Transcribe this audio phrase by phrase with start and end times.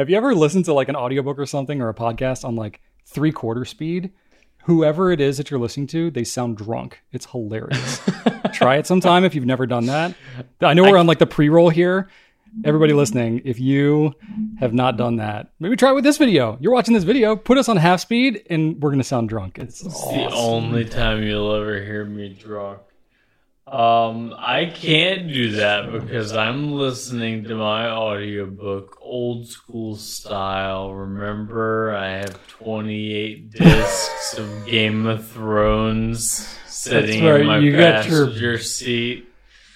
[0.00, 2.80] Have you ever listened to like an audiobook or something or a podcast on like
[3.04, 4.10] three quarter speed?
[4.64, 7.02] Whoever it is that you're listening to, they sound drunk.
[7.12, 8.00] It's hilarious.
[8.54, 10.14] Try it sometime if you've never done that.
[10.62, 12.08] I know we're on like the pre roll here.
[12.64, 14.14] Everybody listening, if you
[14.58, 16.56] have not done that, maybe try it with this video.
[16.62, 19.58] You're watching this video, put us on half speed, and we're going to sound drunk.
[19.58, 20.32] It's The awesome.
[20.32, 22.78] only time you'll ever hear me drunk.
[23.70, 30.92] Um, I can't do that because I'm listening to my audiobook old school style.
[30.92, 38.08] Remember, I have 28 discs of Game of Thrones sitting right, in my you got
[38.08, 39.26] your- passenger seat.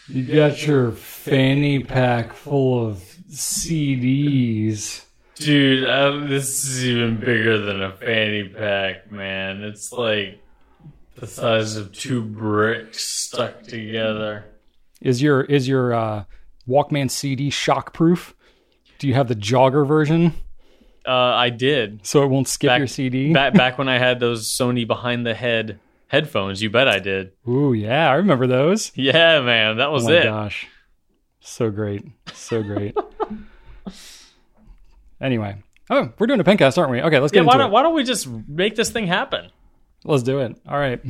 [0.08, 2.98] You got your fanny pack full of
[3.30, 5.04] CDs.
[5.36, 9.62] Dude, uh, this is even bigger than a fanny pack, man.
[9.62, 10.40] It's like
[11.16, 14.44] the size of two bricks stuck together.
[15.00, 16.24] Is your is your uh,
[16.68, 18.32] Walkman CD shockproof?
[18.98, 20.32] Do you have the jogger version
[21.06, 22.06] Uh, I did.
[22.06, 23.32] so it won't skip Back- your CD?
[23.32, 26.62] back back when I had those Sony behind the head headphones.
[26.62, 27.32] You bet I did.
[27.48, 28.92] Ooh, yeah, I remember those.
[28.94, 30.12] Yeah, man, that was it.
[30.12, 30.44] Oh my it.
[30.44, 30.66] gosh,
[31.40, 32.96] so great, so great.
[35.20, 35.56] anyway,
[35.90, 37.00] oh, we're doing a pencast, aren't we?
[37.02, 37.72] Okay, let's get Yeah, why don't it.
[37.72, 39.50] why don't we just make this thing happen?
[40.04, 40.56] Let's do it.
[40.68, 41.00] All right.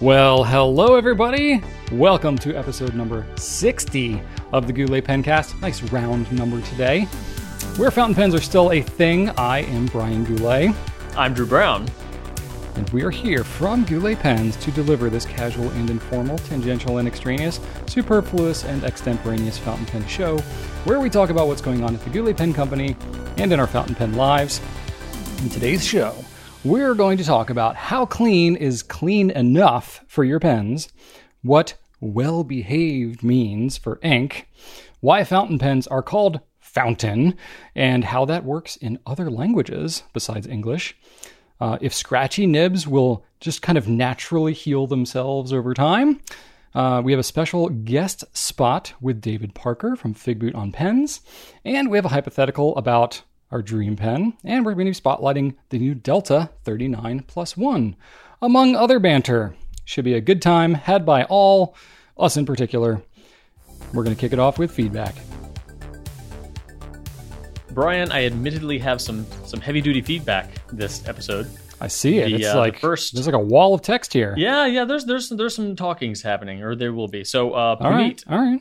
[0.00, 1.62] Well, hello everybody.
[1.92, 5.60] Welcome to episode number 60 of the Goulet Pencast.
[5.60, 7.02] Nice round number today.
[7.76, 10.74] Where fountain pens are still a thing, I am Brian Goulet,
[11.16, 11.86] I'm Drew Brown.
[12.76, 17.06] and we are here from Goulet Pens to deliver this casual and informal, tangential and
[17.06, 20.38] extraneous, superfluous and extemporaneous fountain pen show,
[20.84, 22.96] where we talk about what's going on at the Goulet Pen Company
[23.36, 24.60] and in our fountain pen lives.
[25.42, 26.16] In today's show,
[26.64, 30.88] we're going to talk about how clean is clean enough for your pens,
[31.42, 34.48] what well behaved means for ink,
[35.00, 37.36] why fountain pens are called fountain,
[37.74, 40.96] and how that works in other languages besides English.
[41.60, 46.20] Uh, if scratchy nibs will just kind of naturally heal themselves over time.
[46.74, 51.20] Uh, we have a special guest spot with David Parker from Figboot on Pens,
[51.64, 53.22] and we have a hypothetical about
[53.54, 57.94] our dream pen, and we're going to be spotlighting the new Delta 39 plus 1,
[58.42, 59.54] among other banter.
[59.84, 61.76] Should be a good time, had by all,
[62.18, 63.00] us in particular.
[63.92, 65.14] We're going to kick it off with feedback.
[67.70, 71.48] Brian, I admittedly have some some heavy duty feedback this episode.
[71.80, 72.30] I see it.
[72.30, 74.34] The, it's uh, like first- there's like a wall of text here.
[74.36, 74.84] Yeah, yeah.
[74.84, 77.22] There's there's there's some talkings happening, or there will be.
[77.22, 78.22] So uh, All right.
[78.28, 78.60] All right.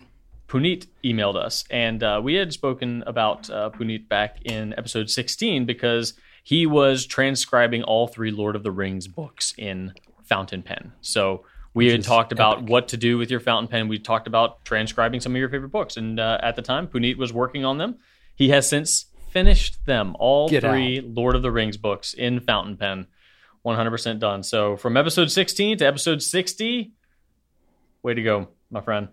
[0.54, 5.66] Puneet emailed us, and uh, we had spoken about uh, Puneet back in episode 16
[5.66, 10.92] because he was transcribing all three Lord of the Rings books in fountain pen.
[11.02, 11.44] So
[11.74, 13.88] we had talked about what to do with your fountain pen.
[13.88, 17.18] We talked about transcribing some of your favorite books, and uh, at the time, Puneet
[17.18, 17.98] was working on them.
[18.36, 22.78] He has since finished them, all Get three Lord of the Rings books in fountain
[22.78, 23.08] pen.
[23.66, 24.44] 100% done.
[24.44, 26.92] So from episode 16 to episode 60,
[28.04, 29.08] way to go, my friend.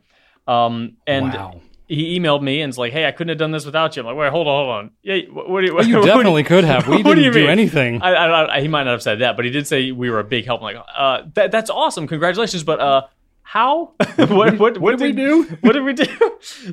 [0.46, 1.60] Um, and wow.
[1.86, 4.06] he emailed me and was like, "Hey, I couldn't have done this without you." I'm
[4.06, 4.90] like, "Wait, hold on, hold on.
[5.02, 5.74] Yeah, what, what do you?
[5.74, 6.88] What do you- definitely could have.
[6.88, 8.02] We didn't you do anything.
[8.02, 10.20] I, I, I, he might not have said that, but he did say we were
[10.20, 10.60] a big help.
[10.60, 12.64] I'm like, uh, that, that's awesome, congratulations.
[12.64, 13.02] But uh,
[13.42, 13.94] how?
[14.16, 15.42] what, what, what, did we do?
[15.60, 16.06] What did we do?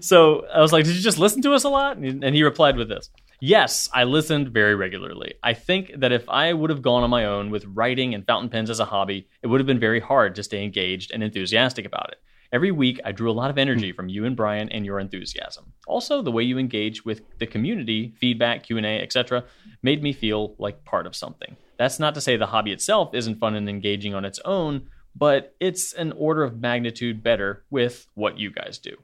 [0.02, 1.98] So I was like, did you just listen to us a lot?
[1.98, 3.10] And and he replied with this.
[3.40, 5.36] Yes, I listened very regularly.
[5.44, 8.50] I think that if I would have gone on my own with writing and fountain
[8.50, 11.86] pens as a hobby, it would have been very hard to stay engaged and enthusiastic
[11.86, 12.22] about it.
[12.54, 13.62] Every week, I drew a lot of hmm.
[13.62, 15.74] energy from you and Brian and your enthusiasm.
[15.88, 19.44] Also, the way you engage with the community, feedback, Q&A, etc.,
[19.82, 21.56] made me feel like part of something.
[21.78, 25.56] That's not to say the hobby itself isn't fun and engaging on its own, but
[25.60, 28.96] it's an order of magnitude better with what you guys do.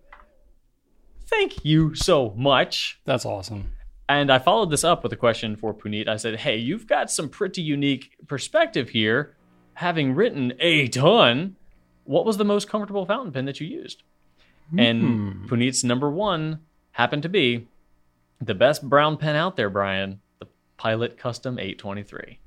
[1.27, 2.99] Thank you so much.
[3.05, 3.71] That's awesome.
[4.09, 6.07] And I followed this up with a question for Puneet.
[6.07, 9.35] I said, Hey, you've got some pretty unique perspective here.
[9.75, 11.55] Having written a ton,
[12.05, 14.03] what was the most comfortable fountain pen that you used?
[14.77, 16.59] And Puneet's number one
[16.91, 17.67] happened to be
[18.41, 20.47] the best brown pen out there, Brian, the
[20.77, 22.39] Pilot Custom 823.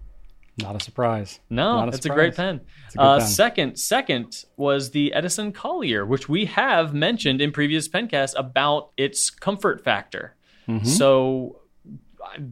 [0.59, 1.39] Not a surprise.
[1.51, 2.63] No, Not a it's a great pen.
[2.97, 3.27] A Uh, pen.
[3.29, 9.29] Second, second was the Edison Collier, which we have mentioned in previous pencasts about its
[9.29, 10.35] comfort factor.
[10.67, 10.87] Mm-hmm.
[10.87, 11.61] So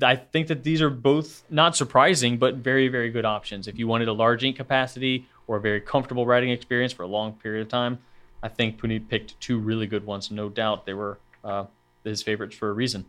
[0.03, 3.67] I think that these are both not surprising, but very, very good options.
[3.67, 7.07] If you wanted a large ink capacity or a very comfortable writing experience for a
[7.07, 7.99] long period of time,
[8.43, 10.31] I think Puneet picked two really good ones.
[10.31, 11.65] No doubt they were uh,
[12.05, 13.07] his favorites for a reason.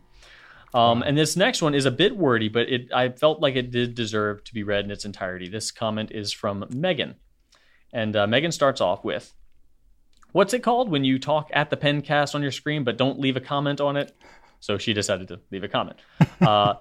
[0.74, 3.70] Um, and this next one is a bit wordy, but it I felt like it
[3.70, 5.48] did deserve to be read in its entirety.
[5.48, 7.16] This comment is from Megan.
[7.92, 9.32] And uh, Megan starts off with
[10.32, 13.36] What's it called when you talk at the pencast on your screen but don't leave
[13.36, 14.14] a comment on it?
[14.60, 15.98] So she decided to leave a comment.
[16.40, 16.74] Uh,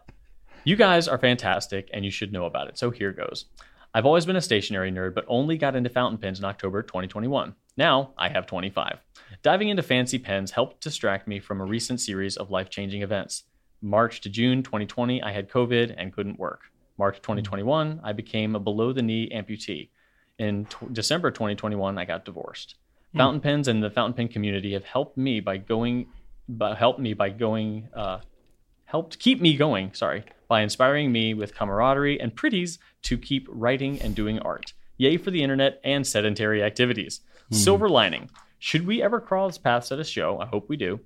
[0.66, 2.78] you guys are fantastic and you should know about it.
[2.78, 3.46] So here goes.
[3.96, 7.56] I've always been a stationery nerd, but only got into fountain pens in October 2021.
[7.78, 9.00] Now I have 25.
[9.42, 13.44] Diving into fancy pens helped distract me from a recent series of life changing events.
[13.82, 16.64] March to June 2020, I had COVID and couldn't work.
[16.98, 19.92] March 2021, I became a below the knee amputee.
[20.40, 22.76] In t- December 2021, I got divorced.
[23.16, 26.08] Fountain pens and the fountain pen community have helped me by going,
[26.50, 28.20] by, helped me by going, uh,
[28.84, 29.94] helped keep me going.
[29.94, 34.74] Sorry, by inspiring me with camaraderie and pretties to keep writing and doing art.
[34.98, 37.22] Yay for the internet and sedentary activities.
[37.50, 37.56] Hmm.
[37.56, 38.30] Silver lining.
[38.60, 41.00] Should we ever cross paths at a show, I hope we do.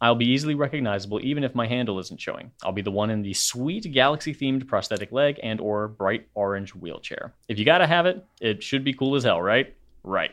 [0.00, 2.52] I'll be easily recognizable even if my handle isn't showing.
[2.62, 6.74] I'll be the one in the sweet galaxy themed prosthetic leg and or bright orange
[6.74, 7.34] wheelchair.
[7.48, 9.74] If you got to have it, it should be cool as hell, right?
[10.04, 10.32] Right.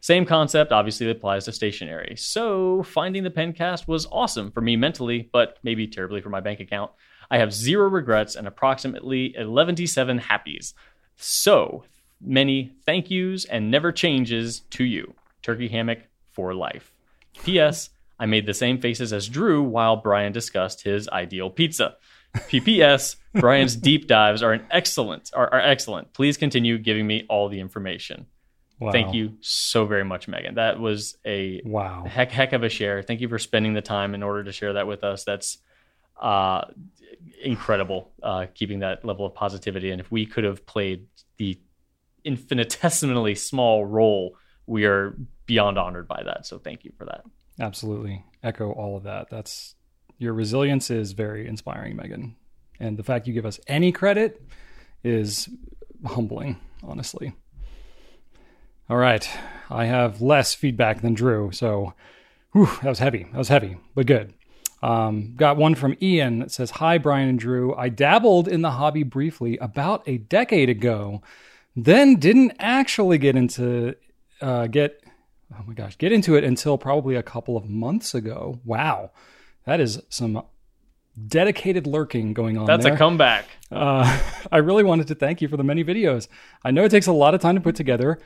[0.00, 2.14] Same concept obviously applies to stationery.
[2.18, 6.60] So, finding the pencast was awesome for me mentally, but maybe terribly for my bank
[6.60, 6.90] account.
[7.34, 10.72] I have zero regrets and approximately 117 happies.
[11.16, 11.82] So,
[12.20, 15.14] many thank yous and never changes to you.
[15.42, 15.98] Turkey hammock
[16.30, 16.92] for life.
[17.42, 17.90] P.S.
[18.20, 21.96] I made the same faces as Drew while Brian discussed his ideal pizza.
[22.36, 23.16] PPS.
[23.34, 26.12] Brian's deep dives are an excellent are, are excellent.
[26.12, 28.26] Please continue giving me all the information.
[28.78, 28.92] Wow.
[28.92, 30.54] Thank you so very much, Megan.
[30.54, 32.04] That was a Wow.
[32.06, 33.02] heck heck of a share.
[33.02, 35.24] Thank you for spending the time in order to share that with us.
[35.24, 35.58] That's
[36.20, 36.66] uh,
[37.42, 38.10] incredible.
[38.22, 41.06] Uh, keeping that level of positivity, and if we could have played
[41.36, 41.58] the
[42.24, 44.36] infinitesimally small role,
[44.66, 45.16] we are
[45.46, 46.46] beyond honored by that.
[46.46, 47.24] So thank you for that.
[47.60, 48.24] Absolutely.
[48.42, 49.28] Echo all of that.
[49.30, 49.74] That's
[50.18, 52.36] your resilience is very inspiring, Megan.
[52.80, 54.42] And the fact you give us any credit
[55.02, 55.48] is
[56.04, 57.34] humbling, honestly.
[58.88, 59.28] All right.
[59.70, 61.94] I have less feedback than Drew, so
[62.52, 63.24] whew, that was heavy.
[63.32, 64.34] That was heavy, but good.
[64.84, 67.74] Um, got one from Ian that says, Hi, Brian and Drew.
[67.74, 71.22] I dabbled in the hobby briefly about a decade ago,
[71.74, 73.96] then didn't actually get into
[74.42, 75.02] uh, get
[75.58, 78.60] oh my gosh, get into it until probably a couple of months ago.
[78.62, 79.12] Wow,
[79.64, 80.42] that is some
[81.28, 82.66] dedicated lurking going on.
[82.66, 82.92] That's there.
[82.92, 83.46] a comeback.
[83.72, 84.20] Uh,
[84.52, 86.28] I really wanted to thank you for the many videos.
[86.62, 88.20] I know it takes a lot of time to put together.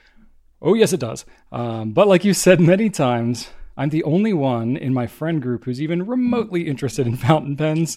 [0.61, 1.25] Oh, yes, it does.
[1.53, 3.49] Um, but like you said many times,
[3.79, 7.97] I'm the only one in my friend group who's even remotely interested in fountain pens.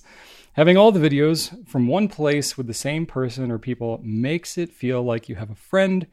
[0.53, 4.71] Having all the videos from one place with the same person or people makes it
[4.71, 6.05] feel like you have a friend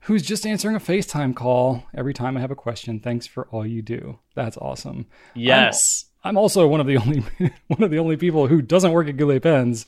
[0.00, 2.98] who's just answering a FaceTime call every time I have a question.
[2.98, 4.18] Thanks for all you do.
[4.34, 5.06] That's awesome.
[5.34, 6.06] Yes.
[6.24, 7.24] I'm also one of the only
[7.66, 9.86] one of the only people who doesn't work at Goulet Pens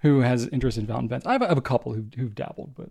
[0.00, 1.26] who has interest in fountain pens.
[1.26, 2.88] I have, I have a couple who, who've dabbled, but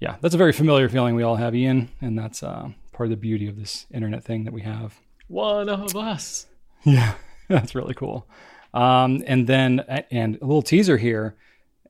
[0.00, 3.10] yeah, that's a very familiar feeling we all have, Ian, and that's uh, part of
[3.10, 5.00] the beauty of this internet thing that we have.
[5.28, 6.46] One of us.
[6.84, 7.14] Yeah,
[7.48, 8.28] that's really cool.
[8.72, 9.80] Um, and then
[10.10, 11.36] and a little teaser here,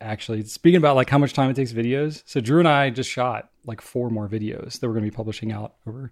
[0.00, 2.22] actually speaking about like how much time it takes videos.
[2.26, 5.16] So Drew and I just shot like four more videos that we're going to be
[5.16, 6.10] publishing out over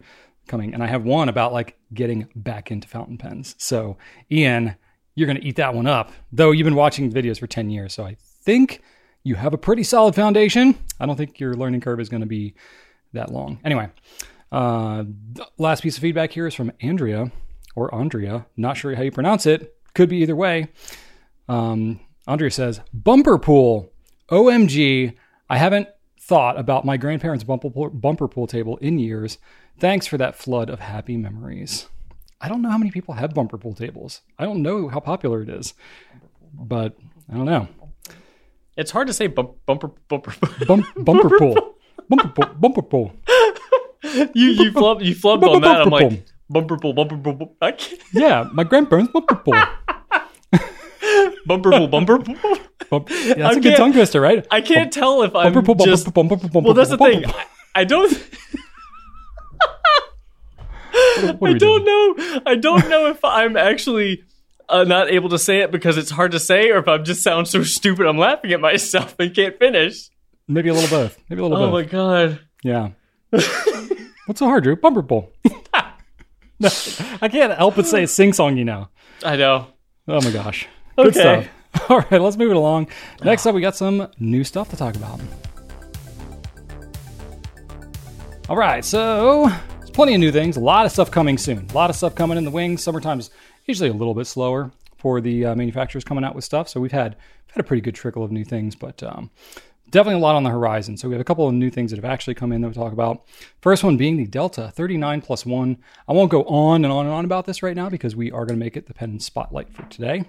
[0.48, 3.54] coming, and I have one about like getting back into fountain pens.
[3.58, 3.98] So
[4.30, 4.74] Ian,
[5.14, 6.10] you're going to eat that one up.
[6.32, 8.82] Though you've been watching videos for ten years, so I think
[9.24, 10.76] you have a pretty solid foundation.
[10.98, 12.54] I don't think your learning curve is going to be
[13.12, 13.60] that long.
[13.64, 13.88] Anyway,
[14.52, 15.04] uh,
[15.58, 17.32] last piece of feedback here is from Andrea
[17.74, 18.46] or Andrea.
[18.56, 19.74] Not sure how you pronounce it.
[19.94, 20.68] Could be either way.
[21.48, 23.90] Um, Andrea says, bumper pool.
[24.30, 25.14] OMG.
[25.50, 25.88] I haven't
[26.20, 29.38] thought about my grandparents' bumper pool, bumper pool table in years.
[29.78, 31.88] Thanks for that flood of happy memories.
[32.40, 34.20] I don't know how many people have bumper pool tables.
[34.38, 35.74] I don't know how popular it is,
[36.52, 36.96] but
[37.30, 37.68] I don't know.
[38.76, 40.34] It's hard to say bump, bumper bumper.
[40.66, 41.74] Bump, bumper pool.
[42.08, 42.54] Bumper pool.
[42.54, 43.12] Bumper pool.
[44.34, 45.82] you you flub you flubbed on that.
[45.82, 47.76] I'm like bumper pool bumper I
[48.12, 49.54] Yeah, my grandparents' bumper pool.
[51.46, 52.18] Bumper pool bumper.
[52.88, 54.46] Bump, yeah, that's I a good tongue twister, right?
[54.50, 56.12] I can't tell if I'm Bumper just.
[56.14, 57.26] bumper pool, bumper Well, that's the thing.
[57.26, 58.12] I, I don't.
[61.38, 61.84] What I don't doing?
[61.84, 62.40] know.
[62.46, 64.24] I don't know if I'm actually
[64.68, 67.22] uh, not able to say it because it's hard to say, or if I'm just
[67.22, 70.10] sound so stupid I'm laughing at myself and can't finish.
[70.48, 71.18] Maybe a little both.
[71.28, 71.68] Maybe a little both.
[71.68, 71.84] Oh both.
[71.84, 72.40] my god.
[72.62, 73.88] Yeah.
[74.26, 74.76] What's so hard, Drew?
[74.76, 75.30] Bumper pool.
[76.60, 76.68] No,
[77.20, 78.88] I can't help but say it's sing song, you know.
[79.24, 79.66] I know.
[80.08, 80.66] Oh my gosh.
[80.96, 81.48] Good Okay.
[81.74, 81.90] stuff.
[81.90, 82.88] All right, let's move it along.
[83.24, 85.20] Next up, we got some new stuff to talk about.
[88.48, 89.48] All right, so
[89.78, 90.56] there's plenty of new things.
[90.56, 91.66] A lot of stuff coming soon.
[91.70, 92.82] A lot of stuff coming in the wings.
[92.82, 93.30] Summertime's
[93.66, 96.68] usually a little bit slower for the uh, manufacturers coming out with stuff.
[96.68, 97.16] So we've had
[97.48, 99.30] had a pretty good trickle of new things, but um,
[99.92, 100.96] definitely a lot on the horizon.
[100.96, 102.74] So we have a couple of new things that have actually come in that we'll
[102.84, 103.24] talk about.
[103.60, 105.78] First one being the Delta 39 plus one.
[106.08, 108.44] I won't go on and on and on about this right now because we are
[108.44, 110.24] going to make it the pen spotlight for today.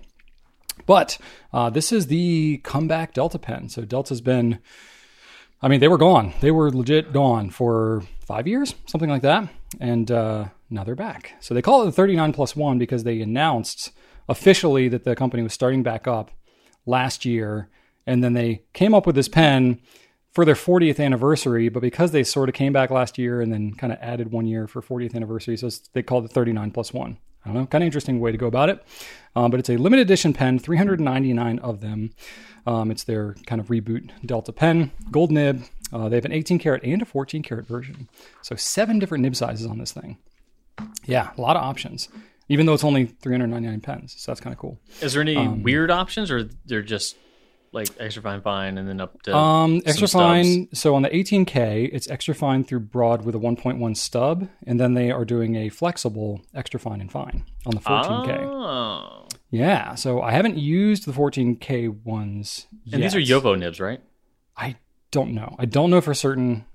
[0.85, 1.17] But
[1.51, 3.69] uh, this is the comeback Delta pen.
[3.69, 4.59] So Delta's been,
[5.61, 6.33] I mean, they were gone.
[6.41, 9.49] They were legit gone for five years, something like that.
[9.79, 11.33] And uh, now they're back.
[11.39, 13.91] So they call it the 39 plus one because they announced
[14.27, 16.31] officially that the company was starting back up
[16.85, 17.69] last year.
[18.05, 19.79] And then they came up with this pen
[20.31, 23.73] for their 40th anniversary, but because they sort of came back last year and then
[23.73, 27.17] kind of added one year for 40th anniversary, so they called it 39 plus one.
[27.45, 28.83] I don't know, kind of interesting way to go about it.
[29.35, 32.11] Um, but it's a limited edition pen, 399 of them.
[32.65, 35.63] Um, it's their kind of reboot Delta pen, gold nib.
[35.91, 38.07] Uh, they have an 18 karat and a 14 karat version.
[38.41, 40.17] So seven different nib sizes on this thing.
[41.05, 42.07] Yeah, a lot of options,
[42.49, 44.15] even though it's only 399 pens.
[44.17, 44.79] So that's kind of cool.
[45.01, 47.15] Is there any weird options, or they're just
[47.73, 50.21] like extra fine, fine, and then up to Um, extra stubs?
[50.21, 50.67] fine.
[50.73, 54.93] So on the 18K, it's extra fine through broad with a 1.1 stub, and then
[54.93, 58.37] they are doing a flexible extra fine and fine on the 14K.
[58.43, 59.27] Oh.
[59.49, 59.95] Yeah.
[59.95, 62.95] So I haven't used the 14K ones yet.
[62.95, 64.01] And these are JoWo nibs, right?
[64.55, 64.75] I
[65.11, 65.55] don't know.
[65.59, 66.65] I don't know for certain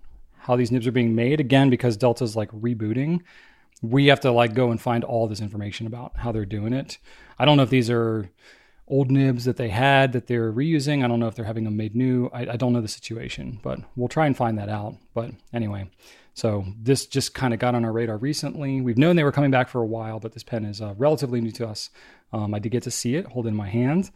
[0.40, 1.40] how these nibs are being made.
[1.40, 3.20] Again, because Delta's like rebooting,
[3.82, 6.98] we have to like go and find all this information about how they're doing it.
[7.38, 8.30] I don't know if these are
[8.88, 11.04] old nibs that they had that they're reusing.
[11.04, 12.28] I don't know if they're having them made new.
[12.32, 14.96] I, I don't know the situation, but we'll try and find that out.
[15.14, 15.90] But anyway,
[16.34, 18.80] so this just kind of got on our radar recently.
[18.80, 21.40] We've known they were coming back for a while, but this pen is uh, relatively
[21.40, 21.90] new to us.
[22.32, 24.10] Um, I did get to see it, hold it in my hand.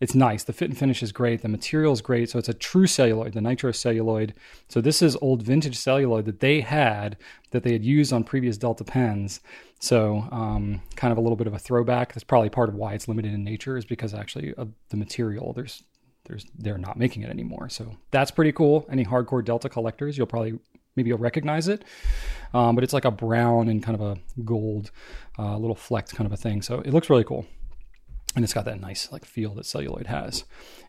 [0.00, 0.44] It's nice.
[0.44, 1.42] The fit and finish is great.
[1.42, 2.30] The material is great.
[2.30, 4.34] So it's a true celluloid, the nitro celluloid.
[4.68, 7.16] So this is old vintage celluloid that they had
[7.50, 9.40] that they had used on previous Delta pens.
[9.80, 12.14] So um, kind of a little bit of a throwback.
[12.14, 15.52] That's probably part of why it's limited in nature is because actually of the material.
[15.52, 15.82] There's
[16.26, 17.68] there's they're not making it anymore.
[17.68, 18.86] So that's pretty cool.
[18.90, 20.58] Any hardcore Delta collectors, you'll probably
[20.94, 21.84] maybe you'll recognize it.
[22.54, 24.90] Um, but it's like a brown and kind of a gold,
[25.38, 26.62] uh, little flecked kind of a thing.
[26.62, 27.46] So it looks really cool
[28.38, 30.44] and it's got that nice like feel that celluloid has.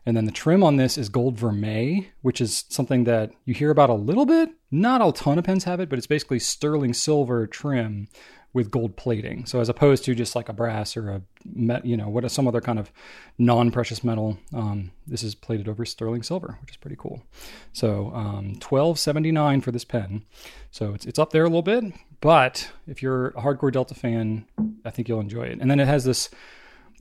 [0.06, 3.72] And then the trim on this is gold vermeil, which is something that you hear
[3.72, 4.50] about a little bit.
[4.70, 8.06] Not a ton of pens have it, but it's basically sterling silver trim
[8.52, 9.46] with gold plating.
[9.46, 12.46] So as opposed to just like a brass or a met, you know, what some
[12.46, 12.92] other kind of
[13.36, 17.20] non-precious metal, um, this is plated over sterling silver, which is pretty cool.
[17.72, 20.24] So um, twelve seventy nine for this pen.
[20.70, 21.82] So it's it's up there a little bit,
[22.20, 24.46] but if you're a hardcore Delta fan,
[24.84, 25.58] I think you'll enjoy it.
[25.60, 26.30] And then it has this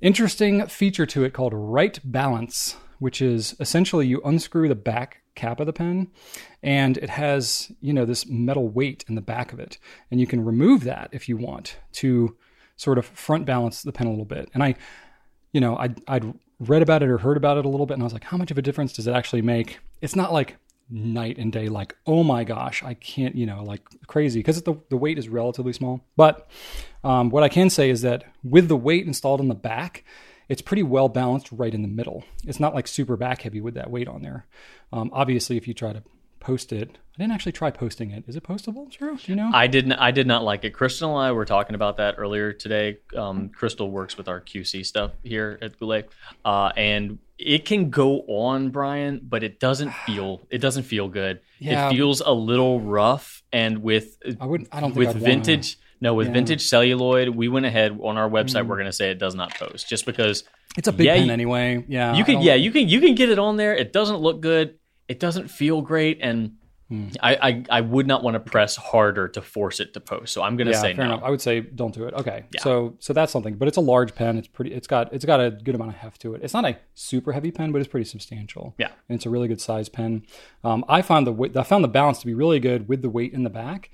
[0.01, 5.59] interesting feature to it called right balance, which is essentially you unscrew the back cap
[5.59, 6.09] of the pen
[6.61, 9.77] and it has, you know, this metal weight in the back of it.
[10.11, 12.35] And you can remove that if you want to
[12.75, 14.49] sort of front balance the pen a little bit.
[14.53, 14.75] And I,
[15.51, 18.03] you know, I'd, I'd read about it or heard about it a little bit and
[18.03, 19.79] I was like, how much of a difference does it actually make?
[20.01, 20.57] It's not like
[20.89, 24.39] night and day like oh my gosh i can't you know like crazy.
[24.39, 26.01] Because the, the weight is relatively small.
[26.15, 26.49] But
[27.03, 30.03] um, what i can say is that with the weight installed on the back
[30.49, 32.23] it's pretty well balanced right in the middle.
[32.47, 34.47] It's not like super back heavy with that weight on there.
[34.91, 36.01] Um, obviously if you try to
[36.39, 39.17] post it i didn't actually try posting it is it postable Drew?
[39.17, 39.93] do you know I didn't.
[39.93, 40.71] I did not like it.
[40.71, 42.97] Crystal and I were talking about that earlier today.
[43.15, 46.09] Um, Crystal works with our QC stuff here at Goulet,
[46.45, 50.41] uh, and it can go on, Brian, but it doesn't feel.
[50.49, 51.41] It doesn't feel good.
[51.59, 51.87] Yeah.
[51.89, 55.25] It feels a little rough, and with i wouldn't i don't think with I'd wanna-
[55.25, 55.77] vintage.
[56.01, 56.33] No, with Yeah.
[56.33, 58.63] vintage celluloid, we went ahead on our website.
[58.63, 58.67] Mm.
[58.67, 60.45] We're going to say it does not post, just because
[60.77, 62.41] it's a big Yeah, pen you- anyway yeah you can.
[62.41, 62.87] Yeah, you can.
[62.87, 63.75] You can get it on there.
[63.75, 64.75] It doesn't look good.
[65.09, 66.53] It doesn't feel great, and
[66.91, 67.09] Hmm.
[67.21, 70.33] I, I I would not want to press harder to force it to post.
[70.33, 71.11] So I'm going to yeah, say fair no.
[71.13, 71.23] enough.
[71.23, 72.15] I would say don't do it.
[72.15, 72.61] Okay, Yeah.
[72.63, 74.39] so so that's something, but it's a large pen.
[74.39, 74.73] It's pretty.
[74.73, 76.41] It's got it's got a good amount of heft to it.
[76.43, 78.73] It's not a super heavy pen, but it's pretty substantial.
[78.79, 78.87] Yeah.
[79.07, 80.23] and it's a really good size pen.
[80.63, 83.09] Um, I found the weight, I found the balance to be really good with the
[83.11, 83.91] weight in the back.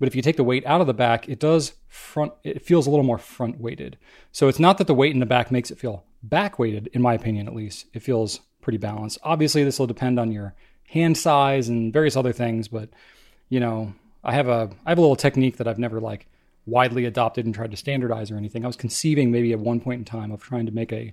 [0.00, 2.32] But if you take the weight out of the back, it does front.
[2.44, 3.98] It feels a little more front weighted.
[4.32, 7.02] So it's not that the weight in the back makes it feel back weighted, in
[7.02, 7.84] my opinion, at least.
[7.92, 9.18] It feels pretty balanced.
[9.22, 10.54] Obviously, this will depend on your
[10.88, 12.88] hand size and various other things, but
[13.48, 16.26] you know, I have a I have a little technique that I've never like
[16.66, 18.64] widely adopted and tried to standardize or anything.
[18.64, 21.12] I was conceiving maybe at one point in time of trying to make a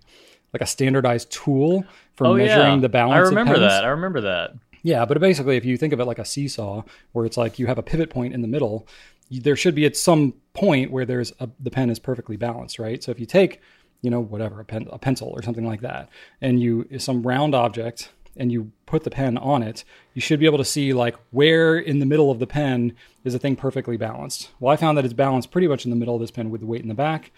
[0.53, 3.27] like a standardized tool for oh measuring yeah, the balance.
[3.27, 3.83] I remember that.
[3.83, 4.53] I remember that.
[4.83, 6.83] Yeah, but basically, if you think of it like a seesaw,
[7.13, 8.87] where it's like you have a pivot point in the middle,
[9.29, 12.77] you, there should be at some point where there's a, the pen is perfectly balanced,
[12.77, 13.03] right?
[13.03, 13.61] So if you take,
[14.01, 16.09] you know, whatever a pen, a pencil or something like that,
[16.41, 19.83] and you some round object, and you put the pen on it,
[20.13, 23.33] you should be able to see like where in the middle of the pen is
[23.33, 24.51] the thing perfectly balanced.
[24.59, 26.61] Well, I found that it's balanced pretty much in the middle of this pen with
[26.61, 27.31] the weight in the back,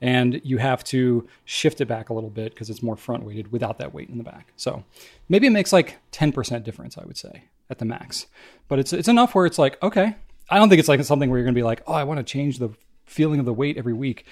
[0.00, 3.50] and you have to shift it back a little bit because it's more front weighted
[3.52, 4.52] without that weight in the back.
[4.56, 4.84] So
[5.28, 8.26] maybe it makes like 10% difference, I would say, at the max.
[8.68, 10.16] But it's it's enough where it's like, okay.
[10.50, 12.24] I don't think it's like something where you're to be like, "Oh, I want to
[12.24, 12.70] change the
[13.06, 14.26] feeling of the weight every week."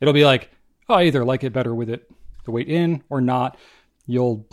[0.00, 2.10] It'll be like, "Oh, I either like it better with it
[2.44, 3.56] the weight in or not."
[4.06, 4.46] You'll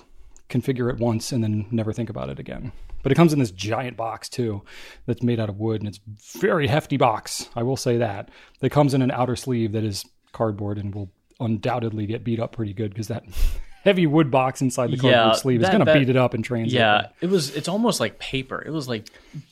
[0.50, 2.72] configure it once and then never think about it again.
[3.02, 4.62] But it comes in this giant box too,
[5.06, 6.00] that's made out of wood, and it's
[6.40, 7.50] very hefty box.
[7.56, 8.30] I will say that.
[8.62, 11.10] It comes in an outer sleeve that is cardboard and will
[11.40, 13.24] undoubtedly get beat up pretty good because that
[13.86, 16.44] heavy wood box inside the cardboard Yeah, sleeve is going to beat it up in
[16.44, 16.74] transit.
[16.74, 17.56] Yeah, it was.
[17.56, 18.62] It's almost like paper.
[18.62, 19.08] It was like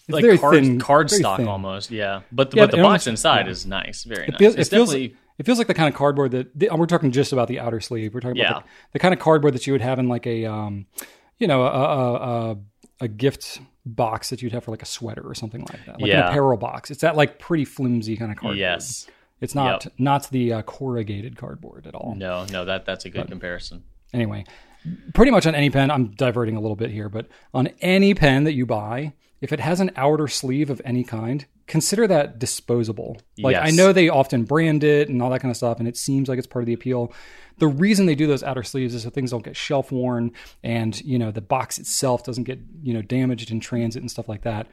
[0.10, 1.48] like very card, thin- card stock thin.
[1.48, 1.90] almost.
[1.90, 3.52] Yeah, but the, Yeah, but the box inside yeah.
[3.52, 4.04] is nice.
[4.04, 4.38] Very nice.
[4.38, 6.86] feels, it's it feels definitely it feels like the kind of cardboard that the, we're
[6.88, 8.14] talking just about the outer sleeve.
[8.14, 8.50] We're talking Yeah.
[8.52, 10.86] about the, the kind of cardboard that you would have in like a um,
[11.38, 12.14] you know, a a,
[12.52, 12.58] a
[13.02, 16.10] a gift box that you'd have for like a sweater or something like that, like
[16.10, 16.24] Yeah.
[16.26, 16.92] an apparel box.
[16.92, 18.58] It's that like pretty flimsy kind of cardboard.
[18.58, 19.08] yes.
[19.40, 22.16] it's not not the uh, corrugated cardboard at all.
[22.18, 23.84] No, no, that that's a good comparison.
[24.14, 24.46] Anyway,
[25.14, 28.46] pretty much on any pen, I'm diverting a little bit here, but on any pen
[28.46, 33.18] that you buy, if it has an outer sleeve of any kind, consider that disposable.
[33.38, 35.98] Like I know they often brand it and all that kind of stuff, and it
[35.98, 37.14] seems like it's part of the appeal.
[37.60, 40.32] The reason they do those outer sleeves is so things don't get shelf worn
[40.64, 44.30] and you know the box itself doesn't get you know damaged in transit and stuff
[44.30, 44.68] like that.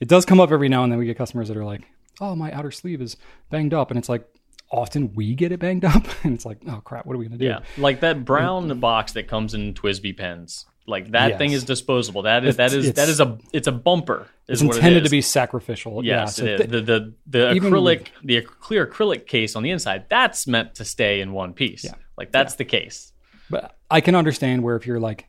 [0.00, 0.98] It does come up every now and then.
[0.98, 1.82] We get customers that are like,
[2.20, 3.16] "Oh, my outer sleeve is
[3.50, 4.26] banged up," and it's like
[4.70, 7.38] often we get it banged up, and it's like, "Oh crap, what are we gonna
[7.38, 10.66] do?" Yeah, like that brown box that comes in TWSBI pens.
[10.88, 11.38] Like that Yes.
[11.38, 12.22] thing is disposable.
[12.22, 14.26] That is that It's- is that is a it's a bumper.
[14.48, 16.04] Is It's it intended to be sacrificial.
[16.04, 16.58] yeah, Yes, so it is.
[16.58, 20.84] th- the the the acrylic the clear acrylic case on the inside that's meant to
[20.84, 21.84] stay in one piece.
[21.84, 21.94] Yeah.
[22.16, 23.12] Like that's the case.
[23.50, 25.26] But I can understand where if you're like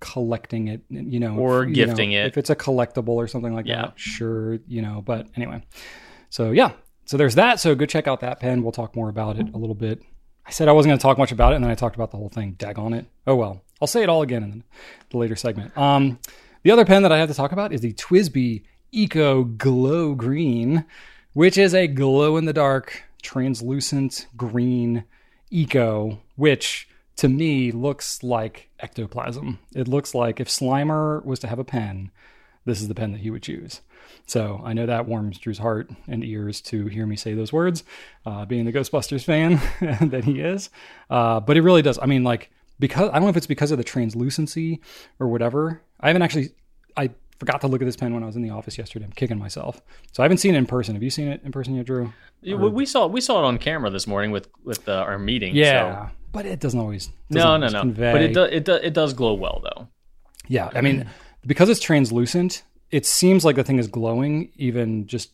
[0.00, 2.26] collecting it, you know, Or you know, gifting it.
[2.26, 3.82] if it's a collectible or something like Yeah.
[3.82, 5.02] that, sure, you know.
[5.04, 5.62] But anyway,
[6.30, 6.72] so yeah,
[7.04, 7.60] so there's that.
[7.60, 8.62] So go check out that pen.
[8.62, 10.02] We'll talk more about it a little bit.
[10.46, 12.10] I said I wasn't going to talk much about it, and then I talked about
[12.10, 12.52] the whole thing.
[12.58, 13.06] Dag on it.
[13.26, 14.64] Oh well, I'll say it all again in
[15.10, 15.76] the later segment.
[15.76, 16.18] Um,
[16.62, 20.84] the other pen that I have to talk about is the TWSBI Eco Glow Green,
[21.32, 25.04] which is a glow in the dark, translucent green
[25.50, 29.58] eco, which to me looks like ectoplasm.
[29.74, 32.10] It looks like if Slimer was to have a pen,
[32.64, 33.80] this is the pen that he would choose.
[34.26, 37.84] So I know that warms Drew's heart and ears to hear me say those words,
[38.24, 39.60] uh, being the Ghostbusters fan
[40.10, 40.70] that he is.
[41.08, 41.98] Uh, but it really does.
[42.00, 44.80] I mean, like, because I don't know if it's because of the translucency
[45.20, 45.82] or whatever.
[46.00, 46.50] I haven't actually,
[46.96, 49.04] I forgot to look at this pen when I was in the office yesterday.
[49.04, 49.80] I'm kicking myself.
[50.12, 50.94] So I haven't seen it in person.
[50.96, 52.12] Have you seen it in person yet, Drew?
[52.42, 55.18] Yeah, we- we saw we saw it on camera this morning with with uh, our
[55.18, 55.54] meeting.
[55.54, 57.10] Yeah, so- but it doesn't always.
[57.28, 57.80] No, doesn't no, always no.
[57.80, 59.88] convey- But it does it does it does glow well though.
[60.48, 61.06] Yeah, I mean,
[61.46, 65.30] because it's translucent, it seems like the thing is glowing, even just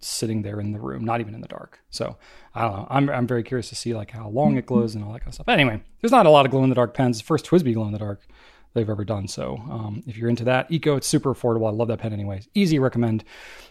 [0.00, 1.80] sitting there in the room, not even in the dark.
[1.90, 2.16] So
[2.54, 2.86] I don't know.
[2.90, 5.28] I'm I'm very curious to see like how long it glows and all that kind
[5.28, 5.48] of stuff.
[5.48, 7.18] Anyway, there's not a lot of glow in the dark pens.
[7.18, 8.26] It's the First TWSBI glow in the dark
[8.74, 9.26] they've ever done.
[9.26, 11.66] So um, if you're into that, Eco, it's super affordable.
[11.66, 12.48] I love that pen anyways.
[12.54, 13.24] Easy recommend.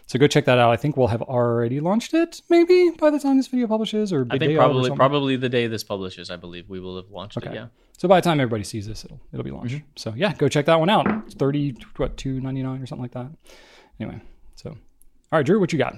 [0.06, 0.70] So go check that out.
[0.70, 4.26] I think we'll have already launched it, maybe by the time this video publishes, or
[4.30, 7.44] I think probably probably the day this publishes, I believe we will have launched it.
[7.46, 7.54] Okay.
[7.54, 7.66] Yeah.
[7.96, 9.80] So by the time everybody sees this, it'll it'll be launched.
[9.96, 11.06] So yeah, go check that one out.
[11.26, 13.30] It's thirty what two ninety nine or something like that.
[14.00, 14.20] Anyway,
[15.32, 15.94] all right, Drew, what you got?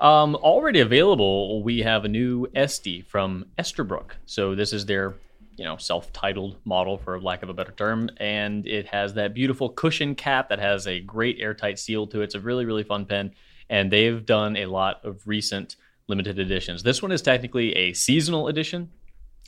[0.00, 4.12] Um, already available, we have a new Estie from Esterbrook.
[4.24, 5.14] So this is their,
[5.56, 9.68] you know, self-titled model, for lack of a better term, and it has that beautiful
[9.68, 12.24] cushion cap that has a great airtight seal to it.
[12.24, 13.32] It's a really, really fun pen,
[13.68, 15.76] and they've done a lot of recent
[16.08, 16.82] limited editions.
[16.82, 18.90] This one is technically a seasonal edition.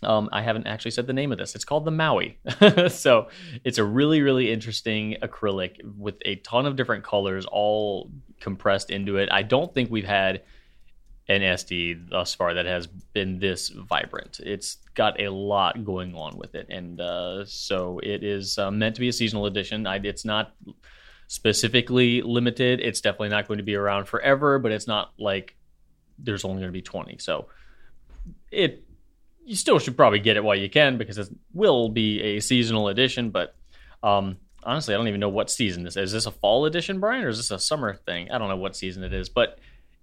[0.02, 1.54] Um, I haven't actually said the name of this.
[1.54, 2.38] It's called the Maui.
[2.88, 3.28] so
[3.64, 9.16] it's a really, really interesting acrylic with a ton of different colors all compressed into
[9.16, 9.28] it.
[9.32, 10.42] I don't think we've had
[11.28, 14.40] an Estie thus far that has been this vibrant.
[14.40, 18.94] It's got a lot going on with it, and uh, so it is uh, meant
[18.94, 19.86] to be a seasonal edition.
[19.86, 20.54] I, it's not
[21.26, 22.80] specifically limited.
[22.80, 25.54] It's definitely not going to be around forever, but it's not like
[26.18, 27.18] there's only going to be 20.
[27.18, 27.48] So
[28.50, 28.87] it
[29.48, 32.88] you still should probably get it while you can because it will be a seasonal
[32.88, 33.30] edition.
[33.30, 33.54] But
[34.02, 36.10] um, honestly, I don't even know what season this is.
[36.10, 38.30] Is this a fall edition, Brian, or is this a summer thing?
[38.30, 39.58] I don't know what season it is, but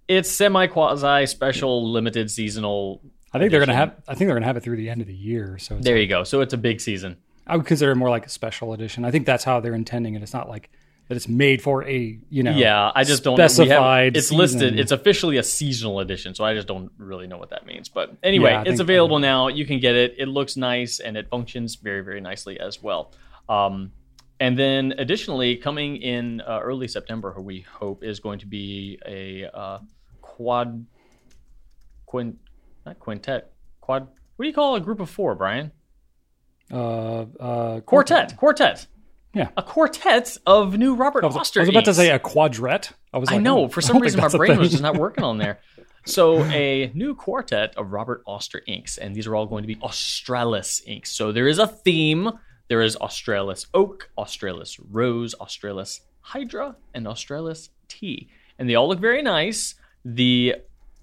[0.08, 3.00] it's semi quasi special limited seasonal.
[3.32, 3.94] I think they're gonna have.
[4.08, 5.58] I think they're gonna have it through the end of the year.
[5.58, 6.24] So it's There like- you go.
[6.24, 7.16] So it's a big season.
[7.46, 9.04] I would consider it more like a special edition.
[9.04, 10.22] I think that's how they're intending it.
[10.22, 10.68] It's not like
[11.08, 11.16] that.
[11.16, 12.52] It's made for a you know.
[12.52, 13.38] Yeah, I just don't.
[13.38, 14.38] have- specified it's season.
[14.38, 14.78] listed.
[14.80, 17.88] It's officially a seasonal edition, so I just don't really know what that means.
[17.88, 19.48] But anyway, Yeah, it's available now.
[19.48, 20.14] You can get it.
[20.18, 23.12] It looks nice and it functions very, very nicely as well.
[23.48, 23.92] Um,
[24.38, 28.98] and then additionally, coming in uh, early September, who we hope is going to be
[29.06, 29.78] a uh,
[30.20, 30.84] quad,
[32.04, 32.36] quint,
[32.84, 35.72] not quintet, quad What do you call a group of four, Brian?
[36.70, 38.36] Uh, uh, Quartet.
[38.36, 38.86] Quartet.
[39.36, 39.50] Yeah.
[39.54, 42.92] A quartet of new Robert I was, Oster I was about to say a quadret.
[43.12, 43.30] I was.
[43.30, 43.64] I know.
[43.64, 45.60] oh, For some reason, my brain was just not working on there.
[46.08, 49.76] So, a new quartet of Robert Oster inks, and these are all going to be
[49.82, 51.10] Australis inks.
[51.10, 52.30] So, there is a theme.
[52.68, 58.28] There is Australis oak, Australis rose, Australis hydra, and Australis tea.
[58.56, 59.74] And they all look very nice.
[60.04, 60.54] The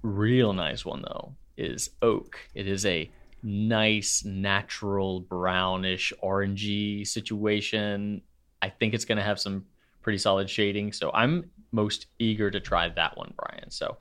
[0.04, 2.38] real nice one, though, is oak.
[2.56, 3.12] It is a
[3.44, 8.22] nice, natural, brownish, orangey situation.
[8.62, 9.66] I think it's going to have some
[10.02, 10.94] pretty solid shading.
[10.94, 13.70] So I'm most eager to try that one, Brian.
[13.70, 13.98] So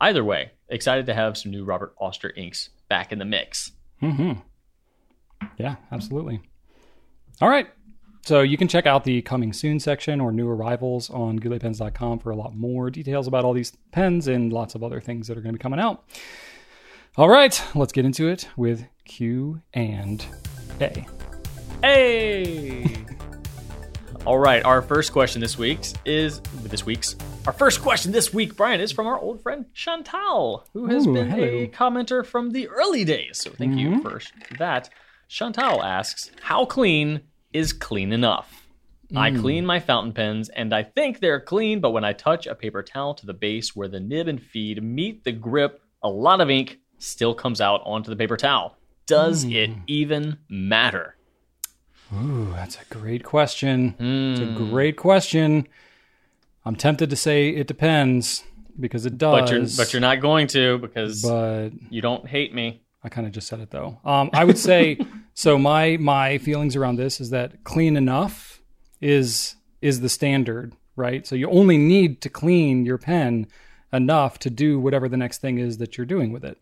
[0.00, 3.72] either way, excited to have some new Robert Oster inks back in the mix.
[4.02, 4.32] Mm-hmm.
[5.58, 6.40] Yeah, absolutely.
[7.40, 7.68] All right.
[8.26, 12.30] So you can check out the coming soon section or new arrivals on gouletpens.com for
[12.30, 15.42] a lot more details about all these pens and lots of other things that are
[15.42, 16.04] going to be coming out.
[17.16, 20.26] All right, let's get into it with Q and
[20.80, 21.06] A.
[21.80, 23.06] Hey!
[24.26, 27.14] All right, our first question this week's is this week's
[27.46, 31.12] our first question this week, Brian, is from our old friend Chantal, who has Ooh,
[31.12, 31.44] been hello.
[31.44, 33.38] a commenter from the early days.
[33.38, 34.00] So thank you mm-hmm.
[34.00, 34.20] for
[34.58, 34.90] that.
[35.28, 37.20] Chantal asks, "How clean
[37.52, 38.66] is clean enough?"
[39.14, 39.40] I mm.
[39.40, 42.82] clean my fountain pens, and I think they're clean, but when I touch a paper
[42.82, 46.50] towel to the base where the nib and feed meet the grip, a lot of
[46.50, 48.76] ink still comes out onto the paper towel.
[49.06, 51.16] Does it even matter?
[52.14, 53.94] Ooh, that's a great question.
[54.32, 54.54] It's a Hmm.
[54.70, 55.66] great question.
[56.64, 58.44] I'm tempted to say it depends
[58.80, 59.40] because it does.
[59.42, 62.82] But you're but you're not going to because but you don't hate me.
[63.02, 63.98] I kind of just said it though.
[64.04, 64.98] Um, I would say
[65.34, 65.58] so.
[65.58, 68.62] My my feelings around this is that clean enough
[69.00, 71.26] is is the standard, right?
[71.26, 73.46] So you only need to clean your pen
[73.92, 76.58] enough to do whatever the next thing is that you're doing with it.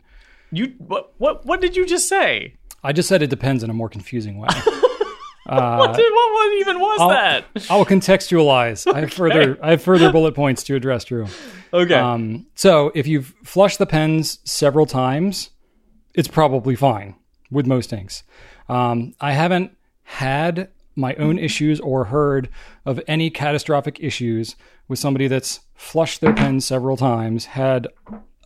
[0.53, 2.55] You what what what did you just say?
[2.83, 4.47] I just said it depends in a more confusing way.
[5.45, 7.45] what, did, what what even was I'll- that?
[7.69, 8.91] I will contextualize.
[8.93, 11.25] I have further I have further bullet points to address, Drew.
[11.73, 11.95] Okay.
[11.95, 15.49] Um, so if you've flushed the pens several times,
[16.13, 17.15] it's probably fine
[17.49, 18.23] with most inks.
[18.69, 22.49] Um, I haven't had my own issues or heard
[22.85, 24.55] of any catastrophic issues
[24.87, 27.87] with somebody that's flushed their pen several times, had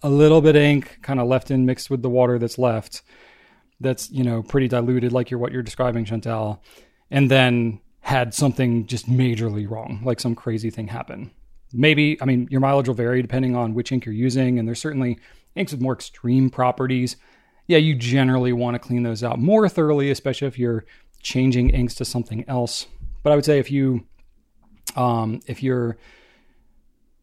[0.04, 3.02] a little bit of ink kind of left in mixed with the water that's left,
[3.80, 6.62] that's you know pretty diluted, like you're what you're describing, Chantal,
[7.12, 11.32] and then had something just majorly wrong, like some crazy thing happen.
[11.74, 14.80] Maybe i mean your mileage will vary depending on which ink you're using and there's
[14.80, 15.20] certainly
[15.56, 17.18] inks with more extreme properties.
[17.68, 20.86] Yeah you generally want to clean those out more thoroughly especially if you're
[21.22, 22.88] changing inks to something else.
[23.22, 24.06] But i would say if you
[24.96, 25.98] um if you're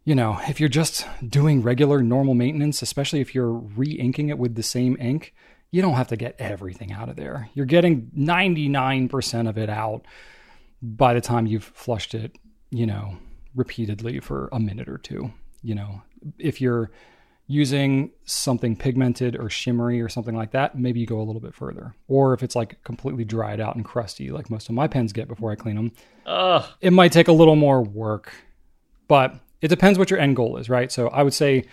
[0.05, 4.55] you know if you're just doing regular normal maintenance especially if you're re-inking it with
[4.55, 5.35] the same ink
[5.71, 10.05] you don't have to get everything out of there you're getting 99% of it out
[10.83, 12.37] by the time you've flushed it
[12.71, 13.17] you know
[13.55, 15.33] repeatedly for a minute or two.
[15.63, 16.03] You know,
[16.39, 16.91] if you're
[17.47, 21.55] using something pigmented or shimmery or something like that, maybe you go a little bit
[21.55, 21.95] further.
[22.09, 25.29] Or if it's like completely dried out and crusty, like most of my pens get
[25.29, 25.93] before I clean them,
[26.27, 26.65] Ugh.
[26.81, 28.33] it might take a little more work.
[29.09, 30.93] But it depends what your end goal is, right?
[30.93, 31.65] So I would say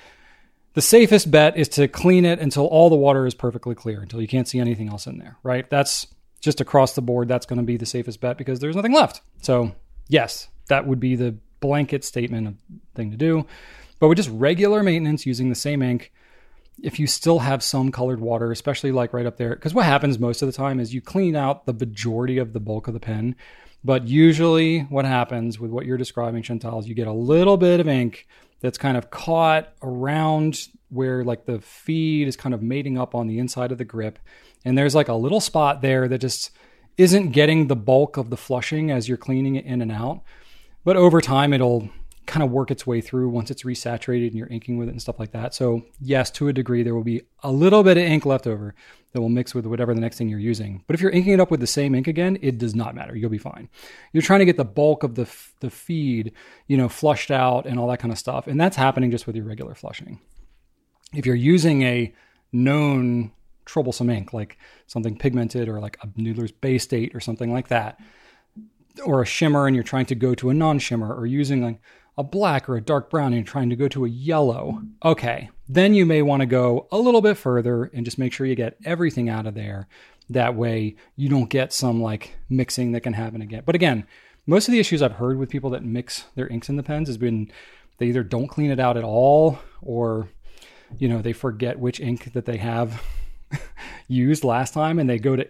[0.76, 4.22] the safest bet is to clean it until all the water is perfectly clear, until
[4.22, 5.70] you can't see anything else in there, right?
[5.70, 6.08] That's
[6.40, 7.28] just across the board.
[7.28, 9.20] That's going to be the safest bet because there's nothing left.
[9.42, 9.74] So,
[10.08, 12.56] yes, that would be the blanket statement of
[12.96, 13.46] thing to do.
[14.00, 16.14] But with just regular maintenance using the same ink,
[16.82, 20.18] if you still have some colored water, especially like right up there, because what happens
[20.18, 23.02] most of the time is you clean out the majority of the bulk of the
[23.02, 23.36] pen.
[23.84, 27.80] But usually, what happens with what you're describing, Chantal, is you get a little bit
[27.80, 28.28] of ink
[28.60, 33.28] that's kind of caught around where like the feed is kind of mating up on
[33.28, 34.20] the inside of the grip.
[34.64, 36.52] And there's like a little spot there that just
[36.98, 40.22] isn't getting the bulk of the flushing as you're cleaning it in and out.
[40.84, 41.90] But over time, it'll
[42.32, 45.02] kind of work its way through once it's resaturated and you're inking with it and
[45.02, 45.54] stuff like that.
[45.54, 48.74] So, yes, to a degree, there will be a little bit of ink left over
[49.12, 50.82] that will mix with whatever the next thing you're using.
[50.88, 53.18] But if you're inking it up with the same ink again, it does not matter.
[53.18, 53.68] You'll be fine.
[54.14, 56.32] You're trying to get the bulk of the f- the feed,
[56.68, 59.36] you know, flushed out and all that kind of stuff, and that's happening just with
[59.36, 60.22] your regular flushing.
[61.14, 62.14] If you're using a
[62.54, 63.34] known
[63.66, 68.00] troublesome ink like something pigmented or like a Noodler's Baystate or something like that,
[69.04, 71.80] or a shimmer and you're trying to go to a non-shimmer or using like
[72.18, 74.82] a black or a dark brown and you're trying to go to a yellow.
[75.04, 78.46] Okay then you may want to go a little bit further and just make sure
[78.46, 79.88] you get everything out of there.
[80.30, 83.64] That way you don't get some like mixing that can happen again.
[83.66, 84.06] But again
[84.46, 87.08] most of the issues i've heard with people that mix their inks in the pens
[87.08, 87.52] has been
[87.98, 90.30] they either don't clean it out at all or
[90.98, 93.04] you know they forget which ink that they have
[94.08, 95.48] used last time and they go to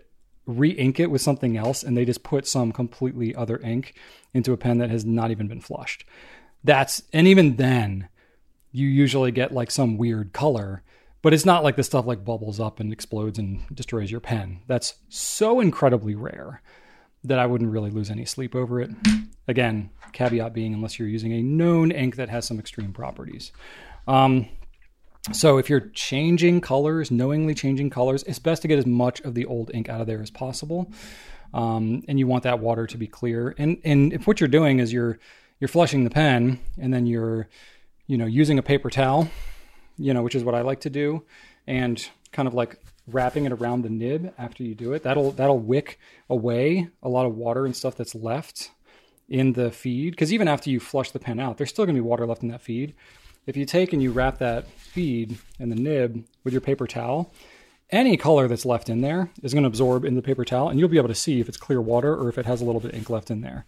[0.47, 3.95] re-ink it with something else and they just put some completely other ink
[4.34, 6.04] into a pen that has not even been flushed.
[6.63, 8.10] That's and even then
[8.71, 10.84] you usually get like some weird color,
[11.21, 14.60] but it's not like the stuff like bubbles up and explodes and destroys your pen.
[14.67, 16.62] That's so incredibly rare
[17.24, 18.89] that I wouldn't really lose any sleep over it.
[19.47, 23.52] Again, caveat being unless you're using a known ink that has some extreme properties.
[24.08, 24.47] Um,
[25.32, 29.36] so if you're changing colors, knowingly changing colors, it's best to get as much of
[29.36, 30.91] the old ink out of there as possible.
[31.54, 33.54] Um, and you want that water to be clear.
[33.58, 35.19] And and if what you're doing is you're
[35.62, 37.47] you're flushing the pen and then you're
[38.08, 39.30] you know using a paper towel,
[39.97, 41.24] you know, which is what I like to do,
[41.65, 45.04] and kind of like wrapping it around the nib after you do it.
[45.04, 45.97] That'll that'll wick
[46.30, 48.71] away a lot of water and stuff that's left
[49.30, 52.02] in the feed because even after you flush the pen out, there's still going to
[52.02, 52.93] be water left in that feed.
[53.45, 57.34] If you take and you wrap that feed and the nib with your paper towel,
[57.91, 60.80] any color that's left in there is going to absorb in the paper towel, and
[60.80, 62.82] you'll be able to see if it's clear water or if it has a little
[62.82, 63.65] bit of ink left in there.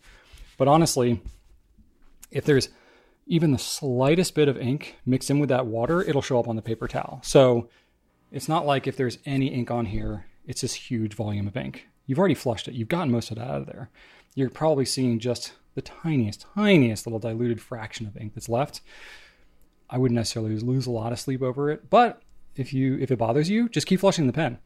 [0.58, 1.22] But honestly,
[2.34, 2.70] if there's
[3.26, 6.56] even the slightest bit of ink mixed in with that water, it'll show up on
[6.56, 7.22] the paper towel.
[7.24, 7.70] So
[8.32, 11.88] it's not like if there's any ink on here, it's this huge volume of ink.
[12.06, 13.90] You've already flushed it, you've gotten most of that out of there.
[14.36, 18.82] You're probably seeing just the tiniest, tiniest little diluted fraction of ink that's left.
[19.90, 22.22] I wouldn't necessarily lose a lot of sleep over it, but
[22.56, 24.60] if you if it bothers you, just keep flushing the pen.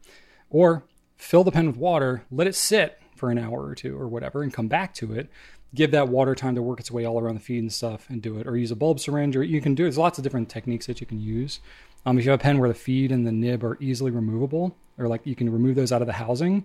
[0.50, 0.84] Or
[1.16, 4.42] fill the pen with water, let it sit for an hour or two or whatever
[4.42, 5.28] and come back to it.
[5.74, 8.22] Give that water time to work its way all around the feed and stuff and
[8.22, 8.46] do it.
[8.46, 9.86] Or use a bulb syringe or you can do it.
[9.86, 11.60] There's lots of different techniques that you can use.
[12.06, 14.74] Um, if you have a pen where the feed and the nib are easily removable,
[14.96, 16.64] or like you can remove those out of the housing,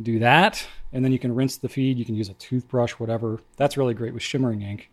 [0.00, 0.66] do that.
[0.92, 1.98] And then you can rinse the feed.
[1.98, 3.40] You can use a toothbrush, whatever.
[3.56, 4.90] That's really great with shimmering ink.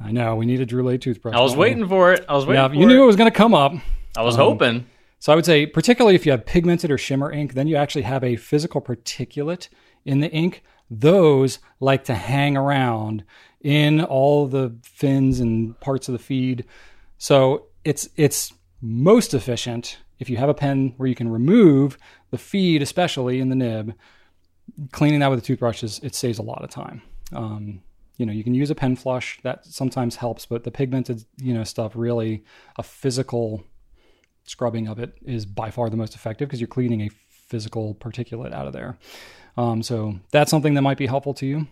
[0.00, 1.34] I know we need a Droulet toothbrush.
[1.34, 1.66] I was don't we?
[1.68, 2.24] waiting for it.
[2.28, 2.86] I was waiting Yeah, for you it.
[2.86, 3.74] knew it was going to come up.
[4.16, 4.86] I was Um, hoping.
[5.18, 8.02] So I would say, particularly if you have pigmented or shimmer ink, then you actually
[8.02, 9.68] have a physical particulate
[10.04, 10.62] in the ink.
[10.90, 13.24] Those like to hang around
[13.60, 16.64] in all the fins and parts of the feed.
[17.18, 21.98] So it's it's most efficient if you have a pen where you can remove
[22.30, 23.94] the feed, especially in the nib.
[24.92, 27.02] Cleaning that with a toothbrush is it saves a lot of time.
[27.32, 27.82] Um,
[28.16, 31.54] you know, you can use a pen flush that sometimes helps, but the pigmented you
[31.54, 32.44] know stuff really
[32.76, 33.64] a physical
[34.44, 38.52] scrubbing of it is by far the most effective because you're cleaning a physical particulate
[38.52, 38.98] out of there.
[39.58, 41.66] Um, so that's something that might be helpful to you.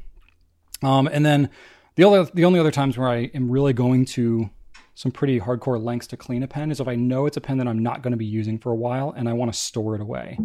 [0.82, 1.50] Um, and then
[1.94, 4.50] the other, the only other times where I am really going to
[4.96, 7.58] some pretty hardcore lengths to clean a pen is if I know it's a pen
[7.58, 9.94] that I'm not going to be using for a while and I want to store
[9.94, 10.38] it away.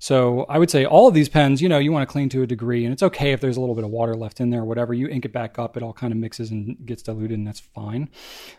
[0.00, 2.42] So I would say all of these pens, you know, you want to clean to
[2.42, 4.60] a degree, and it's okay if there's a little bit of water left in there
[4.60, 4.94] or whatever.
[4.94, 7.60] You ink it back up, it all kind of mixes and gets diluted, and that's
[7.60, 8.08] fine.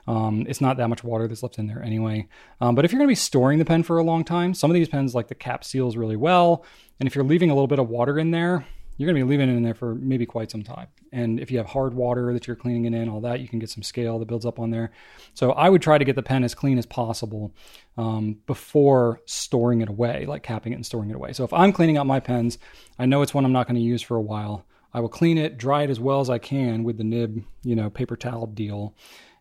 [0.08, 2.28] Um, it's not that much water that's left in there anyway.
[2.60, 4.70] Um, but if you're going to be storing the pen for a long time, some
[4.70, 6.66] of these pens, like the cap seals really well,
[7.00, 8.66] and if you're leaving a little bit of water in there,
[9.00, 10.88] you're going to be leaving it in there for maybe quite some time.
[11.14, 13.58] And if you have hard water that you're cleaning it in, all that, you can
[13.58, 14.92] get some scale that builds up on there.
[15.34, 17.54] So I would try to get the pen as clean as possible
[17.98, 21.32] um, before storing it away, like capping it and storing it away.
[21.32, 22.58] So if I'm cleaning out my pens,
[23.00, 24.66] I know it's one I'm not going to use for a while.
[24.94, 27.78] I will clean it, dry it as well as I can with the nib, you
[27.78, 28.96] know, paper towel deal,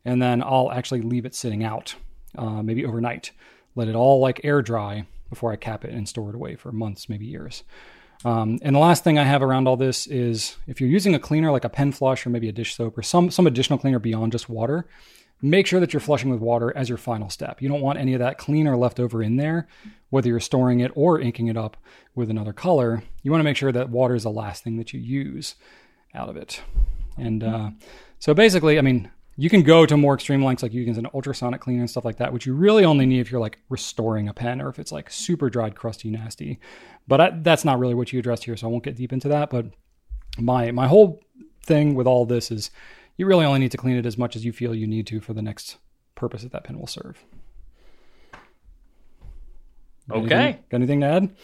[0.05, 1.97] and then I'll actually leave it sitting out,
[2.37, 3.33] uh, maybe overnight.
[3.75, 6.71] Let it all like air dry before I cap it and store it away for
[6.71, 7.65] months, maybe years.
[8.25, 11.21] Um, and the last thing I have around all this is if you're using a
[11.21, 13.99] cleaner like a pen flush or maybe a dish soap or some some additional cleaner
[13.99, 14.87] beyond just water,
[15.41, 17.63] make sure that you're flushing with water as your final step.
[17.63, 19.69] You don't want any of that cleaner left over in there,
[20.11, 21.77] whether you're storing it or inking it up
[22.15, 23.03] with another color.
[23.23, 25.55] You want to make sure that water is the last thing that you use
[26.15, 26.61] out of it.
[27.17, 27.71] And uh,
[28.19, 31.61] so basically, I mean, you can go to more extreme lengths, like using an ultrasonic
[31.61, 34.35] cleaner and stuff like that, which you really only need if you're like restoring a
[34.35, 36.59] pen or if it's like super dried, crusty, nasty.
[37.07, 39.29] But I, that's not really what you addressed here, so I won't get deep into
[39.29, 39.49] that.
[39.49, 39.67] But
[40.39, 41.23] my my whole
[41.63, 42.71] thing with all this is
[43.17, 45.21] you really only need to clean it as much as you feel you need to
[45.21, 45.77] for the next
[46.17, 47.25] purpose that that pen will serve.
[50.09, 50.35] Got Okay.
[50.35, 51.37] anything- got anything to add?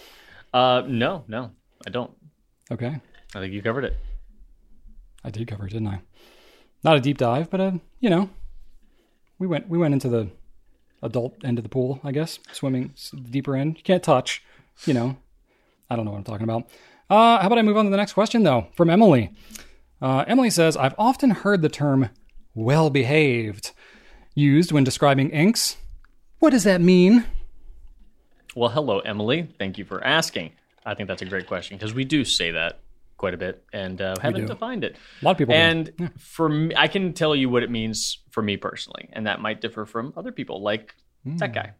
[0.53, 1.51] Uh, no, no,
[1.87, 2.11] I don't.
[2.71, 2.97] Okay.
[3.35, 3.97] I think you covered it.
[5.23, 6.01] I did cover it, didn't I?
[6.85, 8.29] Not a deep dive, but uh, you know,
[9.39, 10.29] we went we went into the
[11.03, 13.79] adult end of the pool, I guess, swimming the deeper end.
[13.79, 14.43] You can't touch,
[14.85, 15.17] you know.
[15.89, 16.69] I don't know what I'm talking about.
[17.09, 19.33] Uh, how about I move on to the next question though, from Emily.
[20.01, 22.11] Uh, Emily says, "I've often heard the term
[22.55, 23.73] well behaved
[24.35, 25.77] used when describing inks.
[26.39, 27.25] What does that mean?"
[28.55, 29.49] Well, hello, Emily.
[29.59, 30.53] Thank you for asking.
[30.87, 32.81] I think that's a great question because we do say that
[33.17, 34.97] quite a bit and uh, haven't defined it.
[35.23, 35.55] A lot of people.
[35.55, 39.41] And for me, I can tell you what it means for me personally, and that
[39.41, 41.37] might differ from other people, like Hmm.
[41.39, 41.73] that guy.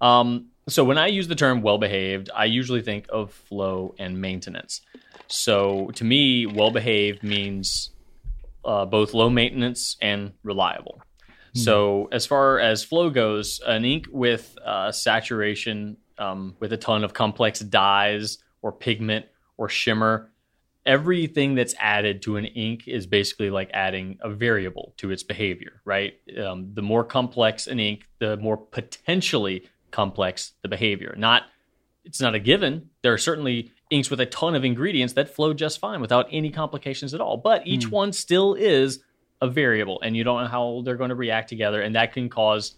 [0.00, 4.20] Um, so when I use the term well behaved, I usually think of flow and
[4.20, 4.82] maintenance.
[5.28, 7.90] So to me, well behaved means
[8.64, 11.00] uh, both low maintenance and reliable.
[11.54, 17.02] So as far as flow goes, an ink with uh, saturation, um, with a ton
[17.02, 19.24] of complex dyes or pigment
[19.56, 20.30] or shimmer,
[20.86, 25.82] everything that's added to an ink is basically like adding a variable to its behavior,
[25.84, 26.14] right?
[26.42, 31.14] Um, the more complex an ink, the more potentially complex the behavior.
[31.18, 31.42] Not,
[32.04, 32.90] it's not a given.
[33.02, 36.50] There are certainly inks with a ton of ingredients that flow just fine without any
[36.50, 39.00] complications at all, but each one still is
[39.42, 42.28] a variable, and you don't know how they're going to react together, and that can
[42.28, 42.76] cause,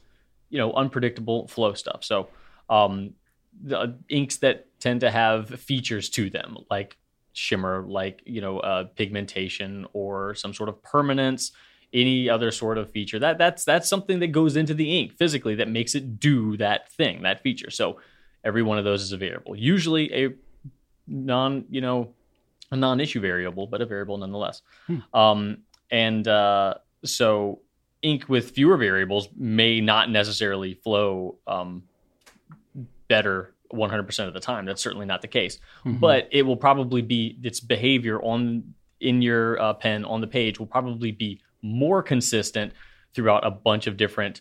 [0.51, 2.03] you know, unpredictable flow stuff.
[2.03, 2.29] So,
[2.69, 3.15] um,
[3.63, 6.97] the inks that tend to have features to them, like
[7.39, 11.53] shimmer, like you know, uh, pigmentation or some sort of permanence,
[11.93, 13.19] any other sort of feature.
[13.19, 16.91] That that's that's something that goes into the ink physically that makes it do that
[16.93, 17.71] thing, that feature.
[17.71, 18.01] So
[18.45, 19.57] every one of those is a variable.
[19.57, 20.35] Usually a
[21.07, 22.15] non, you know,
[22.71, 24.63] a non-issue variable, but a variable nonetheless.
[25.15, 25.59] Um,
[25.91, 26.75] and uh,
[27.05, 27.61] so
[28.03, 31.83] ink with fewer variables may not necessarily flow um,
[33.09, 34.65] better 100% of the time.
[34.65, 35.59] That's certainly not the case.
[35.85, 40.59] But it will probably be its behavior on in your uh, pen on the page
[40.59, 42.73] will probably be more consistent
[43.15, 44.41] throughout a bunch of different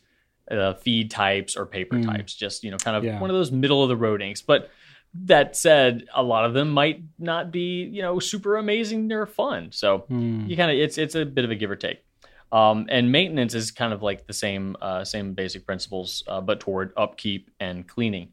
[0.49, 2.33] uh, feed types or paper types.
[2.33, 3.19] Just you know, kind of Yeah.
[3.19, 4.41] one of those middle of the road inks.
[4.41, 4.71] But
[5.25, 9.71] that said, a lot of them might not be you know super amazing or fun.
[9.71, 12.03] So you kind of it's it's a bit of a give or take.
[12.51, 16.59] Um, and maintenance is kind of like the same uh, same basic principles, uh, but
[16.61, 18.29] toward upkeep and cleaning.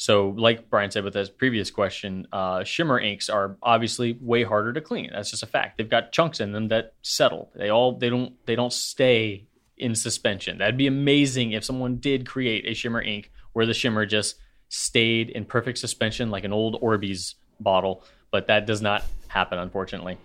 [0.00, 4.72] So, like Brian said with his previous question, uh, shimmer inks are obviously way harder
[4.72, 5.10] to clean.
[5.12, 5.76] That's just a fact.
[5.76, 7.50] They've got chunks in them that settle.
[7.56, 10.58] They all they don't they don't stay in suspension.
[10.58, 14.36] That'd be amazing if someone did create a shimmer ink where the shimmer just
[14.68, 20.16] stayed in perfect suspension like an old Orbeez bottle, but that does not happen unfortunately.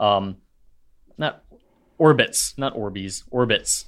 [0.00, 0.38] Um,
[1.16, 1.44] not
[1.96, 3.84] Orbits, not Orbeez, Orbits.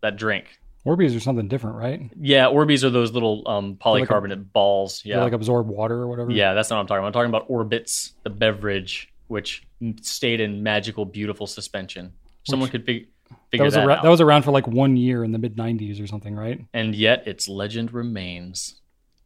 [0.00, 0.60] That drink.
[0.88, 2.10] Orbeez are something different, right?
[2.18, 5.02] Yeah, Orbeez are those little um, like a- polycarbonate balls.
[5.04, 6.30] Yeah, like absorb water or whatever.
[6.30, 7.06] yeah, that's not what I'm talking about.
[7.08, 9.64] I'm talking about Orbits, the beverage, which
[10.00, 12.12] stayed in magical, beautiful suspension.
[12.44, 14.02] Someone could fig- that figure was that, out.
[14.02, 16.64] that was around for like one year in the mid '90s or something, right?
[16.72, 18.80] and yet its legend remains.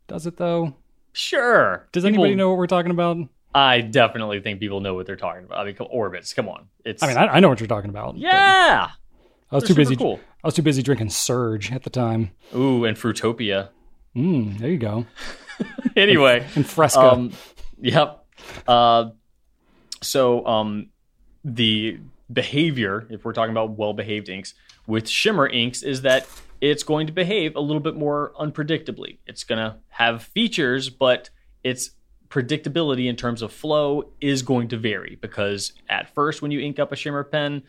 [0.08, 0.74] Does it though?
[1.12, 1.86] Sure.
[1.92, 3.16] Does People- anybody know what we're talking about?
[3.54, 5.58] I definitely think people know what they're talking about.
[5.60, 6.68] I mean, Orbits, come on.
[6.86, 8.14] It's I mean, I, I know what you're talking about.
[8.14, 8.88] but yeah.
[9.52, 9.96] I was They're too busy.
[9.96, 10.18] cool.
[10.42, 12.30] I was too busy drinking Surge at the time.
[12.54, 13.68] Ooh, and Fruitopia.
[14.16, 15.06] Mm, there you go.
[15.96, 17.00] anyway, And Fresca.
[17.00, 17.32] Um,
[17.78, 18.24] yep.
[18.66, 19.10] Uh,
[20.00, 20.88] so um,
[21.44, 21.98] the
[22.32, 24.54] behavior, if we're talking about well-behaved inks,
[24.86, 26.26] with shimmer inks is that
[26.60, 29.18] it's going to behave a little bit more unpredictably.
[29.26, 31.30] It's going to have features, but
[31.62, 31.90] its
[32.28, 36.78] predictability in terms of flow is going to vary because at first, when you ink
[36.78, 37.62] up a shimmer pen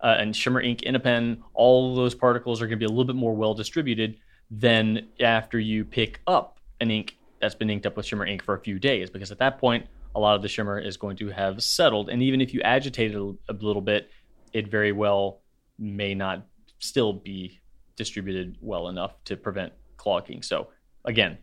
[0.00, 2.88] uh, and shimmer ink in a pen, all those particles are going to be a
[2.88, 4.18] little bit more well distributed
[4.50, 8.54] than after you pick up an ink that's been inked up with shimmer ink for
[8.54, 11.28] a few days because at that point a lot of the shimmer is going to
[11.28, 12.08] have settled.
[12.08, 14.10] And even if you agitate it a, little bit
[14.52, 15.42] it very well
[15.78, 16.46] may not
[16.78, 17.60] still be
[17.96, 20.42] distributed well enough to prevent clogging.
[20.42, 20.68] So
[21.04, 21.38] again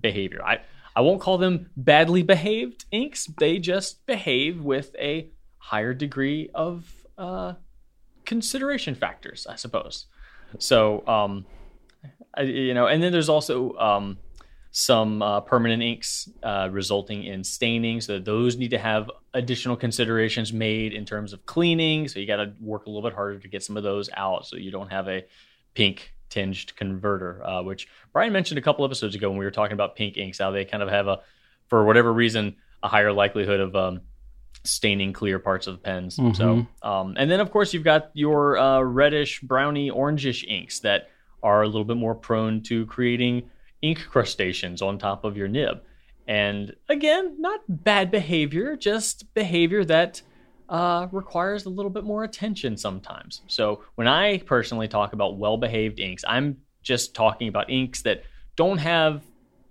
[0.00, 0.42] behavior.
[0.44, 0.60] I
[0.96, 3.26] i won't call them badly behaved inks.
[3.38, 7.54] They just behave with a higher degree of uh,
[8.32, 10.06] consideration factors i suppose
[10.58, 11.44] so um
[12.34, 14.18] I- you know, and then there's also um,
[14.70, 18.00] some uh, permanent inks uh, resulting in staining.
[18.00, 22.06] So those need to have additional considerations made in terms of cleaning.
[22.08, 24.46] So you got to work a little bit harder to get some of those out,
[24.46, 25.24] so you don't have a
[25.74, 27.42] pink tinged converter.
[27.44, 30.38] Uh, which Brian mentioned a couple episodes ago when we were talking about pink inks,
[30.38, 31.20] how they kind of have a,
[31.68, 34.02] for whatever reason, a higher likelihood of um,
[34.64, 36.18] staining clear parts of pens.
[36.36, 41.08] So, um, and then of course you've got your uh, reddish, browny, orangish inks that
[41.42, 43.48] are a little bit more prone to creating
[43.80, 45.80] ink crustaceans on top of your nib.
[46.26, 50.20] And again, not bad behavior, just behavior that
[50.68, 53.40] uh, requires a little bit more attention sometimes.
[53.46, 58.24] So when I personally talk about well-behaved inks, I'm just talking about inks that
[58.56, 59.22] don't have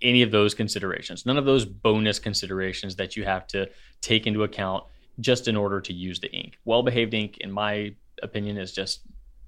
[0.02, 3.68] any of those considerations, none of those bonus considerations that you have to
[4.00, 4.84] take into account
[5.20, 6.58] just in order to use the ink.
[6.64, 9.00] Well behaved ink, in my opinion, is just,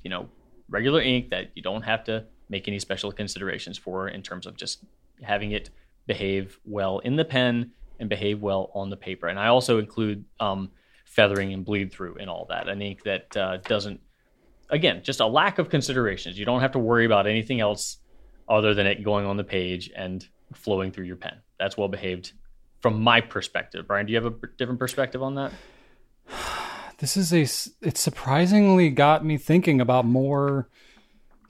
[0.03, 0.29] you know,
[0.69, 4.57] regular ink that you don't have to make any special considerations for in terms of
[4.57, 4.85] just
[5.23, 5.71] having it
[6.07, 7.71] behave well in the pen
[8.01, 9.29] and behave well on the paper.
[9.29, 10.71] And I also include um,
[11.05, 12.69] feathering and bleed through and all that.
[12.69, 14.01] An ink that uh, doesn't,
[14.71, 16.39] again, just a lack of considerations.
[16.39, 17.99] You don't have to worry about anything else
[18.49, 21.37] other than it going on the page and flowing through your pen.
[21.59, 22.33] That's well behaved
[22.81, 23.87] from my perspective.
[23.87, 25.53] Brian, do you have a different perspective on that?
[26.99, 27.47] This is a.
[27.81, 30.69] It surprisingly got me thinking about more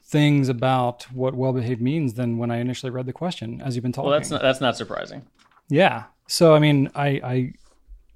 [0.04, 3.60] things about what well behaved means than when I initially read the question.
[3.60, 4.10] As you've been talking.
[4.10, 5.22] Well, that's not that's not surprising.
[5.68, 6.04] Yeah.
[6.28, 7.54] So I mean, I I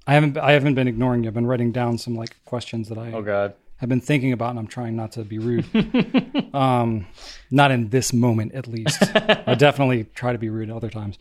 [0.07, 1.29] I haven't I haven't been ignoring you.
[1.29, 3.53] I've been writing down some like questions that I Oh God.
[3.77, 5.65] Have been thinking about, and I'm trying not to be rude.
[6.53, 7.07] um,
[7.51, 9.01] not in this moment, at least.
[9.15, 11.17] I definitely try to be rude other times.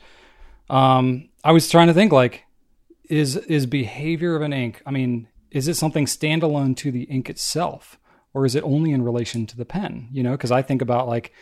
[0.70, 2.44] Um, I was trying to think like,
[3.10, 4.82] is is behavior of an ink?
[4.86, 7.98] I mean, is it something standalone to the ink itself,
[8.32, 10.08] or is it only in relation to the pen?
[10.12, 11.32] You know, because I think about like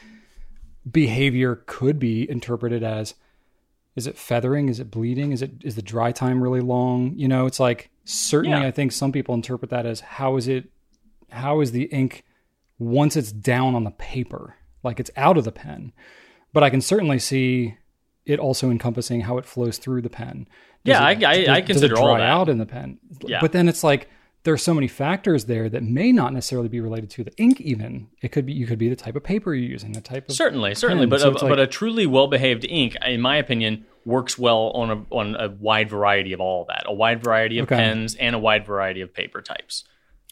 [0.91, 3.15] behavior could be interpreted as
[3.95, 7.29] is it feathering is it bleeding is it is the dry time really long you
[7.29, 8.67] know it's like certainly Yeah.
[8.67, 10.71] i think some people interpret that as how is it
[11.33, 12.25] how is the ink
[12.79, 15.93] once it's down on the paper like it's out of the pen
[16.53, 17.77] but i can certainly see
[18.27, 20.47] it also encompassing how it flows through the pen
[20.85, 22.29] Does Yeah, it- I- I- does- I does consider it all dry that.
[22.31, 23.41] out in the pen Yeah.
[23.41, 24.09] but then it's like
[24.45, 27.61] there are so many factors there that may not necessarily be related to the ink
[27.61, 30.29] even it could be you could be the type of paper you're using the type
[30.29, 33.37] of Certainly, certainly, but So a, it's but a truly well behaved ink, in my
[33.37, 36.83] opinion, works well on a on a wide variety of all that.
[36.87, 37.77] A wide variety of Okay.
[37.77, 39.85] pens and a wide variety of paper types.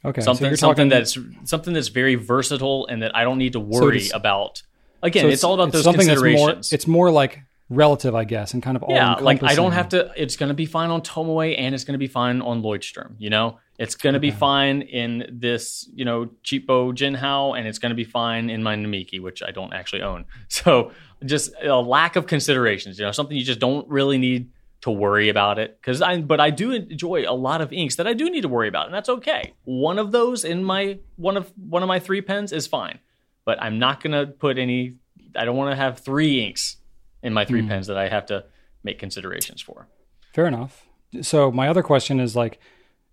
[0.05, 3.61] Okay something you're something that's something that's very versatile and that I don't need to
[3.61, 4.63] worry it's- about.
[5.03, 6.73] Again, So it's, all about it's those something that's more considerations.
[6.75, 7.41] it's more like
[7.71, 10.11] relative i guess and kind of all yeah, like I don't have to.
[10.17, 13.15] It's going to be fine on Tomoe and it's going to be fine on Leuchtturm.
[13.19, 17.79] You know, it's going to be fine in this you know cheapo Jinhao and it's
[17.79, 20.25] going to be fine in my Namiki, which I don't actually own.
[20.49, 20.91] So
[21.25, 22.99] just a lack of considerations.
[22.99, 24.51] You know, something you just don't really need
[24.83, 26.21] to worry about it because I.
[26.21, 28.87] But I do enjoy a lot of inks that I do need to worry about,
[28.87, 29.55] and that's okay.
[29.65, 32.99] One of those in my one of one of my three pens is fine,
[33.45, 34.95] but I'm not going to put any.
[35.37, 36.79] I don't want to have three inks
[37.23, 37.69] in my three hmm.
[37.69, 38.45] pens that I have to
[38.83, 39.89] make considerations for.
[40.33, 40.87] fair enough
[41.21, 42.59] so my other question is like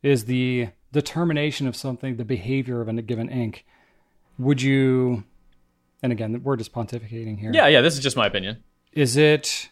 [0.01, 3.65] is the determination of something the behavior of a given ink
[4.37, 5.23] would you
[6.01, 8.63] and again we're just pontificating here Yeah, yeah, this is just my opinion.
[8.93, 9.69] is it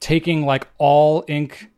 [0.00, 1.70] taking like all ink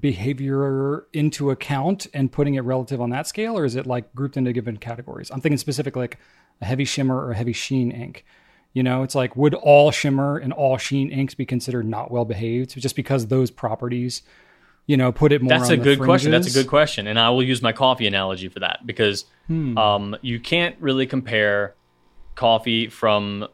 [0.00, 4.36] behavior into account and putting it relative on that scale or is it like grouped
[4.36, 6.18] into given categories i'm thinking specifically like
[6.60, 8.24] a heavy shimmer or a heavy sheen ink
[8.72, 12.24] you know it's like would all shimmer and all sheen inks be considered not well
[12.24, 14.22] behaved just because those properties
[14.86, 16.30] you know put it more That's a good question.
[16.30, 19.76] That's a good question, and I will use my coffee analogy for that because Hmm.
[19.78, 21.74] um, you can't really compare
[22.34, 23.48] coffee from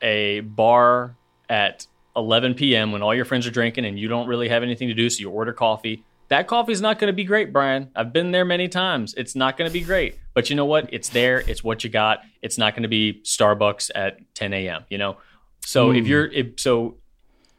[0.00, 1.16] a bar
[1.48, 1.86] at
[2.16, 2.92] 11 p.m.
[2.92, 5.20] when all your friends are drinking and you don't really have anything to do, so
[5.20, 6.04] you order coffee.
[6.28, 7.90] That coffee is not going to be great, Brian.
[7.94, 9.14] I've been there many times.
[9.16, 10.92] It's not going to be great, but you know what?
[10.92, 11.38] It's there.
[11.40, 12.20] It's what you got.
[12.42, 14.84] It's not going to be Starbucks at 10 a.m.
[14.88, 15.18] You know,
[15.64, 16.10] so if hmm.
[16.10, 16.96] you're if so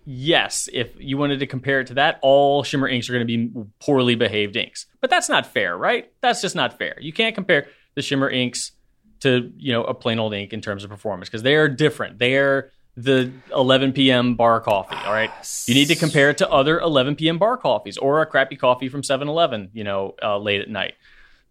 [0.06, 3.38] yes, if you wanted to compare it to that, all shimmer inks are going to
[3.38, 4.86] be poorly behaved inks.
[5.02, 6.12] But that's not fair, right?
[6.22, 6.98] That's just not fair.
[7.00, 8.72] You can't compare the shimmer inks
[9.20, 12.20] to, you know, a plain old ink in terms of performance because they are different.
[12.20, 14.34] They are the 11 p.m.
[14.34, 15.32] bar coffee, all right?
[15.68, 17.38] You need to compare it to other 11 p.m.
[17.38, 20.96] bar coffees or a crappy coffee from 7-Eleven, you know, uh, late at night,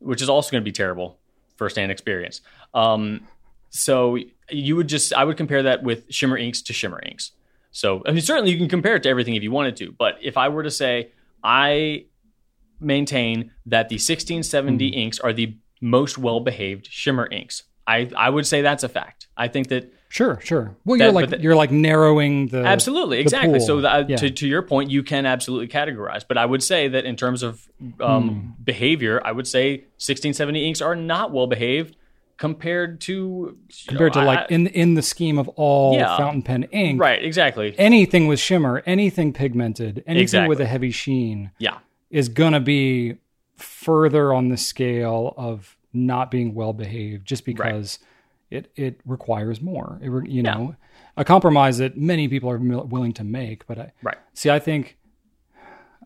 [0.01, 1.19] which is also going to be terrible
[1.57, 2.41] firsthand experience.
[2.75, 3.29] Um,
[3.71, 4.19] so
[4.51, 7.33] you would just I would compare that with shimmer inks to shimmer inks.
[7.71, 10.19] So I mean certainly you can compare it to everything if you wanted to, but
[10.23, 11.13] if I were to say
[11.45, 12.07] I
[12.81, 17.65] maintain that the 1670 inks are the most well behaved shimmer inks.
[17.87, 19.29] I, I would say that's a fact.
[19.37, 23.23] I think that sure sure well you're like that- you're like narrowing the absolutely the
[23.23, 23.59] exactly.
[23.59, 23.67] pool.
[23.67, 24.17] So that, Yeah.
[24.17, 26.25] to, to your point, you can absolutely categorize.
[26.27, 27.69] But I would say that in terms of
[28.01, 28.63] um, Hmm.
[28.65, 31.97] behavior, I would say 1670 inks are not well behaved
[32.39, 33.57] compared to
[33.89, 36.17] compared know, to I- like in in the scheme of all Yeah.
[36.17, 40.49] fountain pen ink right exactly anything with shimmer, anything pigmented, anything Exactly.
[40.49, 41.79] with a heavy sheen yeah
[42.11, 43.17] is gonna be
[43.57, 47.99] further on the scale of not being well behaved just because
[48.51, 49.99] it it requires more.
[50.03, 50.55] It, re- you Yeah.
[50.55, 50.77] know,
[51.17, 53.67] a compromise that many people are mil- willing to make.
[53.67, 54.19] But I right.
[54.35, 54.51] see.
[54.51, 54.97] I think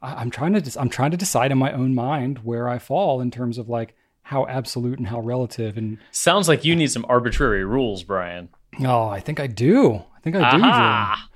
[0.02, 0.60] I, I'm trying to.
[0.60, 3.68] des- I'm trying to decide in my own mind where I fall in terms of
[3.68, 5.76] like how absolute and how relative.
[5.76, 8.48] And Sounds like you need some arbitrary rules, Brian.
[8.84, 9.94] oh, I think I do.
[10.16, 10.58] I think I do.
[10.58, 11.26] Drew.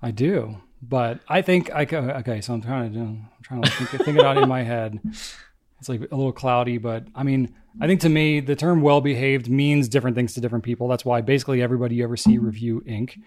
[0.00, 1.82] I do, but I think I
[2.20, 2.40] okay.
[2.40, 5.00] So I'm trying to do, I'm trying to think, think it out in my head.
[5.80, 9.00] It's like a little cloudy, but I mean, I think to me the term "well
[9.00, 10.88] behaved" means different things to different people.
[10.88, 13.18] That's why basically everybody you ever see review ink,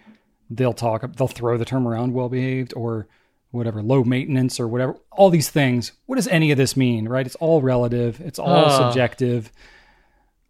[0.49, 3.07] they'll talk, they'll throw the term around "well behaved" or
[3.51, 4.95] whatever, low maintenance or whatever.
[5.11, 5.93] All these things.
[6.05, 7.07] What does any of this mean?
[7.07, 7.25] Right?
[7.25, 8.19] It's all relative.
[8.21, 8.77] It's all Ah.
[8.89, 9.51] subjective.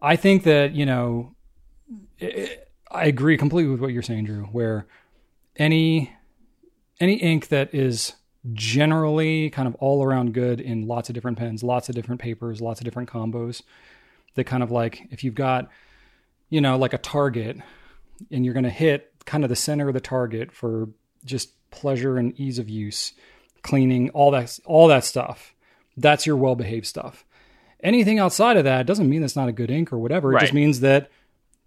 [0.02, 1.36] I think that you know,
[2.22, 2.58] i
[2.94, 4.46] I agree completely with what you're saying, Drew.
[4.46, 4.86] Where
[5.56, 6.12] any
[7.00, 8.14] any ink that is
[8.54, 12.62] generally kind of all around good in lots of different pens, lots of different papers,
[12.62, 13.62] lots of different combos.
[14.36, 15.70] That kind of like if you've got,
[16.50, 17.58] you know, like a target
[18.32, 20.90] and you're going to hit kind of the center of the target for
[21.26, 23.14] just pleasure and ease of use,
[23.62, 25.54] cleaning, all that all that stuff.
[25.98, 27.26] That's your well-behaved stuff.
[27.84, 30.36] Anything outside of that doesn't mean it's not a good ink or whatever.
[30.36, 31.10] It just means that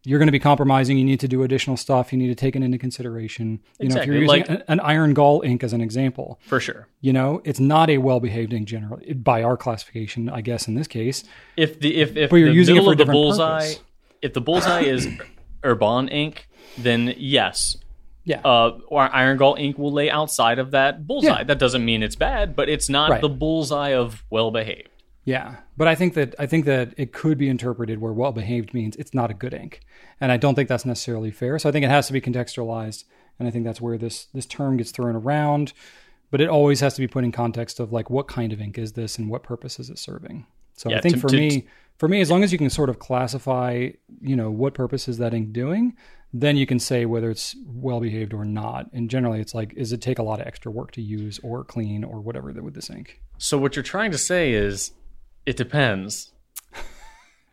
[0.04, 0.98] you're going to be compromising.
[0.98, 2.12] You need to do additional stuff.
[2.12, 3.60] You need to take it into consideration.
[3.80, 6.88] You know, if you're using Like- an, iron gall ink as an example, for sure.
[7.00, 10.86] you know, it's not a well-behaved ink generally by our classification, I guess in this
[10.86, 11.24] case.
[11.56, 13.80] If the if if But you're the using it for the bullseye, purpose.
[14.22, 15.08] if the bullseye is
[15.64, 17.76] Herbin ink, then yes,
[18.24, 18.40] Yeah.
[18.44, 21.38] uh, or Iron Gall ink will lay outside of that bullseye.
[21.38, 21.44] Yeah.
[21.44, 23.20] That doesn't mean it's bad, but it's not Right.
[23.22, 24.88] the bullseye of well behaved.
[25.24, 28.74] Yeah, but I think that I think that it could be interpreted where well behaved
[28.74, 29.80] means it's not a good ink,
[30.20, 31.58] and I don't think that's necessarily fair.
[31.58, 33.04] So I think it has to be contextualized,
[33.38, 35.72] and I think that's where this this term gets thrown around.
[36.30, 38.76] But it always has to be put in context of like what kind of ink
[38.76, 40.46] is this and what purpose is it serving.
[40.74, 41.66] So I think to- for to- me,
[41.96, 45.18] for me, as long as you can sort of classify, you know, what purpose is
[45.18, 45.94] that ink doing,
[46.32, 48.90] then you can say whether it's well behaved or not.
[48.92, 51.62] And generally, it's like, is it take a lot of extra work to use or
[51.62, 53.20] clean or whatever with this ink?
[53.38, 54.90] So what you're trying to say is,
[55.46, 56.32] it depends.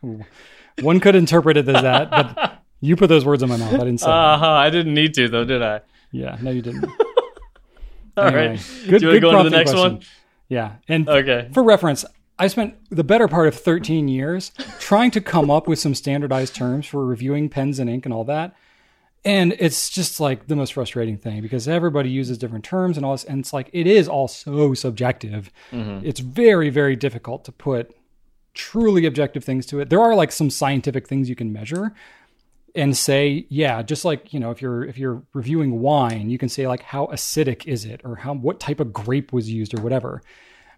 [0.80, 3.74] One could interpret it as that, but you put those words in my mouth.
[3.74, 4.06] I didn't say.
[4.10, 4.50] Uh huh.
[4.50, 5.80] I didn't need to though, did I?
[6.10, 6.84] yeah, no, you didn't.
[8.16, 8.34] All right.
[8.36, 9.92] Anyway, Do you want to go on to the next question.
[9.94, 10.02] one?
[10.48, 11.48] Yeah, and Okay.
[11.54, 12.04] for reference,
[12.38, 16.54] I spent the better part of 13 years trying to come up with some standardized
[16.54, 18.54] terms for reviewing pens and ink and all that.
[19.24, 23.12] And it's just like the most frustrating thing because everybody uses different terms and all
[23.12, 23.24] this.
[23.24, 25.52] And it's like, it is all so subjective.
[25.70, 26.04] Mm-hmm.
[26.04, 27.94] It's very, very difficult to put
[28.54, 29.90] truly objective things to it.
[29.90, 31.94] There are like some scientific things you can measure
[32.74, 36.48] and say, yeah, just like, you know, if you're if you're reviewing wine, you can
[36.48, 39.82] say like how acidic is it or how what type of grape was used or
[39.82, 40.22] whatever.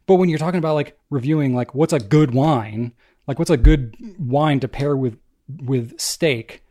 [0.07, 2.93] But when you're talking about like reviewing like what's a good wine,
[3.27, 5.19] like what's a good wine to pair with
[5.63, 6.64] with steak,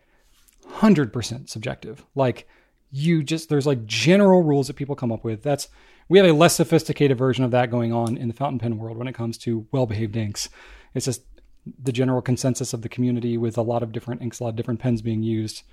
[0.80, 2.05] 100% subjective.
[2.15, 2.47] Like
[2.91, 5.43] you just there's like general rules that people come up with.
[5.43, 5.67] That's
[6.09, 8.97] we have a less sophisticated version of that going on in the fountain pen world
[8.97, 10.49] when it comes to well-behaved inks.
[10.93, 11.24] It's just
[11.82, 14.55] the general consensus of the community with a lot of different inks, a lot of
[14.55, 15.63] different pens being used.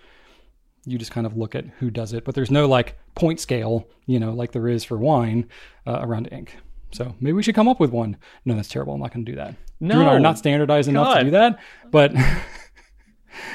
[0.86, 3.86] You just kind of look at who does it, but there's no like point scale,
[4.06, 5.48] you know, like there is for wine
[5.86, 6.56] uh, around ink.
[6.92, 8.16] So maybe we should come up with one.
[8.44, 8.94] No, that's terrible.
[8.94, 9.56] I'm not going to do that.
[9.78, 9.94] No.
[9.94, 11.58] Drew and I are not standardized enough to do that,
[11.90, 12.12] but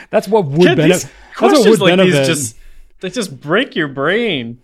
[0.09, 0.93] that's what would Kid, benefit.
[0.93, 2.27] these That's what questions would like benefit.
[2.27, 2.55] these just
[3.01, 4.59] they just break your brain.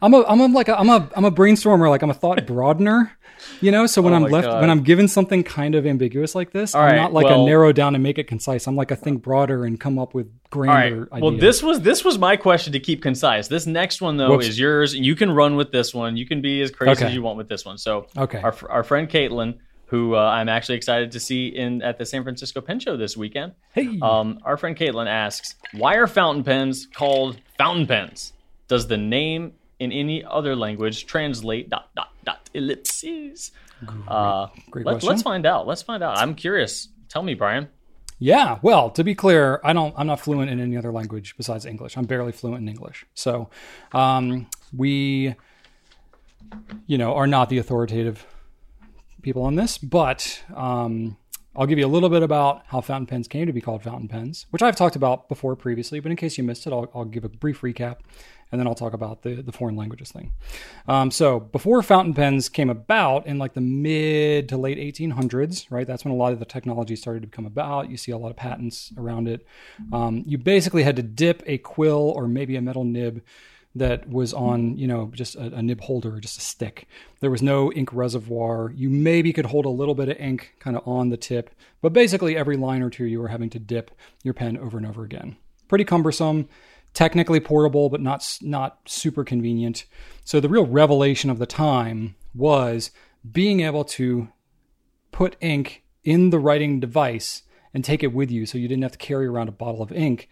[0.00, 2.38] I'm a I'm a, like a, I'm a I'm a brainstormer, like I'm a thought
[2.46, 3.12] broadener,
[3.60, 3.86] you know.
[3.86, 4.60] So when Oh I'm left God.
[4.62, 7.42] when I'm given something kind of ambiguous like this, All I'm right, not like well-
[7.42, 8.66] a narrow down and make it concise.
[8.66, 10.88] I'm like a think broader and come up with All right.
[10.90, 11.22] grander ideas.
[11.22, 13.48] Well, this was this was my question to keep concise.
[13.48, 14.46] This next one though Whoops.
[14.48, 16.16] is yours, and you can run with this one.
[16.16, 17.06] You can be as crazy Okay.
[17.08, 17.76] as you want with this one.
[17.76, 18.40] So, Okay.
[18.40, 22.22] our our friend Caitlin, who uh, I'm actually excited to see in at the San
[22.22, 23.52] Francisco Pen Show this weekend.
[23.72, 28.32] hey, Um, our friend Caitlin asks, "Why are fountain pens called fountain pens?
[28.68, 33.52] Does the name in any other language translate dot dot dot ellipses?"
[34.08, 35.08] Uh, great let, question.
[35.08, 35.66] let's find out.
[35.66, 36.18] Let's find out.
[36.18, 36.88] I'm curious.
[37.08, 37.68] Tell me, Brian.
[38.18, 39.94] Yeah, well, to be clear, I don't.
[39.96, 41.96] I'm not fluent in any other language besides English.
[41.98, 43.04] I'm barely fluent in English.
[43.14, 43.50] So,
[43.92, 45.34] um, we,
[46.86, 48.26] you know, are not the authoritative
[49.26, 49.76] people on this.
[49.76, 51.16] But um,
[51.54, 54.08] I'll give you a little bit about how fountain pens came to be called fountain
[54.08, 55.98] pens, which I've talked about before previously.
[56.00, 57.96] But in case you missed it, I'll, I'll give a brief recap,
[58.52, 60.32] and then I'll talk about the the foreign languages thing.
[60.86, 65.88] Um, so before fountain pens came about in like the mid to late 1800s, right?
[65.88, 67.90] That's when a lot of the technology started to come about.
[67.90, 69.44] You see a lot of patents around it.
[69.92, 73.24] Um, you basically had to dip a quill or maybe a metal nib
[73.78, 76.88] that was on, you know, just a, a nib holder just a stick.
[77.20, 78.72] There was no ink reservoir.
[78.74, 81.50] You maybe could hold a little bit of ink kind of on the tip,
[81.82, 83.90] but basically every line or two you were having to dip
[84.22, 85.36] your pen over and over again.
[85.68, 86.48] Pretty cumbersome
[86.96, 89.84] technically portable, but not not super convenient.
[90.24, 92.90] So the real revelation of the time was
[93.30, 94.28] being able to
[95.12, 97.42] put ink in the writing device
[97.74, 99.92] and take it with you, so you didn't have to carry around a bottle of
[99.92, 100.30] ink.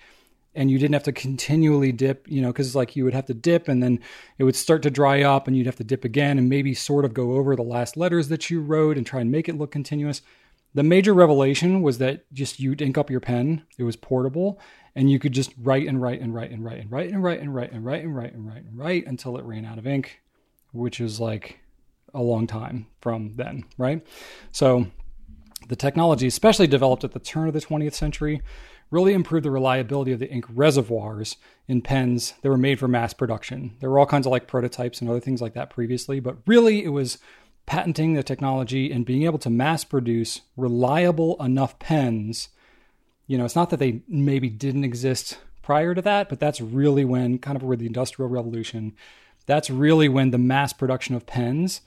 [0.55, 3.34] And you didn't have to continually dip, you know, because like you would have to
[3.34, 4.00] dip and then
[4.38, 7.05] it would start to dry up and you'd have to dip again and maybe sort
[7.05, 9.72] of go over the last letters that you wrote and try and make it look
[9.72, 10.22] continuous.
[10.74, 14.59] The major revelation was that just you'd ink up your pen, it was portable,
[14.96, 17.40] and you could just write and write and write and write and write and write
[17.40, 19.86] and write and write and write and write and write until it ran out of
[19.86, 20.20] ink,
[20.72, 21.61] which is like
[22.12, 24.05] a long time from then, right?
[24.52, 24.86] So
[25.68, 28.42] The technology, especially developed at the turn of the 20th century,
[28.95, 31.36] really improved the reliability of the ink reservoirs
[31.66, 33.76] in pens that were made for mass production.
[33.80, 36.84] There were all kinds of like prototypes and other things like that previously, but really
[36.84, 37.18] it was
[37.66, 42.51] patenting the technology and being able to mass produce reliable enough pens.
[43.26, 47.05] You know, it's not that they maybe didn't exist prior to that, but that's really
[47.05, 48.95] when kind of where the industrial revolution,
[49.47, 51.80] that's really when the mass production of pens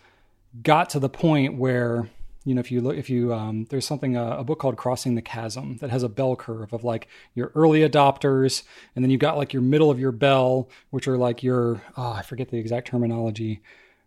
[0.61, 2.09] got to the point where
[2.47, 5.15] you know if you look if you um, there's something uh, a book called crossing
[5.15, 8.63] the chasm that has a bell curve of like your early adopters
[8.95, 12.11] and then you've got like your middle of your bell which are like your oh,
[12.11, 13.61] i forget the exact terminology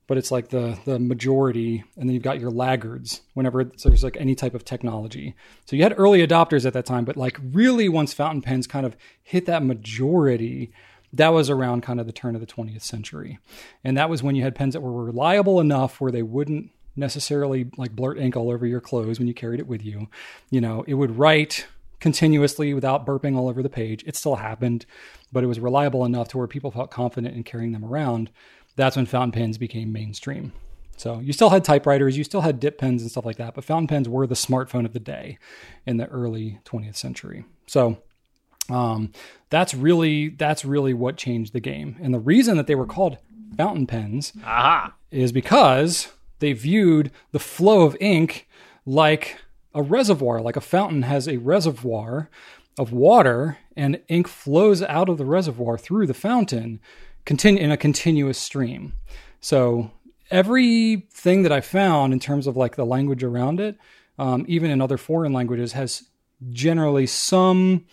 [0.07, 4.17] but it's like the the majority and then you've got your laggards whenever there's like
[4.17, 5.37] any type of technology.
[5.67, 8.85] So you had early adopters at that time but like really once fountain pens kind
[8.85, 10.73] of hit that majority
[11.13, 13.39] that was around kind of the turn of the 20th century.
[13.85, 17.71] And that was when you had pens that were reliable enough where they wouldn't necessarily
[17.77, 20.09] like blurt ink all over your clothes when you carried it with you.
[20.51, 21.67] You know, it would write
[22.01, 24.03] continuously without burping all over the page.
[24.07, 24.87] It still happened,
[25.33, 28.31] but it was reliable enough to where people felt confident in carrying them around.
[28.77, 30.53] That's when fountain pens became mainstream.
[30.97, 33.65] So you still had typewriters, you still had dip pens and stuff like that, but
[33.65, 35.39] fountain pens were the smartphone of the day
[35.87, 37.45] in the early 20th century.
[37.67, 38.03] So
[38.69, 39.13] um,
[39.49, 41.97] that's really that's really what changed the game.
[42.03, 43.19] And the reason that they were called
[43.57, 44.95] fountain pens Aha.
[45.11, 48.49] is because they viewed the flow of ink
[48.85, 49.39] like
[49.75, 52.29] a reservoir, like a fountain has a reservoir
[52.79, 56.81] of water, and ink flows out of the reservoir through the fountain
[57.25, 58.95] continu- in a continuous stream.
[59.41, 59.91] So
[60.31, 63.79] everything that I found in terms of like the language around it,
[64.19, 66.05] um, even in other foreign languages, has
[66.51, 67.85] generally some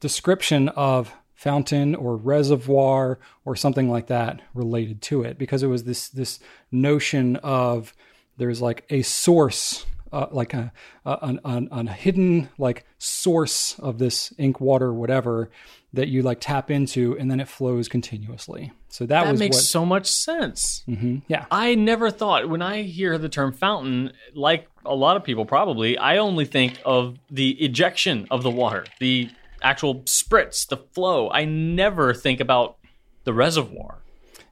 [0.00, 5.38] description of fountain or reservoir or something like that related to it.
[5.38, 6.40] Because it was this this
[6.72, 7.94] notion of
[8.38, 10.72] there's like a source uh, like a,
[11.04, 15.50] a, a, a, hidden like source of this ink water whatever
[15.92, 18.72] that you like tap into and then it flows continuously.
[18.88, 20.84] So that, That was makes what so much sense.
[20.88, 21.46] Mhm, yeah.
[21.50, 25.98] I never thought when I hear the term fountain, like a lot of people probably,
[25.98, 29.28] I only think of the ejection of the water, the
[29.66, 31.28] actual spritz, the flow.
[31.30, 32.78] I never think about
[33.24, 33.98] the reservoir.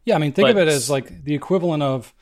[0.04, 2.12] Yeah, I mean, think of it as like the equivalent of,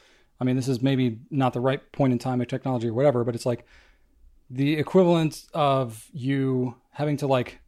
[0.40, 3.24] I mean, this is maybe not the right point in time of technology or whatever,
[3.24, 3.66] but it's like
[4.50, 7.60] the equivalent of you having to like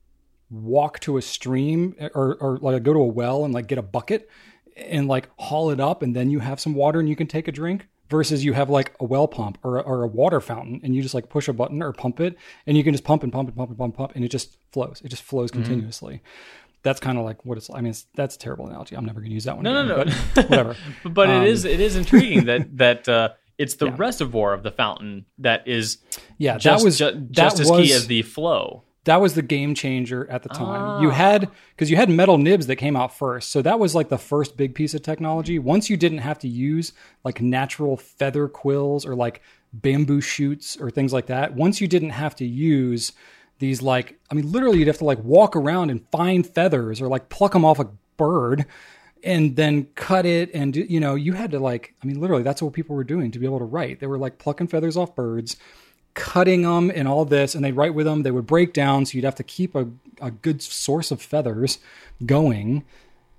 [0.51, 3.79] walk to a stream eh, or, or like go to a well and like get
[3.79, 4.29] a bucket
[4.77, 7.49] and like haul it up and then you have some water and you can take
[7.49, 10.81] a drink versus you have like a well pump or, a- or a water fountain
[10.83, 12.37] and you just like push a button or pump it
[12.67, 14.29] and you can just pump and pump and pump and pump and pump and it
[14.29, 15.01] just flows.
[15.05, 16.23] It just flows continuously.
[16.83, 17.71] That's kind of like what it's.
[17.71, 18.95] I mean, it's, that's a terrible analogy.
[18.95, 19.65] I'm never going to use that one.
[19.65, 20.15] No, no, again, no.
[20.35, 20.77] But whatever.
[21.05, 23.95] But Um, it is it is intriguing that that uh, it's the Yeah.
[23.97, 25.99] reservoir of the fountain that is
[26.37, 28.83] Yeah, just, that was ju- that just as was, key as the flow.
[29.05, 30.83] That was the game changer at the time.
[30.83, 31.01] Ah.
[31.01, 34.09] You had because you had metal nibs that came out first, so that was like
[34.09, 35.59] the first big piece of technology.
[35.59, 36.93] Once you didn't have to use
[37.23, 39.43] like natural feather quills or like
[39.75, 41.55] bamboo shoots or things like that.
[41.55, 43.13] Once you didn't have to use
[43.59, 47.09] these like I mean literally you'd have to like walk around and find feathers or
[47.09, 48.67] like pluck them off a bird
[49.23, 52.63] and then cut it and you know you had to like I mean literally that's
[52.63, 54.01] what people were doing to be able to write.
[54.01, 55.57] They were like plucking feathers off birds
[56.15, 58.23] cutting them and all this, and they'd write with them.
[58.23, 59.89] They would break down, so you'd have to keep a,
[60.21, 61.79] a good source of feathers
[62.25, 62.85] going.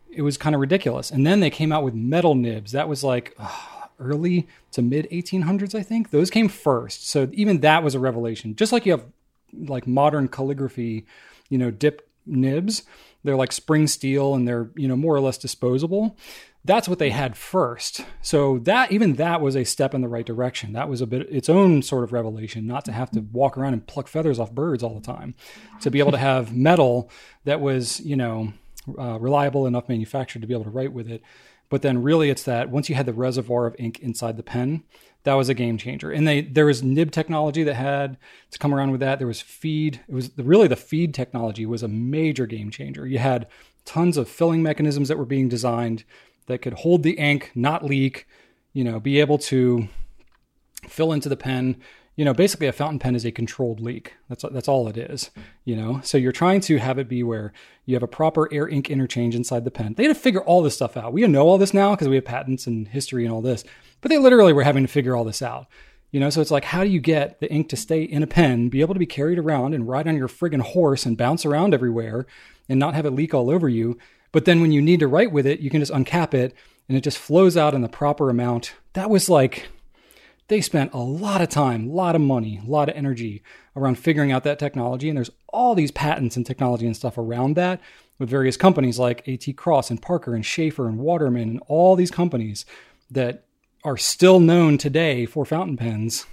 [0.09, 1.11] It was kind of ridiculous.
[1.11, 2.71] And then they came out with metal nibs.
[2.73, 6.11] That was like ugh, early to mid 1800s, I think.
[6.11, 7.09] Those came first.
[7.09, 8.55] So even that was a revelation.
[8.55, 9.05] Just like you have
[9.53, 11.05] like modern calligraphy,
[11.49, 12.83] you know, dip nibs.
[13.23, 16.17] They're like spring steel and they're, you know, more or less disposable.
[16.65, 18.03] That's what they had first.
[18.21, 20.73] So that even that was a step in the right direction.
[20.73, 23.73] That was a bit its own sort of revelation, not to have to walk around
[23.73, 25.35] and pluck feathers off birds all the time.
[25.81, 27.09] To be able to have metal
[27.43, 28.53] that was, you know,
[28.97, 31.21] uh, reliable enough manufactured to be able to write with it.
[31.69, 34.83] But then really it's that once you had the reservoir of ink inside the pen,
[35.23, 36.11] that was a game changer.
[36.11, 38.17] And they there was nib technology that had
[38.51, 39.19] to come around with that.
[39.19, 40.01] There was feed.
[40.07, 43.05] It was really the feed technology was a major game changer.
[43.05, 43.47] You had
[43.85, 46.03] tons of filling mechanisms that were being designed
[46.47, 48.27] that could hold the ink, not leak,
[48.73, 49.87] you know, be able to
[50.87, 51.77] fill into the pen.
[52.15, 54.13] You know, basically a fountain pen is a controlled leak.
[54.29, 55.31] That's that's all it is.
[55.65, 57.51] You know, so you're trying to have it be where
[57.85, 59.95] you have a proper air ink interchange inside the pen.
[59.95, 61.11] They had to figure all this stuff out.
[61.11, 63.65] We know all this now because we have patents and history and all this,
[63.99, 65.67] but they literally were having to figure all this out.
[66.11, 68.27] You know, so it's like, how do you get the ink to stay in a
[68.27, 71.45] pen, be able to be carried around and ride on your friggin' horse and bounce
[71.45, 72.25] around everywhere
[72.69, 73.97] and not have it leak all over you?
[74.35, 76.53] But then when you need to write with it, you can just uncap it
[76.89, 78.73] and it just flows out in the proper amount.
[78.91, 79.69] That was like
[80.49, 83.41] they spent a lot of time, a lot of money, a lot of energy
[83.77, 85.07] around figuring out that technology.
[85.07, 87.79] And there's all these patents and technology and stuff around that
[88.19, 92.11] with various companies like AT Cross and Parker and Sheaffer and Waterman and all these
[92.11, 92.65] companies
[93.09, 93.45] that
[93.85, 96.25] are still known today for fountain pens.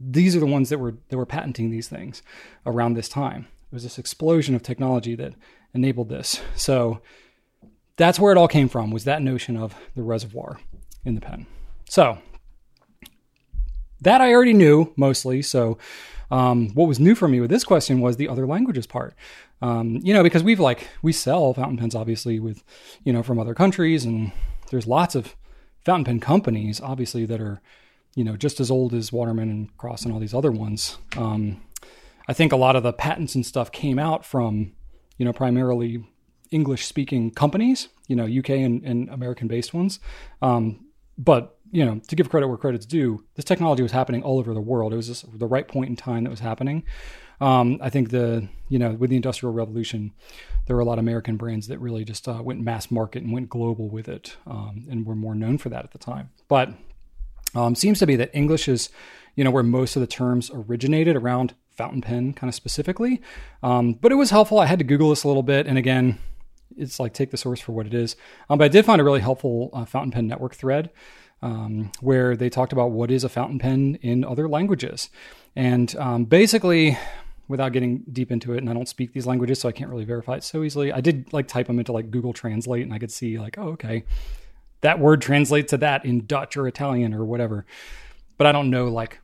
[0.00, 2.22] These are the ones that were that were patenting these things
[2.64, 3.48] around this time.
[3.70, 5.34] It was this explosion of technology that
[5.74, 6.40] enabled this.
[6.54, 7.02] So
[7.96, 10.58] that's where it all came from was that notion of the reservoir
[11.04, 11.46] in the pen.
[11.88, 12.18] So
[14.00, 15.42] that I already knew mostly.
[15.42, 15.78] So
[16.30, 19.14] um, what was new for me with this question was the other languages part.
[19.62, 22.62] Um, you know, because we've like we sell fountain pens obviously with
[23.02, 24.32] you know from other countries, and
[24.70, 25.34] there's lots of
[25.84, 27.60] fountain pen companies obviously that are
[28.14, 30.98] you know just as old as Waterman and Cross and all these other ones.
[31.16, 31.62] Um,
[32.26, 34.72] I think a lot of the patents and stuff came out from
[35.16, 36.04] you know primarily
[36.50, 40.00] English speaking companies, you know UK and, and American based ones.
[40.42, 40.86] Um,
[41.16, 44.54] but you know, to give credit where credit's due, this technology was happening all over
[44.54, 44.92] the world.
[44.92, 46.84] It was just the right point in time that was happening.
[47.40, 50.12] Um, I think the you know with the Industrial Revolution,
[50.66, 53.32] there were a lot of American brands that really just uh, went mass market and
[53.32, 56.30] went global with it, um, and were more known for that at the time.
[56.48, 56.70] But
[57.54, 58.90] um, seems to be that English is
[59.34, 63.20] you know where most of the terms originated around fountain pen kind of specifically.
[63.64, 64.60] Um, but it was helpful.
[64.60, 66.18] I had to Google this a little bit, and again,
[66.76, 68.16] it's like take the source for what it is.
[68.48, 70.90] Um, but I did find a really helpful uh, fountain pen network thread
[71.42, 75.10] um, where they talked about what is a fountain pen in other languages.
[75.54, 76.98] And um, basically,
[77.48, 80.04] without getting deep into it, and I don't speak these languages, so I can't really
[80.04, 80.90] verify it so easily.
[80.92, 83.68] I did like type them into like Google Translate, and I could see like, oh,
[83.70, 84.04] okay,
[84.80, 87.66] that word translates to that in Dutch or Italian or whatever.
[88.36, 89.20] But I don't know like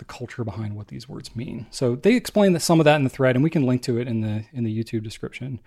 [0.00, 1.66] the culture behind what these words mean.
[1.70, 3.98] So they explain that some of that in the thread, and we can link to
[3.98, 5.60] it in the in the YouTube description.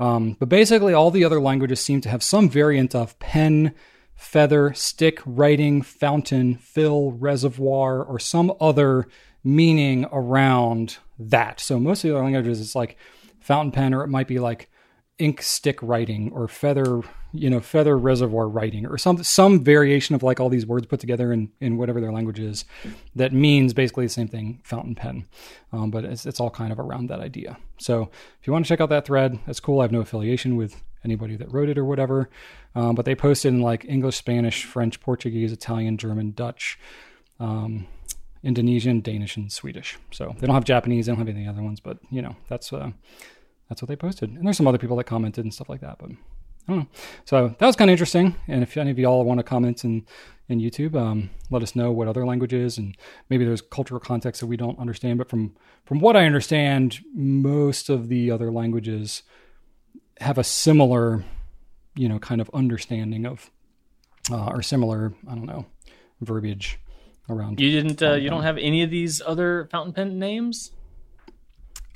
[0.00, 3.74] Um, but basically, all the other languages seem to have some variant of pen
[4.16, 9.06] feather, stick, writing, fountain, fill, reservoir, or some other
[9.42, 11.60] meaning around that.
[11.60, 12.96] So most of the other languages, it's like
[13.40, 14.70] fountain pen, or it might be like
[15.18, 17.00] ink stick writing or feather,
[17.32, 21.00] you know, feather reservoir writing or some some variation of like all these words put
[21.00, 22.64] together in in whatever their language is
[23.14, 25.26] that means basically the same thing, fountain pen.
[25.72, 27.56] Um, but it's it's all kind of around that idea.
[27.78, 28.10] So
[28.40, 29.80] if you want to check out that thread, that's cool.
[29.80, 32.28] I have no affiliation with anybody that wrote it or whatever.
[32.74, 36.78] Um, but they posted in like English, Spanish, French, Portuguese, Italian, German, Dutch,
[37.38, 37.86] um,
[38.42, 39.96] Indonesian, Danish, and Swedish.
[40.10, 41.06] So they don't have Japanese.
[41.06, 42.90] They don't have any other ones, but you know that's uh,
[43.68, 44.30] that's what they posted.
[44.30, 46.86] And there's some other people that commented and stuff like that, but I don't know.
[47.24, 48.36] So that was kind of interesting.
[48.48, 50.06] And if any of y'all want to comment in
[50.48, 52.94] in YouTube, um, let us know what other languages and
[53.30, 55.18] maybe there's cultural context that we don't understand.
[55.18, 55.54] But from
[55.84, 59.22] from what I understand, most of the other languages
[60.20, 61.24] have a similar,
[61.94, 63.50] you know, kind of understanding of
[64.30, 65.66] uh, or similar, I don't know,
[66.20, 66.78] verbiage
[67.28, 67.60] around.
[67.60, 68.02] You didn't.
[68.02, 70.70] Uh, you don't have any of these other fountain pen names.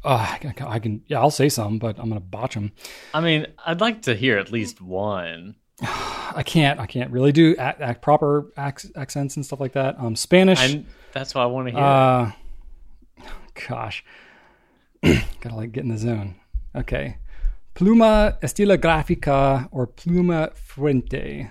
[0.05, 2.73] Uh, I, can, I can, yeah, I'll say some, but I'm gonna botch them.
[3.13, 5.57] I mean, I'd like to hear at least one.
[5.81, 6.81] I can't.
[6.81, 9.97] I can't really do act, act proper ac- accents and stuff like that.
[9.99, 10.61] Um, Spanish.
[10.61, 11.81] I'm, that's what I want to hear.
[11.81, 12.33] Uh,
[13.69, 14.05] gosh,
[15.03, 16.37] gotta like get in the zone.
[16.77, 17.19] Okay,
[17.75, 21.51] pluma estilográfica or pluma fuente.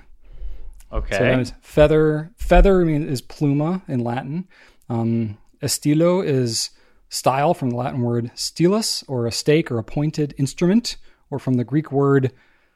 [0.92, 1.18] okay.
[1.18, 2.32] So that is feather.
[2.38, 4.48] Feather mean is pluma in Latin.
[4.90, 6.70] Um, estilo is
[7.10, 10.98] style from the Latin word stylus, or a stake or a pointed instrument,
[11.30, 12.32] or from the Greek word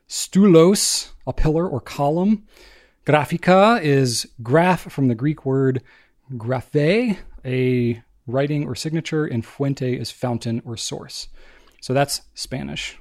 [0.08, 2.44] stulos, a pillar or column.
[3.06, 5.82] Graphica is graph from the Greek word
[6.36, 11.28] graphe, a writing or signature, and fuente is fountain or source.
[11.82, 12.98] So that's Spanish.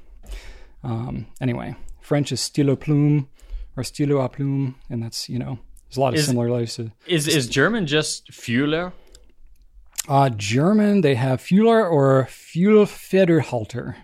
[0.82, 3.28] Um, anyway, French is stylo plume
[3.76, 5.58] or stylo à plume, and that's, you know,
[5.88, 8.92] there's a lot of Is- similarities to Is is German just Füller?
[10.08, 11.00] Uh, German.
[11.02, 13.96] They have Füller or Füllfederhalter.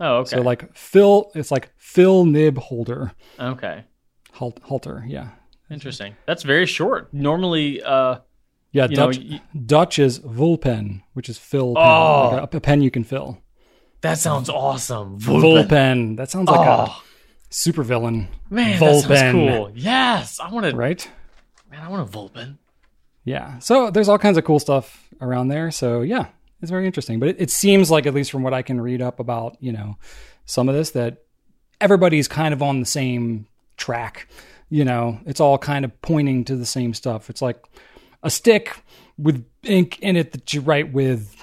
[0.00, 0.36] Oh, okay.
[0.36, 3.84] So like fill, it's like fill nib holder, okay.
[4.32, 5.04] halt, halter.
[5.06, 5.28] Yeah,
[5.70, 6.16] Interesting.
[6.26, 7.14] That's very short.
[7.14, 8.16] Normally, uh,
[8.72, 8.86] yeah.
[8.90, 11.74] You know, Dutch, Dutch is vulpen, which is fill.
[11.74, 12.30] Pen, Oh.
[12.32, 13.38] like a, a pen you can fill.
[14.02, 15.18] that sounds awesome.
[15.20, 16.16] Vulpen.
[16.16, 16.96] That sounds like Oh, a
[17.50, 18.28] super villain.
[18.50, 19.16] man, that Vulpen.
[19.16, 19.70] sounds cool.
[19.74, 20.76] Yes, I want to.
[20.76, 21.08] Right?
[21.70, 22.58] Man, I want a Vulpen.
[23.24, 23.58] Yeah.
[23.60, 25.70] So there's all kinds of cool stuff around there.
[25.70, 26.26] So yeah,
[26.60, 27.20] it's very interesting.
[27.20, 29.72] But it, it seems like, at least from what I can read up about, you
[29.72, 29.96] know,
[30.44, 31.24] some of this, that
[31.80, 33.46] everybody's kind of on the same
[33.76, 34.28] track.
[34.70, 37.30] You know, it's all kind of pointing to the same stuff.
[37.30, 37.64] It's like
[38.22, 38.76] a stick
[39.18, 41.34] with ink in it that you write with.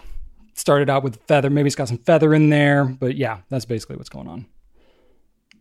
[0.54, 1.50] Started out with feather.
[1.50, 2.84] Maybe it's got some feather in there.
[2.86, 4.46] But yeah, that's basically what's going on.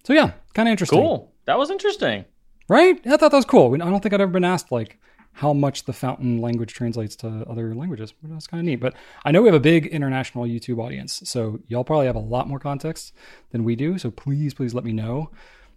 [0.04, 0.98] So yeah, kind of interesting.
[0.98, 1.32] Cool.
[1.46, 2.24] That was interesting.
[2.68, 3.00] Right?
[3.06, 3.72] I thought that was cool.
[3.74, 4.98] I don't think I'd ever been asked like
[5.32, 8.12] how much the fountain language translates to other languages.
[8.22, 8.76] That's kind of neat.
[8.76, 12.20] But I know we have a big international YouTube audience, so y'all probably have a
[12.20, 13.14] lot more context
[13.50, 13.98] than we do.
[13.98, 15.30] So please, please let me know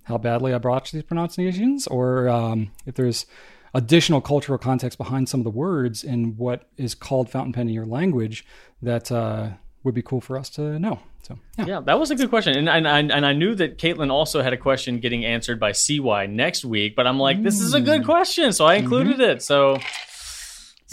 [0.03, 3.25] how badly I botched these pronunciations, or um, if there's
[3.73, 7.73] additional cultural context behind some of the words in what is called fountain pen in
[7.73, 8.45] your language
[8.81, 9.49] that uh,
[9.83, 10.99] would be cool for us to know.
[11.23, 13.77] So yeah, yeah that was a good question, and and I, and I knew that
[13.77, 17.61] Caitlin also had a question getting answered by CY next week, but I'm like, this
[17.61, 18.05] is a good mm.
[18.05, 19.37] question, so I included mm-hmm.
[19.37, 19.41] it.
[19.41, 19.79] So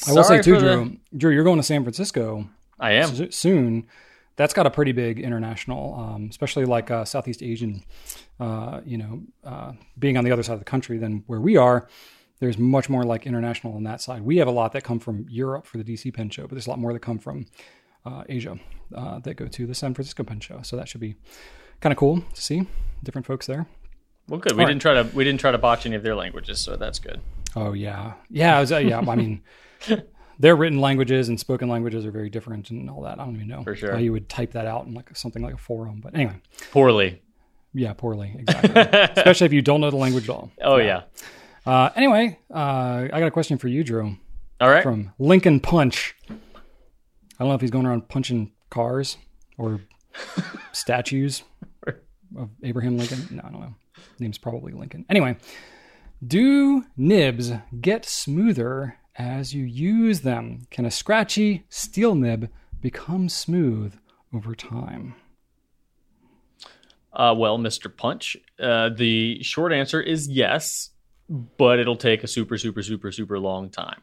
[0.09, 0.99] I will say too, Drew.
[1.11, 1.18] The...
[1.18, 2.49] Drew, you're going to San Francisco.
[2.78, 3.89] I am soon.
[4.37, 7.85] That's got a pretty big international, um, especially like uh, Southeast Asian.
[8.39, 11.59] Uh, you know, uh, being on the other side of the country than where we
[11.59, 11.89] are,
[12.39, 14.22] there's much more like international on that side.
[14.22, 16.66] We have a lot that come from Europe for the DC Pen Show, but there's
[16.66, 17.47] a lot more that come from
[18.05, 18.59] uh, Asia
[18.95, 20.61] uh, that go to the San Francisco Pen Show.
[20.63, 21.17] So that should be
[21.81, 22.67] kind of cool to see
[23.03, 23.67] different folks there.
[24.29, 24.53] Well, good.
[24.53, 24.95] We All didn't right.
[24.95, 27.21] try to we didn't try to botch any of their languages, so that's good.
[27.57, 29.01] Oh yeah, yeah, was, uh, yeah.
[29.01, 29.43] I mean,
[30.39, 33.19] their written languages and spoken languages are very different and all that.
[33.19, 35.43] I don't even know for sure how you would type that out in like something
[35.43, 36.01] like a forum.
[36.01, 36.37] But anyway,
[36.71, 37.23] poorly.
[37.75, 38.35] Yeah, poorly.
[38.39, 38.71] Exactly.
[39.17, 40.51] Especially if you don't know the language at all.
[40.63, 41.03] Oh yeah.
[41.67, 41.73] yeah.
[41.73, 44.17] Uh, anyway, uh, I got a question for you, Drew.
[44.61, 44.83] All right.
[44.83, 46.15] From Lincoln Punch.
[47.41, 49.16] I don't know if he's going around punching cars
[49.57, 49.80] or
[50.72, 51.43] statues
[52.36, 53.28] of Abraham Lincoln.
[53.30, 53.74] No, I don't know.
[53.95, 55.07] His name's probably Lincoln.
[55.09, 55.38] Anyway,
[56.24, 60.66] do nibs get smoother as you use them?
[60.70, 62.51] Can a scratchy steel nib
[62.82, 63.95] become smooth
[64.34, 65.14] over time?
[67.14, 67.95] Uh, well, Mr.
[67.95, 70.91] Punch, uh, the short answer is yes,
[71.30, 74.03] but it'll take a super, super, super, super long time.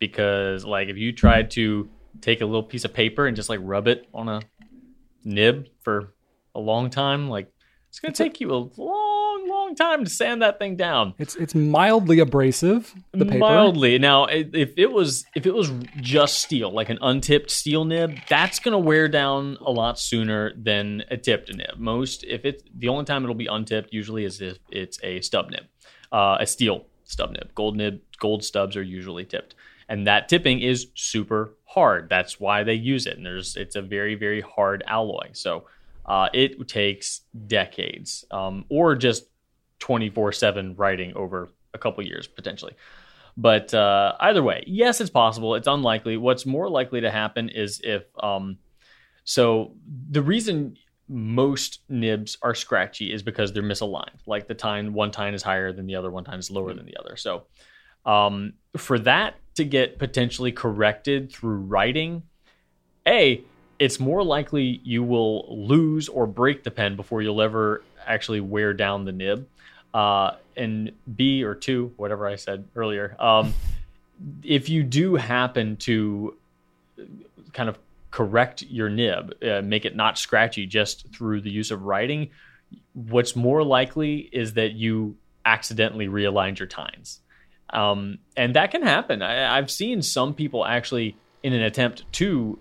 [0.00, 1.88] Because, like, if you tried to
[2.20, 4.40] take a little piece of paper and just like rub it on a
[5.24, 6.14] nib for
[6.54, 7.52] a long time, like
[7.88, 11.14] it's going to take you a long, long time to sand that thing down.
[11.18, 12.94] It's it's mildly abrasive.
[13.12, 13.98] The paper mildly.
[13.98, 18.58] Now, if it was if it was just steel, like an untipped steel nib, that's
[18.58, 21.78] going to wear down a lot sooner than a tipped nib.
[21.78, 25.50] Most, if it's the only time it'll be untipped, usually is if it's a stub
[25.50, 25.64] nib,
[26.12, 27.54] uh, a steel stub nib.
[27.54, 29.54] Gold nib, gold stubs are usually tipped
[29.88, 32.08] and that tipping is super hard.
[32.08, 35.28] That's why they use it, and there's it's a very very hard alloy.
[35.32, 35.66] So
[36.06, 39.26] uh, it takes decades, um, or just
[39.78, 42.74] twenty four seven writing over a couple years potentially.
[43.36, 45.54] But uh, either way, yes, it's possible.
[45.54, 46.16] It's unlikely.
[46.16, 48.56] What's more likely to happen is if um,
[49.24, 49.74] so
[50.10, 50.76] the reason
[51.08, 54.18] most nibs are scratchy is because they're misaligned.
[54.26, 56.86] Like the tine, one tine is higher than the other, one tine is lower than
[56.86, 57.16] the other.
[57.16, 57.44] So
[58.04, 62.22] um, for that to get potentially corrected through writing,
[63.06, 63.42] A,
[63.78, 68.72] it's more likely you will lose or break the pen before you'll ever actually wear
[68.72, 69.48] down the nib.
[69.92, 73.54] Uh, and B or two, whatever I said earlier, um,
[74.42, 76.36] if you do happen to
[77.52, 77.78] kind of
[78.10, 82.30] correct your nib, uh, make it not scratchy just through the use of writing,
[82.94, 87.20] what's more likely is that you accidentally realigned your tines.
[87.70, 89.22] Um, and that can happen.
[89.22, 92.58] I, I've seen some people actually, in an attempt to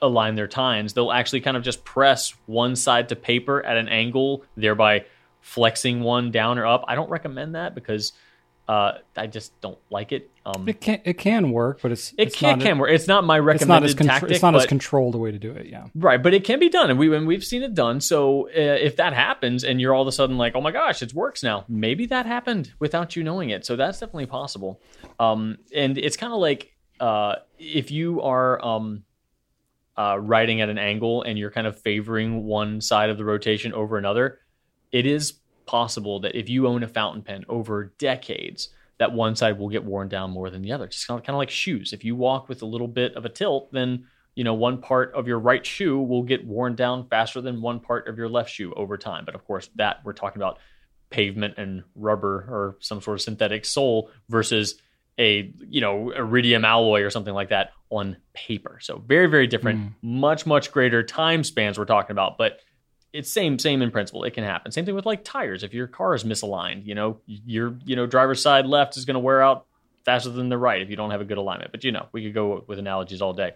[0.00, 3.88] align their tines, they'll actually kind of just press one side to paper at an
[3.88, 5.04] angle, thereby
[5.40, 6.84] flexing one down or up.
[6.88, 8.12] I don't recommend that because
[8.68, 10.30] uh, I just don't like it.
[10.46, 12.90] Um, it can it can work, but it's it it's can, can work.
[12.90, 14.30] It's not my recommended it's not as contr- tactic.
[14.30, 15.66] It's not but, as controlled a way to do it.
[15.66, 16.22] Yeah, right.
[16.22, 18.00] But it can be done, and we and we've seen it done.
[18.00, 21.02] So uh, if that happens, and you're all of a sudden like, oh my gosh,
[21.02, 21.64] it works now.
[21.66, 23.66] Maybe that happened without you knowing it.
[23.66, 24.80] So that's definitely possible.
[25.18, 29.02] Um, and it's kind of like uh, if you are um,
[29.98, 33.72] uh, writing at an angle and you're kind of favoring one side of the rotation
[33.72, 34.38] over another,
[34.92, 38.68] it is possible that if you own a fountain pen over decades
[38.98, 40.86] that one side will get worn down more than the other.
[40.86, 41.92] It's kind of, kind of like shoes.
[41.92, 45.14] If you walk with a little bit of a tilt, then you know one part
[45.14, 48.50] of your right shoe will get worn down faster than one part of your left
[48.50, 49.24] shoe over time.
[49.24, 50.58] But of course, that we're talking about
[51.10, 54.80] pavement and rubber or some sort of synthetic sole versus
[55.18, 58.78] a you know iridium alloy or something like that on paper.
[58.80, 59.92] So very very different, mm.
[60.02, 62.60] much much greater time spans we're talking about, but
[63.16, 64.24] it's same same in principle.
[64.24, 64.72] It can happen.
[64.72, 65.62] Same thing with like tires.
[65.62, 69.14] If your car is misaligned, you know, your you know driver's side left is going
[69.14, 69.66] to wear out
[70.04, 71.72] faster than the right if you don't have a good alignment.
[71.72, 73.52] But you know, we could go with analogies all day.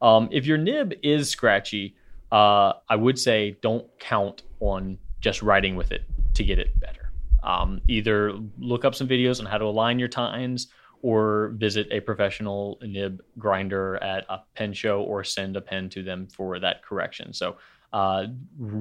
[0.00, 1.96] Um, if your nib is scratchy,
[2.30, 6.02] uh, I would say don't count on just writing with it
[6.34, 7.10] to get it better.
[7.42, 10.68] Um, either look up some videos on how to align your tines
[11.02, 16.02] or visit a professional nib grinder at a pen show or send a pen to
[16.02, 17.32] them for that correction.
[17.32, 17.56] So
[17.92, 18.26] uh,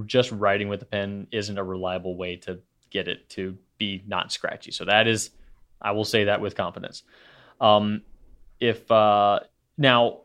[0.06, 2.60] just writing with a pen isn't a reliable way to
[2.90, 4.72] get it to be not scratchy.
[4.72, 5.32] So that is
[5.82, 7.04] I will say that with confidence.
[7.60, 8.04] Um,
[8.60, 9.40] if uh,
[9.78, 10.20] now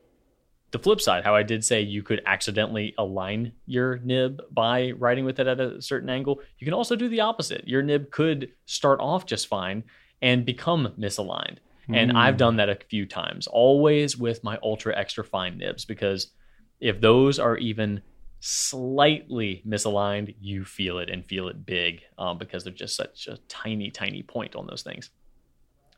[0.71, 5.25] the flip side, how I did say you could accidentally align your nib by writing
[5.25, 7.67] with it at a certain angle, you can also do the opposite.
[7.67, 9.85] Your nib could start off just fine
[10.21, 11.59] and become misaligned.
[11.89, 12.17] And Mm.
[12.17, 16.33] I've done that a few times, always with my ultra extra fine nibs, because
[16.81, 18.03] if those are even
[18.41, 23.39] slightly misaligned, you feel it and feel it big um, because they're just such a
[23.49, 25.11] tiny, tiny point on those things.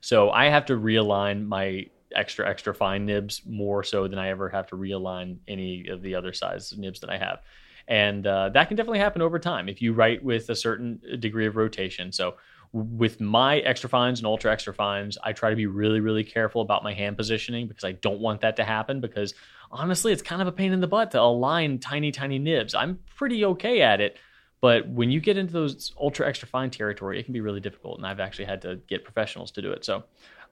[0.01, 4.49] So I have to realign my extra, extra fine nibs more so than I ever
[4.49, 7.41] have to realign any of the other size nibs that I have.
[7.89, 11.47] And uh, that can definitely happen over time if you write with a certain degree
[11.47, 12.13] of rotation.
[12.13, 12.37] So
[12.73, 16.61] with my extra fines and ultra extra fines, I try to be really, really careful
[16.61, 19.01] about my hand positioning because I don't want that to happen.
[19.01, 19.35] Because
[19.71, 22.75] honestly, it's kind of a pain in the butt to align tiny, tiny nibs.
[22.75, 24.17] I'm pretty okay at it,
[24.61, 27.99] but when you get into those ultra extra fine territory, it can be really difficult.
[27.99, 29.85] And I've actually had to get professionals to do it.
[29.85, 30.05] So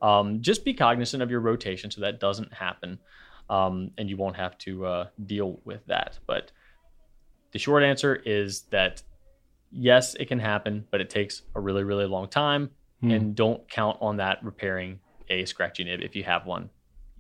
[0.03, 2.99] um, just be cognizant of your rotation so that doesn't happen,
[3.49, 6.19] um, and you won't have to uh, deal with that.
[6.27, 6.53] But
[7.53, 9.03] the short answer is that
[9.71, 12.71] yes, it can happen, but it takes a really, really long time.
[13.01, 13.11] Hmm.
[13.11, 16.71] And don't count on that repairing a scratchy nib if you have one.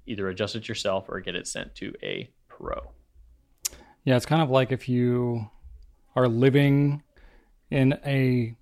[0.06, 2.92] Either adjust it yourself or get it sent to a pro.
[4.04, 5.50] Yeah, it's kind of like if you
[6.14, 7.02] are living
[7.70, 8.54] in a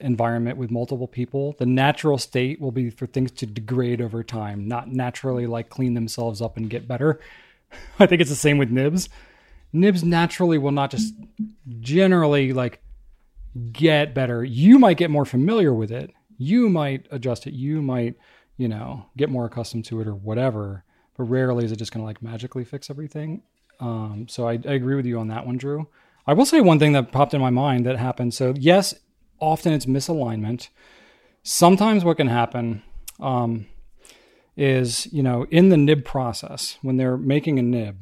[0.00, 4.68] environment with multiple people, the natural state will be for things to degrade over time,
[4.68, 7.20] not naturally like clean themselves up and get better.
[7.98, 9.08] I think it's the same with nibs.
[9.72, 11.14] Nibs naturally will not just
[11.80, 12.80] generally like
[13.72, 14.44] get better.
[14.44, 16.12] You might get more familiar with it.
[16.38, 17.54] You might adjust it.
[17.54, 18.16] You might,
[18.56, 20.84] you know, get more accustomed to it or whatever.
[21.16, 23.42] But rarely is it just going to like magically fix everything.
[23.80, 25.88] Um, so I, I agree with you on that one, Drew.
[26.26, 28.34] I will say one thing that popped in my mind that happened.
[28.34, 28.94] So yes,
[29.40, 30.68] often it's misalignment.
[31.42, 32.82] Sometimes what can happen
[33.20, 33.66] um,
[34.56, 37.98] is, you know, in the nib process when they're making a nib,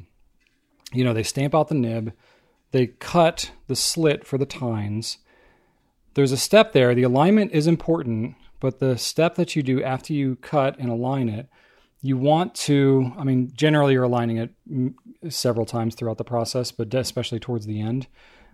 [0.93, 2.13] you know, they stamp out the nib,
[2.71, 5.17] they cut the slit for the tines.
[6.13, 6.95] There's a step there.
[6.95, 11.27] The alignment is important, but the step that you do after you cut and align
[11.27, 11.49] it,
[12.01, 16.93] you want to, I mean, generally you're aligning it several times throughout the process, but
[16.93, 18.07] especially towards the end.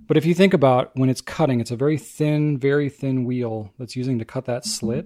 [0.07, 3.72] But if you think about when it's cutting, it's a very thin, very thin wheel
[3.78, 5.05] that's using to cut that slit.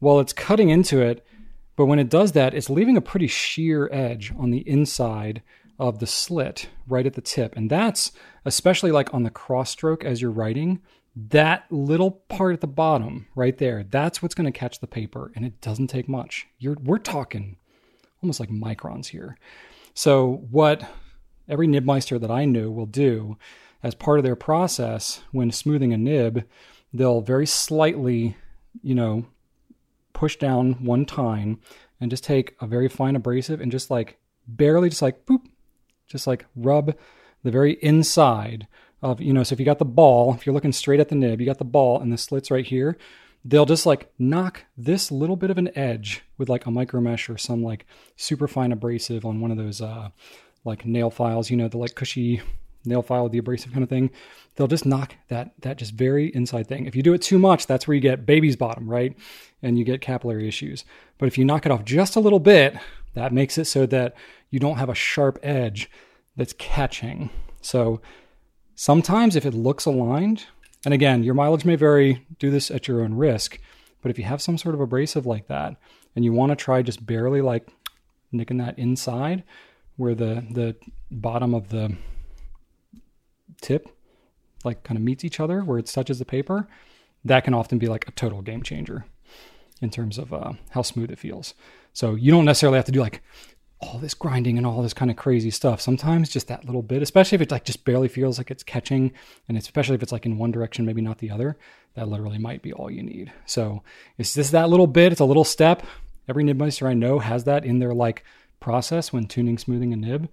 [0.00, 1.26] Well, it's cutting into it,
[1.74, 5.40] but when it does that, it's leaving a pretty sheer edge on the inside
[5.78, 7.56] of the slit right at the tip.
[7.56, 8.12] And that's
[8.44, 10.82] especially like on the cross stroke as you're writing,
[11.16, 15.32] that little part at the bottom right there, that's what's going to catch the paper.
[15.34, 16.46] And it doesn't take much.
[16.58, 17.56] You're, we're talking
[18.22, 19.38] almost like microns here.
[19.94, 20.86] So, what
[21.48, 23.38] every nibmeister that I know will do
[23.82, 26.46] as part of their process when smoothing a nib,
[26.92, 28.36] they'll very slightly,
[28.82, 29.26] you know,
[30.12, 31.58] push down one tine
[32.00, 35.42] and just take a very fine abrasive and just like barely just like boop,
[36.08, 36.94] just like rub
[37.42, 38.66] the very inside
[39.02, 41.14] of, you know, so if you got the ball, if you're looking straight at the
[41.14, 42.96] nib, you got the ball and the slits right here,
[43.44, 47.28] they'll just like knock this little bit of an edge with like a micro mesh
[47.28, 47.86] or some like
[48.16, 50.08] super fine abrasive on one of those uh
[50.64, 52.42] like nail files, you know, the like cushy
[52.84, 54.10] nail file with the abrasive kind of thing.
[54.54, 56.86] They'll just knock that that just very inside thing.
[56.86, 59.16] If you do it too much, that's where you get baby's bottom, right?
[59.62, 60.84] And you get capillary issues.
[61.18, 62.76] But if you knock it off just a little bit,
[63.14, 64.14] that makes it so that
[64.50, 65.90] you don't have a sharp edge
[66.36, 67.30] that's catching.
[67.60, 68.00] So
[68.76, 70.46] sometimes if it looks aligned,
[70.84, 73.58] and again, your mileage may vary, do this at your own risk.
[74.02, 75.76] But if you have some sort of abrasive like that
[76.14, 77.68] and you want to try just barely like
[78.30, 79.42] nicking that inside
[79.96, 80.76] where the the
[81.10, 81.96] bottom of the
[83.60, 83.88] tip
[84.64, 86.68] like kind of meets each other where it touches the paper,
[87.24, 89.06] that can often be like a total game changer
[89.80, 91.54] in terms of uh, how smooth it feels.
[91.92, 93.22] So you don't necessarily have to do like
[93.80, 95.80] all this grinding and all this kind of crazy stuff.
[95.80, 99.12] Sometimes just that little bit, especially if it like just barely feels like it's catching,
[99.48, 101.56] and especially if it's like in one direction, maybe not the other,
[101.94, 103.32] that literally might be all you need.
[103.44, 103.82] So
[104.16, 105.12] it's just that little bit.
[105.12, 105.82] It's a little step.
[106.28, 108.24] Every nibmeister I know has that in their like
[108.60, 110.28] process when tuning, smoothing a nib.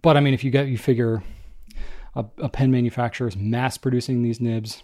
[0.00, 1.24] But I mean, if you get you figure
[2.14, 4.82] a, a pen manufacturer is mass producing these nibs,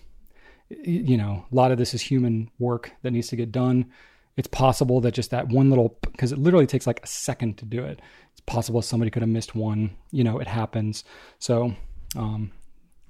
[0.68, 3.90] you know, a lot of this is human work that needs to get done
[4.36, 7.64] it's possible that just that one little because it literally takes like a second to
[7.64, 8.00] do it
[8.32, 11.04] it's possible somebody could have missed one you know it happens
[11.38, 11.74] so
[12.16, 12.50] um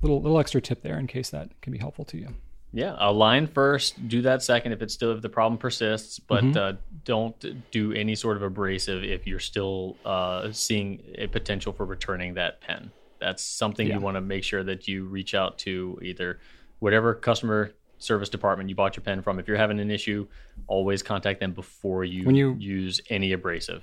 [0.01, 2.29] little little extra tip there in case that can be helpful to you
[2.75, 6.57] Yeah, align first, do that second if it's still if the problem persists, but Mhm.
[6.57, 6.73] uh,
[7.05, 12.33] don't do any sort of abrasive if you're still uh, seeing a potential for returning
[12.35, 12.91] that pen.
[13.21, 13.97] That's something Yeah.
[13.97, 16.41] you want to make sure that you reach out to either
[16.79, 17.73] whatever customer
[18.03, 19.39] service department you bought your pen from.
[19.39, 20.27] If you're having an issue,
[20.67, 23.83] always contact them before you, When you- use any abrasive.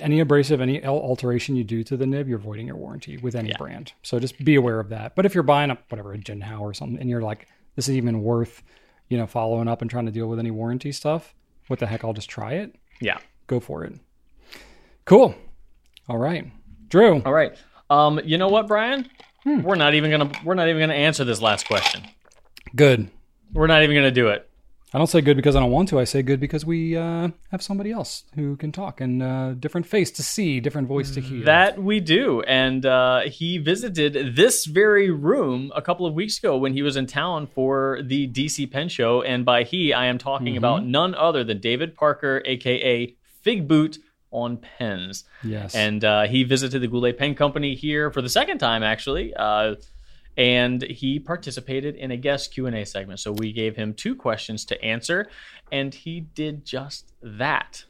[0.00, 3.52] any abrasive, any alteration you do to the nib, you're voiding your warranty with any
[3.58, 3.92] brand.
[4.02, 5.14] So just be aware of that.
[5.14, 7.46] But if you're buying a whatever a Jinhao or something, and you're like,
[7.76, 8.62] this is even worth,
[9.08, 11.34] you know, following up and trying to deal with any warranty stuff,
[11.68, 12.02] what the heck?
[12.04, 12.74] I'll just try it.
[13.00, 13.18] Yeah.
[13.46, 13.94] Go for it.
[15.04, 15.34] Cool.
[16.08, 16.46] All right,
[16.88, 17.22] Drew.
[17.22, 17.56] All right.
[17.90, 19.08] Um, you know what, Brian?
[19.44, 19.62] Hmm.
[19.62, 22.02] We're not even gonna we're not even gonna answer this last question.
[22.74, 23.10] Good.
[23.52, 24.48] We're not even gonna do it.
[24.92, 26.00] I don't say good because I don't want to.
[26.00, 29.86] I say good because we uh, have somebody else who can talk and uh, different
[29.86, 31.44] face to see, different voice to hear.
[31.44, 32.40] That we do.
[32.42, 36.96] And uh, he visited this very room a couple of weeks ago when he was
[36.96, 39.20] in town for the DC Pen Show.
[39.20, 43.98] And by he, I am talking about none other than David Parker, aka Figboot
[44.30, 45.24] on pens.
[45.44, 45.74] yes.
[45.74, 49.34] And uh, he visited the Goulet Pen Company here for the second time, actually.
[50.38, 54.82] And he participated in a guest q&a segment so we gave him two questions to
[54.82, 55.28] answer
[55.72, 57.84] and he did just that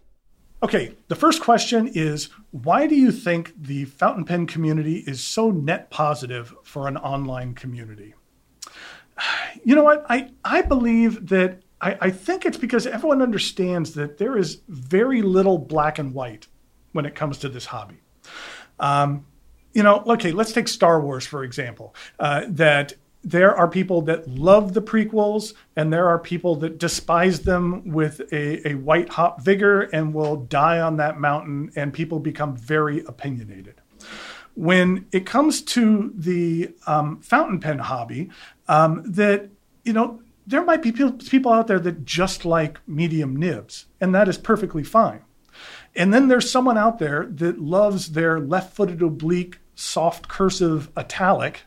[0.60, 5.52] Okay, the first question is why do you think the fountain pen community is so
[5.52, 8.14] net positive for an online community?
[9.64, 10.04] You know what?
[10.08, 15.22] I, I believe that I, I think it's because everyone understands that there is very
[15.22, 16.48] little black and white
[16.92, 18.00] when it comes to this hobby.
[18.80, 19.26] Um,
[19.72, 22.94] you know, okay, let's take Star Wars, for example, uh, that
[23.24, 28.20] there are people that love the prequels and there are people that despise them with
[28.32, 33.00] a, a white hot vigor and will die on that mountain and people become very
[33.04, 33.80] opinionated
[34.58, 38.28] when it comes to the um, fountain pen hobby,
[38.66, 39.48] um, that
[39.84, 44.12] you know there might be people, people out there that just like medium nibs, and
[44.16, 45.22] that is perfectly fine.
[45.98, 51.62] And then there's someone out there that loves their left-footed oblique, soft cursive italic,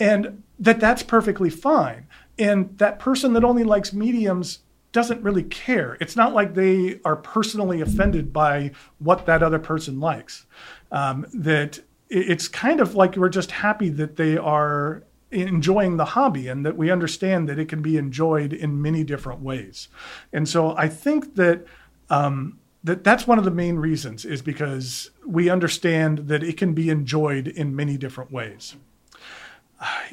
[0.00, 2.06] and that that's perfectly fine.
[2.38, 4.60] And that person that only likes mediums
[4.92, 5.98] doesn't really care.
[6.00, 10.46] It's not like they are personally offended by what that other person likes.
[10.90, 16.48] Um, that it's kind of like we're just happy that they are enjoying the hobby
[16.48, 19.88] and that we understand that it can be enjoyed in many different ways.
[20.32, 21.66] And so I think that
[22.08, 26.72] um, that that's one of the main reasons is because we understand that it can
[26.72, 28.76] be enjoyed in many different ways.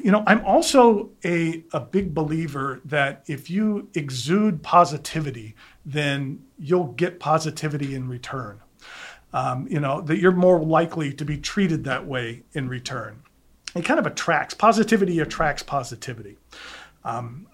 [0.02, 5.54] You know, I'm also a, a big believer that if you exude positivity,
[5.84, 8.60] then you'll get positivity in return.
[9.34, 13.22] Um, you know, that you're more likely to be treated that way in return.
[13.74, 16.38] It kind of attracts, positivity attracts positivity.
[17.04, 17.46] Um,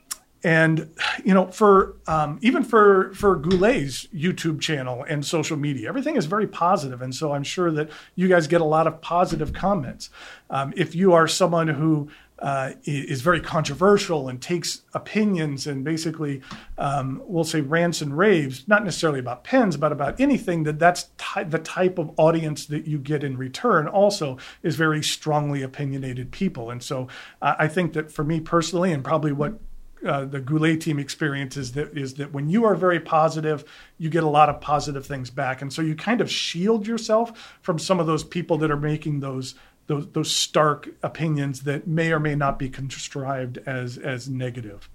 [0.44, 0.90] and
[1.24, 6.26] you know for um, even for for Goulet's YouTube channel and social media, everything is
[6.26, 10.10] very positive, and so I'm sure that you guys get a lot of positive comments.
[10.50, 16.42] Um, if you are someone who uh, is very controversial and takes opinions and basically,
[16.76, 21.08] um, we'll say rants and raves, not necessarily about pens, but about anything, that that's
[21.16, 23.86] ty- the type of audience that you get in return.
[23.86, 27.08] Also, is very strongly opinionated people, and so
[27.40, 29.58] uh, I think that for me personally, and probably what
[30.04, 33.64] uh, the Goulet team experience is that is that when you are very positive,
[33.98, 37.58] you get a lot of positive things back, and so you kind of shield yourself
[37.62, 39.54] from some of those people that are making those
[39.86, 44.88] those those stark opinions that may or may not be contrived as as negative.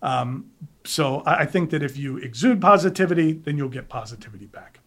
[0.00, 0.50] Um,
[0.84, 4.80] so I, I think that if you exude positivity, then you'll get positivity back.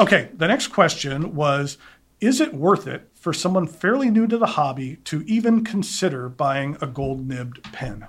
[0.00, 1.78] Okay, the next question was
[2.20, 6.76] Is it worth it for someone fairly new to the hobby to even consider buying
[6.80, 8.08] a gold nibbed pen?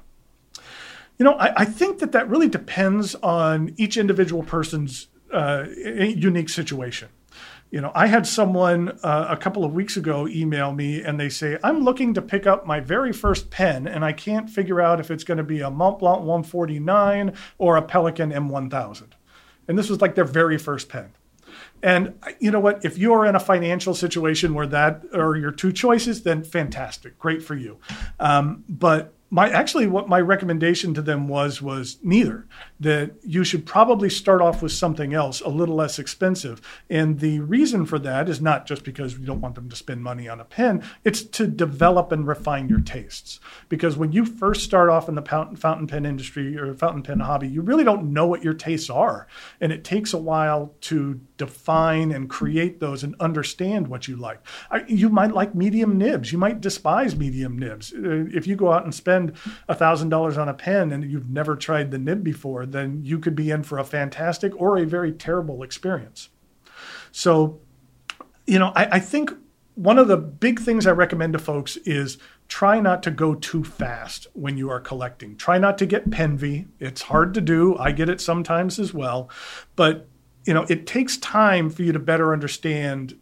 [1.20, 6.47] You know, I, I think that that really depends on each individual person's uh, unique
[6.47, 7.09] situation.
[7.72, 11.30] You know, I had someone uh, a couple of weeks ago email me and they
[11.30, 14.99] say, I'm looking to pick up my very first pen and I can't figure out
[14.99, 19.10] if it's going to be a Montblanc 149 or a Pelikan M1000.
[19.68, 21.11] And this was like their very first pen.
[21.84, 22.84] And you know what?
[22.84, 27.19] If you are in a financial situation where that are your two choices, then fantastic,
[27.19, 27.77] great for you.
[28.19, 32.47] Um, but my actually, what my recommendation to them was was neither.
[32.80, 36.61] That you should probably start off with something else, a little less expensive.
[36.89, 40.03] And the reason for that is not just because you don't want them to spend
[40.03, 43.39] money on a pen; it's to develop and refine your tastes.
[43.68, 47.47] Because when you first start off in the fountain, pen industry or fountain pen hobby,
[47.47, 49.27] you really don't know what your tastes are,
[49.61, 54.39] and it takes a while to define and create those and understand what you like.
[54.72, 56.31] I, you might like medium nibs.
[56.31, 57.93] You might despise medium nibs.
[57.93, 61.91] Uh, If you go out and spend $1,000 on a pen and you've never tried
[61.91, 65.64] the nib before, then you could be in for a fantastic or a very terrible
[65.64, 66.30] experience.
[67.12, 67.60] So,
[68.46, 69.32] you know, I, I think
[69.76, 72.18] one of the big things I recommend to folks is
[72.48, 75.38] try not to go too fast when you are collecting.
[75.38, 76.68] Try not to get penvy.
[76.80, 77.78] It's hard to do.
[77.78, 79.30] I get it sometimes as well,
[79.76, 80.08] but
[80.46, 83.16] you know, it takes time for you to better understand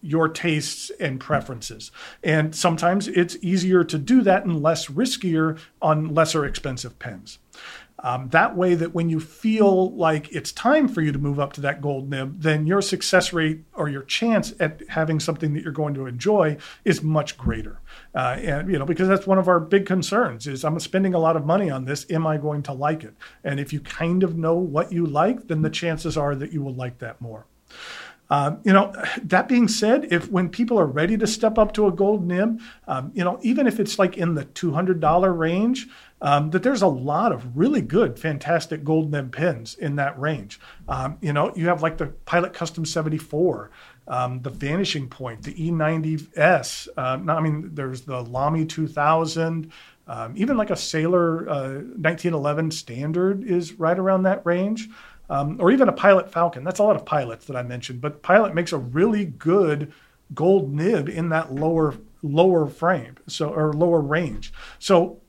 [0.00, 1.90] your tastes and preferences.
[2.22, 7.38] And sometimes it's easier to do that and less riskier on lesser expensive pens.
[8.00, 11.52] Um, that way, that when you feel like it's time for you to move up
[11.54, 15.64] to that gold nib, then your success rate or your chance at having something that
[15.64, 17.80] you're going to enjoy is much greater.
[18.14, 21.18] Uh, and you know, because that's one of our big concerns is I'm spending a
[21.18, 22.06] lot of money on this.
[22.08, 23.14] Am I going to like it?
[23.42, 26.62] And if you kind of know what you like, then the chances are that you
[26.62, 27.46] will like that more.
[28.30, 28.92] Um, you know,
[29.22, 32.60] that being said, if when people are ready to step up to a gold nib,
[32.86, 35.88] um, you know, even if it's like in the two hundred dollar range,
[36.20, 40.60] um, that there's a lot of really good, fantastic gold nib pens in that range.
[40.88, 43.70] Um, you know, you have like the Pilot Custom seventy four.
[44.06, 46.88] Um, the Vanishing Point, the E95S.
[46.96, 49.70] Uh, I mean, there's the Lamy 2000.
[50.06, 54.88] Um, even like a Sailor uh, 1911 standard is right around that range
[55.28, 56.64] um, or even a Pilot Falcon.
[56.64, 59.92] That's a lot of pilots that I mentioned, but Pilot makes a really good
[60.34, 64.52] gold nib in that lower lower frame, so or lower range.
[64.78, 65.20] So,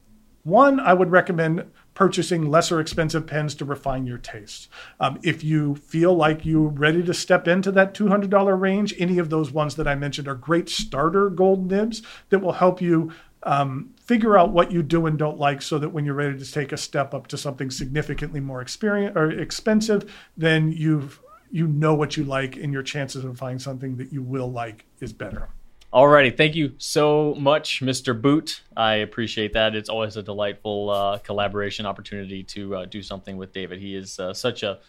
[0.44, 4.70] one, I would recommend purchasing lesser expensive pens to refine your tastes.
[5.00, 9.30] Um, if you feel like you're ready to step into that $200 range, any of
[9.30, 13.12] those ones that I mentioned are great starter gold nibs that will help you
[13.44, 16.52] um, figure out what you do and don't like so that when you're ready to
[16.52, 21.20] take a step up to something significantly more experience or expensive, then you've
[21.52, 24.86] you know what you like and your chances of finding something that you will like
[25.00, 25.50] is better.
[25.94, 28.20] Alrighty, thank you so much, Mr.
[28.20, 28.64] Boot.
[28.76, 29.76] I appreciate that.
[29.76, 33.80] It's always a delightful uh, collaboration opportunity to uh, do something with David.
[33.80, 34.80] He is uh, such a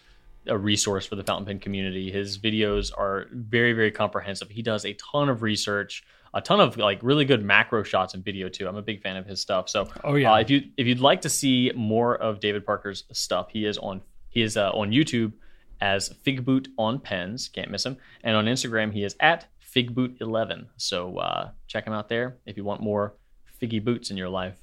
[0.47, 2.11] a resource for the fountain pen community.
[2.11, 4.49] His videos are very, very comprehensive.
[4.49, 6.03] He does a ton of research
[6.33, 8.67] a ton of like really good macro shots and video too.
[8.67, 9.69] I'm a big fan of his stuff.
[9.69, 13.03] So, oh yeah, uh, if you if you'd like to see more of David Parker's
[13.11, 15.33] stuff, he is on he is uh, on YouTube
[15.81, 17.49] as Figboot on pens.
[17.49, 17.97] Can't miss him.
[18.23, 20.67] And on Instagram, he is at Figboot11.
[20.77, 23.15] So uh, check him out there if you want more
[23.61, 24.55] figgy boots in your life.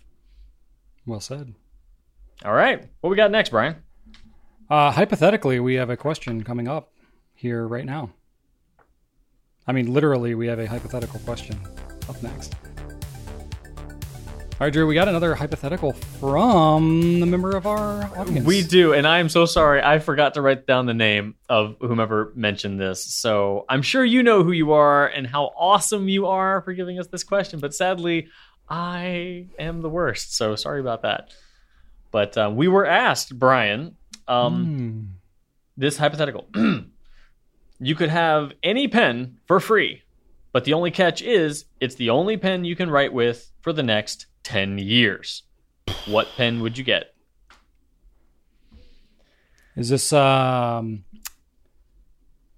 [1.06, 1.54] Well said.
[2.44, 3.76] All right, what we got next, Brian?
[4.70, 6.92] Uh, hypothetically, we have a question coming up
[7.34, 8.10] here right now.
[9.68, 11.60] I mean, literally, we have a hypothetical question
[12.08, 12.54] up next.
[14.60, 18.44] All right, Drew, we got another hypothetical from the member of our audience.
[18.46, 19.80] We do, and I am so sorry.
[19.80, 23.04] I forgot to write down the name of whomever mentioned this.
[23.04, 26.98] So I'm sure you know who you are and how awesome you are for giving
[26.98, 27.60] us this question.
[27.60, 28.28] But sadly,
[28.68, 30.34] I am the worst.
[30.34, 31.30] So sorry about that.
[32.10, 33.96] But uh, we were asked, Brian,
[34.26, 35.06] um, mm.
[35.76, 36.48] this hypothetical.
[37.80, 40.02] you could have any pen for free,
[40.52, 43.82] but the only catch is it's the only pen you can write with for the
[43.82, 45.42] next 10 years.
[46.06, 47.14] What pen would you get?
[49.76, 51.04] Is this um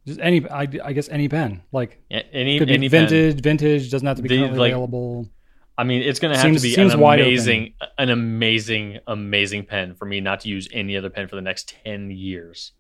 [0.06, 3.42] just any I, I guess any pen like any could be any vintage pen.
[3.42, 5.28] vintage doesn't have to be the, like, available.
[5.76, 9.94] I mean, it's going to have seems, to be an amazing, an amazing, amazing pen
[9.94, 12.72] for me not to use any other pen for the next ten years.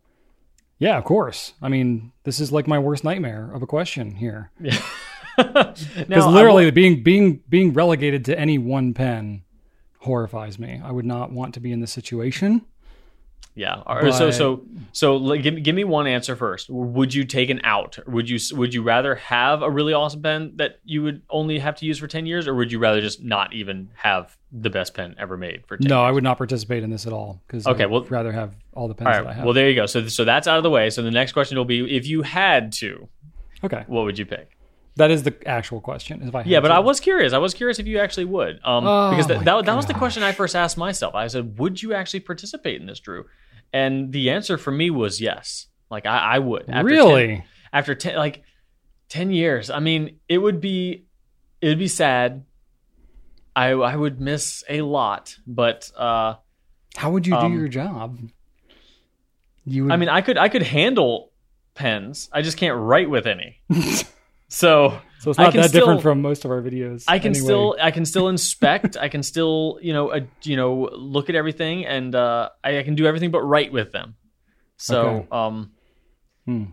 [0.80, 1.52] Yeah, of course.
[1.62, 4.50] I mean, this is like my worst nightmare of a question here.
[4.60, 4.80] Yeah.
[5.96, 9.42] Because literally, being being being relegated to any one pen
[10.00, 10.82] horrifies me.
[10.84, 12.66] I would not want to be in this situation.
[13.54, 13.82] Yeah.
[13.86, 14.12] But...
[14.12, 14.62] So so
[14.92, 16.70] so give give me one answer first.
[16.70, 17.98] Would you take an out?
[18.06, 21.76] Would you would you rather have a really awesome pen that you would only have
[21.76, 24.94] to use for ten years, or would you rather just not even have the best
[24.94, 26.08] pen ever made for 10 No, years?
[26.08, 28.88] I would not participate in this at all because okay, I'd well, rather have all
[28.88, 29.44] the pens all right, that I have.
[29.44, 29.86] Well, there you go.
[29.86, 30.90] So so that's out of the way.
[30.90, 33.08] So the next question will be if you had to.
[33.62, 33.84] Okay.
[33.86, 34.56] What would you pick?
[34.96, 36.22] That is the actual question.
[36.22, 36.74] If I yeah, but to.
[36.74, 37.32] I was curious.
[37.32, 39.94] I was curious if you actually would, um, oh because that, that, that was the
[39.94, 41.14] question I first asked myself.
[41.14, 43.24] I said, "Would you actually participate in this, Drew?"
[43.72, 45.66] And the answer for me was yes.
[45.90, 46.68] Like I, I would.
[46.68, 47.26] After really?
[47.28, 48.42] 10, after ten, like
[49.08, 49.70] ten years.
[49.70, 51.06] I mean, it would be,
[51.60, 52.44] it would be sad.
[53.54, 56.34] I I would miss a lot, but uh,
[56.96, 58.18] how would you um, do your job?
[59.64, 59.84] You.
[59.84, 59.92] Would...
[59.92, 61.32] I mean, I could I could handle
[61.74, 62.28] pens.
[62.32, 63.60] I just can't write with any.
[64.50, 67.04] so so it's not that still, different from most of our videos.
[67.06, 67.44] I can anyway.
[67.44, 68.96] still I can still inspect.
[68.96, 72.82] I can still you know uh, you know look at everything, and uh, I, I,
[72.82, 74.16] can do everything but write with them.
[74.76, 75.28] So okay.
[75.30, 75.72] um,
[76.46, 76.64] hmm.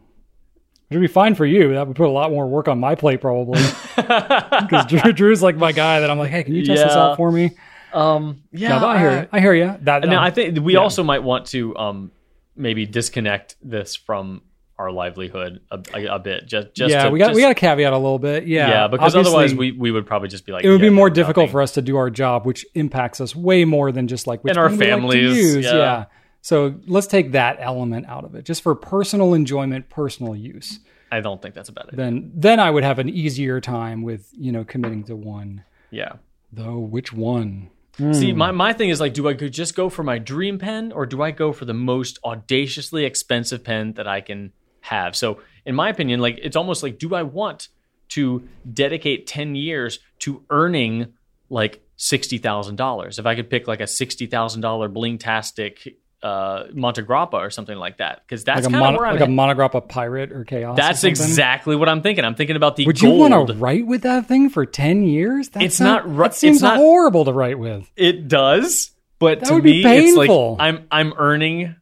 [0.89, 1.73] It'd be fine for you.
[1.73, 3.61] That would put a lot more work on my plate, probably.
[3.97, 6.87] Because Drew, Drew's like my guy that I'm like, hey, can you test yeah.
[6.87, 7.51] this out for me?
[7.91, 9.27] Um, yeah, no, I hear you.
[9.31, 9.75] I hear you.
[9.81, 10.79] That now um, I think we yeah.
[10.79, 12.11] also might want to um,
[12.55, 14.43] maybe disconnect this from
[14.79, 16.45] our livelihood a, a, a bit.
[16.45, 18.45] Just, just yeah, to, we got just, we got to caveat a little bit.
[18.47, 20.93] Yeah, yeah, because otherwise we, we would probably just be like it would yeah, be
[20.95, 21.51] more difficult nothing.
[21.51, 24.57] for us to do our job, which impacts us way more than just like And
[24.57, 25.65] our we like families, use.
[25.65, 26.05] yeah.
[26.41, 30.79] So let's take that element out of it, just for personal enjoyment, personal use.
[31.11, 31.97] I don't think that's a bad idea.
[31.97, 35.63] Then then I would have an easier time with you know committing to one.
[35.91, 36.13] Yeah.
[36.53, 37.69] Though which one?
[38.13, 38.37] See, Hmm.
[38.37, 41.23] my, my thing is like, do I just go for my dream pen or do
[41.23, 44.51] I go for the most audaciously expensive pen that I can
[44.87, 45.15] have?
[45.15, 47.67] So, in my opinion, like, it's almost like, do I want
[48.09, 51.13] to dedicate 10 years to earning
[51.49, 53.19] like $60,000?
[53.19, 58.21] If I could pick like a $60,000 Bling-tastic uh, Montegrappa or something like that.
[58.25, 59.29] Because that's Like a kind of mono, where I'm like a at.
[59.29, 60.75] Montegrappa pirate or chaos.
[60.75, 61.11] That's something?
[61.11, 62.25] exactly what I'm thinking.
[62.25, 65.49] I'm thinking about the Would you want to write with that thing for ten years?
[65.49, 67.89] That's It's not ri- That seems it's not- horrible to write with.
[67.95, 70.29] It does, but That to would me, it's like.
[70.59, 71.75] I'm I'm earning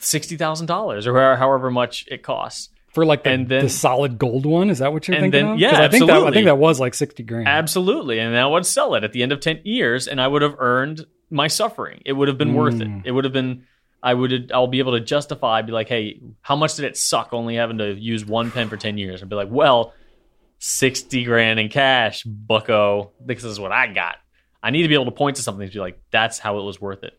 [0.00, 2.68] sixty thousand dollars or however- much it costs.
[2.92, 5.44] For like the, And then- the solid gold one, is that what you're And thinking
[5.46, 5.58] then- of?
[5.60, 7.46] yeah, I think that I think that was like sixty grand.
[7.46, 10.42] Absolutely, and I would sell it at the end of ten years, and I would
[10.42, 12.02] have earned my suffering.
[12.04, 12.88] It would have been worth it.
[12.88, 13.02] Mm.
[13.04, 13.64] It would have been.
[14.02, 14.50] I would.
[14.52, 15.62] I'll be able to justify.
[15.62, 18.76] Be like, hey, how much did it suck only having to use one pen for
[18.76, 19.20] ten years?
[19.20, 19.92] And be like, well,
[20.58, 23.12] sixty grand in cash, Bucko.
[23.24, 24.16] This is what I got.
[24.62, 26.62] I need to be able to point to something to be like, that's how it
[26.64, 27.12] was worth it.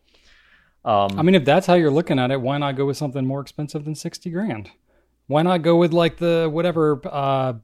[0.84, 3.24] Um, I mean, if that's how you're looking at it, why not go with something
[3.24, 4.70] more expensive than sixty grand?
[5.28, 7.00] Why not go with like the whatever?
[7.04, 7.54] uh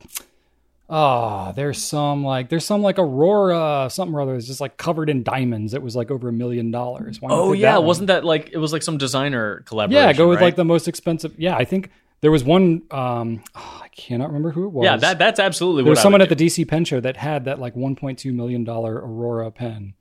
[0.90, 4.36] Oh, there's some like there's some like Aurora something or other.
[4.36, 5.74] It's just like covered in diamonds.
[5.74, 7.20] It was like over a million dollars.
[7.20, 10.08] Why Oh yeah, that wasn't that like it was like some designer collaboration?
[10.08, 10.46] Yeah, go with right?
[10.46, 11.34] like the most expensive.
[11.38, 11.90] Yeah, I think
[12.22, 12.84] there was one.
[12.90, 14.84] um oh, I cannot remember who it was.
[14.84, 14.96] yeah.
[14.96, 17.58] That that's absolutely there what was someone at the DC Pen Show that had that
[17.58, 19.92] like 1.2 million dollar Aurora pen,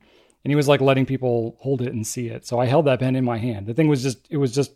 [0.44, 2.46] and he was like letting people hold it and see it.
[2.46, 3.66] So I held that pen in my hand.
[3.66, 4.72] The thing was just it was just.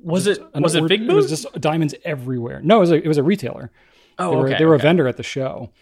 [0.00, 2.60] Was it an was it Big It was just diamonds everywhere.
[2.62, 3.72] No, it was a, it was a retailer.
[4.20, 4.58] oh, They were, okay.
[4.58, 5.72] they were a vendor at the show.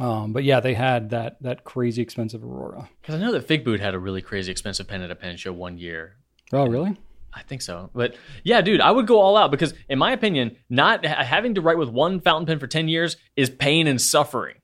[0.00, 2.88] Um, but yeah, they had that that crazy expensive Aurora.
[3.00, 5.52] Because I know that Figboot had a really crazy expensive pen at a pen show
[5.52, 6.16] one year.
[6.52, 6.96] Oh, really?
[7.32, 7.90] I think so.
[7.94, 11.60] But yeah, dude, I would go all out because, in my opinion, not having to
[11.60, 14.56] write with one fountain pen for 10 years is pain and suffering.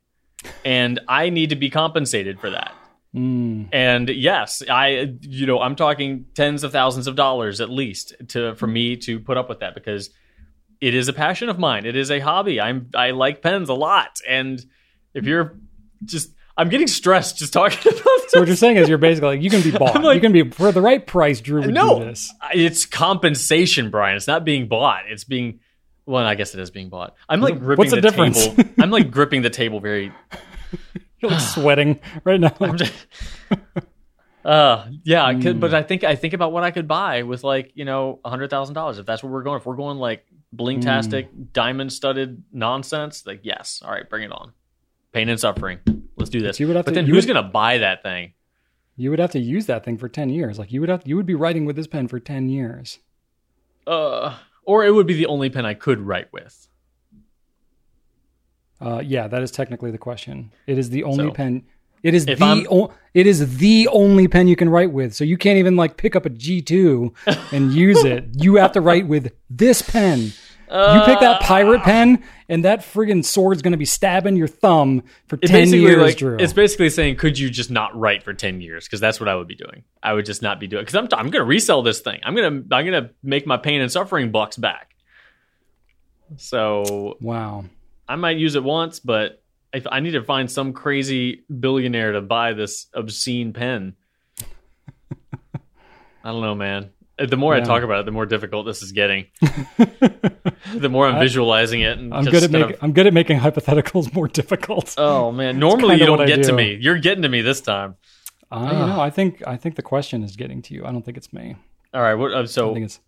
[0.65, 2.75] And I need to be compensated for that.
[3.17, 3.69] Mm.
[3.73, 8.55] And yes, I, you know, I'm talking tens of thousands of dollars at least to
[8.57, 10.11] for me to put up with that because
[10.81, 11.87] it is a passion of mine.
[11.87, 12.61] It is a hobby.
[12.61, 14.19] I'm I like pens a lot.
[14.29, 14.63] And
[15.15, 15.57] if you're
[16.05, 18.31] just, I'm getting stressed just talking about this.
[18.33, 20.03] So what you're saying is you're basically like you can be bought.
[20.03, 21.41] like- you can be for the right price.
[21.41, 22.31] Drew would No, do this.
[22.53, 24.17] it's compensation, Brian.
[24.19, 25.05] It's not being bought.
[25.09, 25.61] It's being
[26.05, 27.15] well, I guess it is being bought.
[27.29, 28.47] I'm like gripping what's the the, difference?
[28.47, 28.65] table.
[28.79, 30.13] I'm like gripping the table very.
[31.21, 32.55] You're like sweating right now.
[32.61, 32.93] I'm just,
[34.45, 35.43] uh, yeah, I Hmm.
[35.43, 38.21] could, but I think I think about what I could buy with like you know
[38.25, 39.59] a hundred thousand dollars if that's what we're going.
[39.61, 41.43] If we're going like bling-tastic, Hmm.
[41.53, 44.53] diamond studded nonsense, like yes, all right, bring it on.
[45.13, 45.79] Pain and suffering.
[46.17, 46.61] Let's do this.
[46.61, 48.33] you would have but to- then who's would- gonna buy that thing?
[48.99, 50.59] You would have to use that thing for ten years.
[50.59, 52.99] Like you would have, you would be writing with this pen for ten years.
[53.87, 56.67] Uh, or it would be the only pen I could write with.
[58.81, 60.53] Uh, yeah, that is technically the question.
[60.67, 61.65] It is the only So, pen.
[62.03, 65.15] It is the o- it is the only pen you can write with.
[65.15, 67.15] So you can't even like pick up a G two
[67.53, 68.27] and use it.
[68.35, 70.21] You have to write with this pen.
[70.21, 75.37] you pick that pirate pen, and that friggin' sword's to be stabbing your thumb for
[75.37, 76.37] ten years, like Drew.
[76.39, 78.85] it's basically saying, could you just not write for ten years?
[78.85, 79.85] Because that's what I would be doing.
[80.03, 82.21] I would just not be doing because I'm I'm to resell this thing.
[82.23, 84.95] I'm gonna I'm gonna make my pain and suffering bucks back.
[86.37, 87.65] So wow.
[88.09, 89.43] I might use it once, but
[89.73, 93.97] if I need to find some crazy billionaire to buy this obscene pen.
[96.25, 96.91] I don't know, man.
[97.19, 99.27] The more I talk about it, the more difficult this is getting.
[99.41, 103.39] the more I'm visualizing it, and I'm good at making of- I'm good at making
[103.39, 104.95] hypotheticals more difficult.
[104.99, 105.59] Oh man!
[105.59, 106.77] Normally you don't I get to me.
[106.79, 107.95] You're getting to me this time.
[108.51, 110.85] Uh, you know, I think I think the question is getting to you.
[110.85, 111.57] I don't think it's me.
[111.95, 112.15] All right.
[112.15, 113.01] What, uh, I so think it's.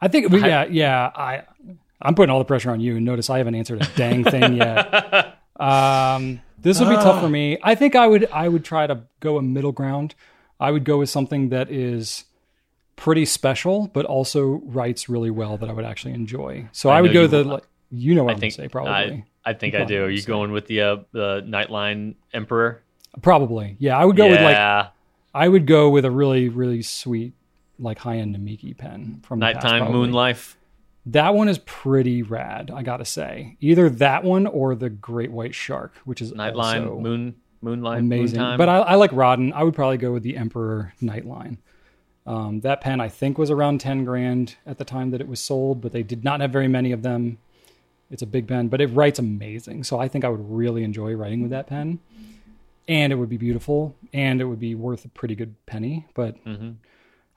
[0.00, 1.10] I think we, yeah, yeah.
[1.14, 1.44] I
[2.00, 2.96] I'm putting all the pressure on you.
[2.96, 5.34] And notice I haven't answered a dang thing yet.
[5.58, 7.58] Um, this would be tough for me.
[7.62, 10.14] I think I would I would try to go a middle ground.
[10.60, 12.24] I would go with something that is
[12.94, 16.68] pretty special, but also writes really well that I would actually enjoy.
[16.72, 18.70] So I, I would go the like you know what I I'm think gonna say
[18.70, 18.92] probably.
[18.92, 20.04] I, I think I do.
[20.04, 22.82] Are you going with the uh, the Nightline Emperor?
[23.22, 23.76] Probably.
[23.78, 24.32] Yeah, I would go yeah.
[24.32, 24.92] with like
[25.34, 27.34] I would go with a really really sweet
[27.78, 29.92] like high end Namiki pen from the past, Nighttime.
[29.92, 30.56] Moon Life.
[31.12, 33.56] That one is pretty rad, I gotta say.
[33.60, 38.40] Either that one or the Great White Shark, which is Nightline Moon Moonlight amazing.
[38.40, 38.58] Moontime.
[38.58, 39.52] But I, I like Rodden.
[39.52, 41.58] I would probably go with the Emperor Nightline.
[42.26, 45.40] Um, that pen I think was around ten grand at the time that it was
[45.40, 47.38] sold, but they did not have very many of them.
[48.10, 49.84] It's a big pen, but it writes amazing.
[49.84, 52.00] So I think I would really enjoy writing with that pen,
[52.86, 56.06] and it would be beautiful, and it would be worth a pretty good penny.
[56.14, 56.36] But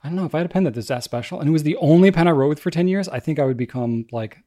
[0.02, 1.62] I don't know if I had a pen that is that special, and it was
[1.62, 3.08] the only pen I wrote with for ten years.
[3.08, 4.38] I think I would become like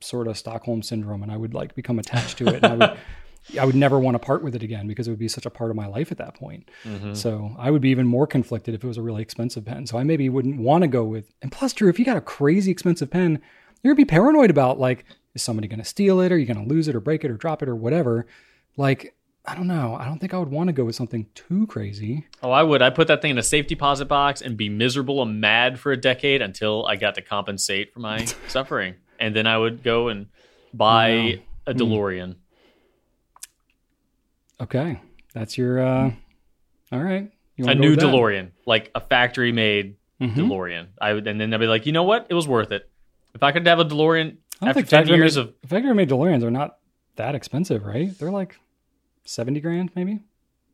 [0.00, 2.98] sort of Stockholm syndrome, and I would like become attached to it, and I would.
[3.58, 5.50] I would never want to part with it again because it would be such a
[5.50, 6.70] part of my life at that point.
[6.84, 7.14] Mm-hmm.
[7.14, 9.86] So I would be even more conflicted if it was a really expensive pen.
[9.86, 11.32] So I maybe wouldn't want to go with.
[11.40, 13.40] And plus, Drew, if you got a crazy expensive pen,
[13.82, 15.04] you're gonna be paranoid about like,
[15.34, 16.30] is somebody gonna steal it?
[16.30, 18.26] Or are you gonna lose it or break it or drop it or whatever?
[18.76, 19.14] Like,
[19.46, 19.96] I don't know.
[19.98, 22.26] I don't think I would want to go with something too crazy.
[22.42, 22.82] Oh, I would.
[22.82, 25.92] I put that thing in a safe deposit box and be miserable and mad for
[25.92, 30.08] a decade until I got to compensate for my suffering, and then I would go
[30.08, 30.26] and
[30.74, 32.36] buy a DeLorean.
[34.60, 35.00] Okay,
[35.32, 35.80] that's your.
[35.80, 36.10] uh
[36.92, 37.96] All right, you a new?
[37.96, 40.34] DeLorean, like a factory made Mhm.
[40.34, 40.88] DeLorean.
[41.00, 42.26] I would, and then I'd be like, you know what?
[42.28, 42.88] It was worth it.
[43.34, 45.94] If I could have a DeLorean I don't after think ten years made, of factory
[45.94, 46.76] made DeLoreans are not
[47.16, 48.16] that expensive, right?
[48.18, 48.58] They're like
[49.24, 50.20] seventy grand, maybe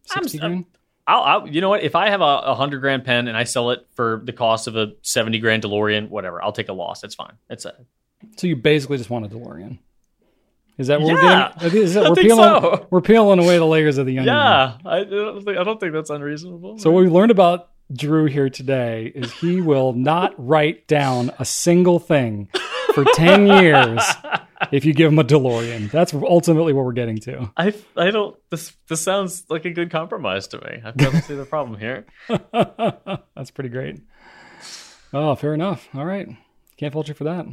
[0.05, 0.64] 60 I'm- grand.
[1.09, 1.85] I'll, I'll, you know what?
[1.85, 4.66] If I have a, a hundred grand pen and I sell it for the cost
[4.66, 7.05] of a seventy grand DeLorean, whatever, I'll take a loss.
[7.05, 7.35] It's fine.
[7.48, 7.74] It's a,
[8.36, 9.78] So you basically just want a DeLorean.
[10.78, 11.82] Is that what Yeah, we're getting?
[11.82, 12.86] Is that, I we're peeling, so.
[12.90, 14.35] We're peeling away the layers of the onion.
[14.35, 14.78] yeah.
[14.85, 16.78] I don't think I don't think that's unreasonable.
[16.81, 21.44] So what we learned about Drew here today is he will not write down a
[21.44, 22.48] single thing
[22.94, 24.02] for ten years
[24.73, 25.91] if you give him a DeLorean.
[25.91, 27.51] That's ultimately what we're getting to.
[27.57, 28.37] I I don't.
[28.51, 30.81] This this sounds like a good compromise to me.
[30.85, 32.07] I don't see the problem here.
[32.53, 34.01] That's pretty great.
[35.12, 35.89] Oh, fair enough.
[35.95, 36.28] All right,
[36.77, 37.47] can't fault you for that.
[37.47, 37.53] All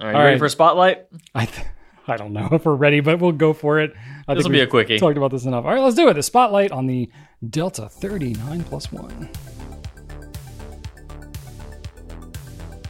[0.00, 0.38] you All ready right.
[0.38, 1.06] for a spotlight?
[1.34, 1.66] I th-
[2.08, 3.92] I don't know if we're ready, but we'll go for it.
[4.26, 4.98] I This will be a quickie.
[4.98, 5.64] Talked about this enough.
[5.64, 6.14] All right, let's do it.
[6.14, 7.10] The spotlight on the
[7.48, 9.28] Delta 39 plus one.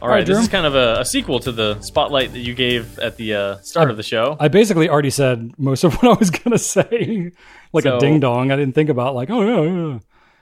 [0.03, 0.43] All right, this Drew.
[0.43, 3.57] is kind of a, a sequel to the spotlight that you gave at the uh,
[3.61, 4.35] start of the show.
[4.39, 7.31] I basically already said most of what I was gonna say,
[7.71, 8.51] like a ding dong.
[8.51, 9.99] I didn't think about like, oh yeah, yeah.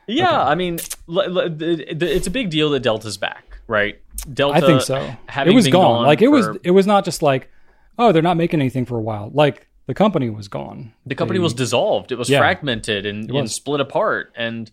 [0.08, 4.02] Yeah, I mean, l- l- it's a big deal that Delta's back, right?
[4.34, 4.98] Delta, I think so.
[5.46, 6.06] It was been gone.
[6.06, 6.48] Like it was.
[6.48, 7.50] for- It was not just like,
[8.00, 9.30] oh, they're not making anything for a while.
[9.34, 10.80] Like the company was gone.
[11.06, 12.12] the company was dissolved.
[12.14, 12.40] It was Yeah.
[12.40, 13.42] fragmented and, and was.
[13.52, 13.62] Mm-hmm.
[13.62, 14.32] split apart.
[14.48, 14.72] And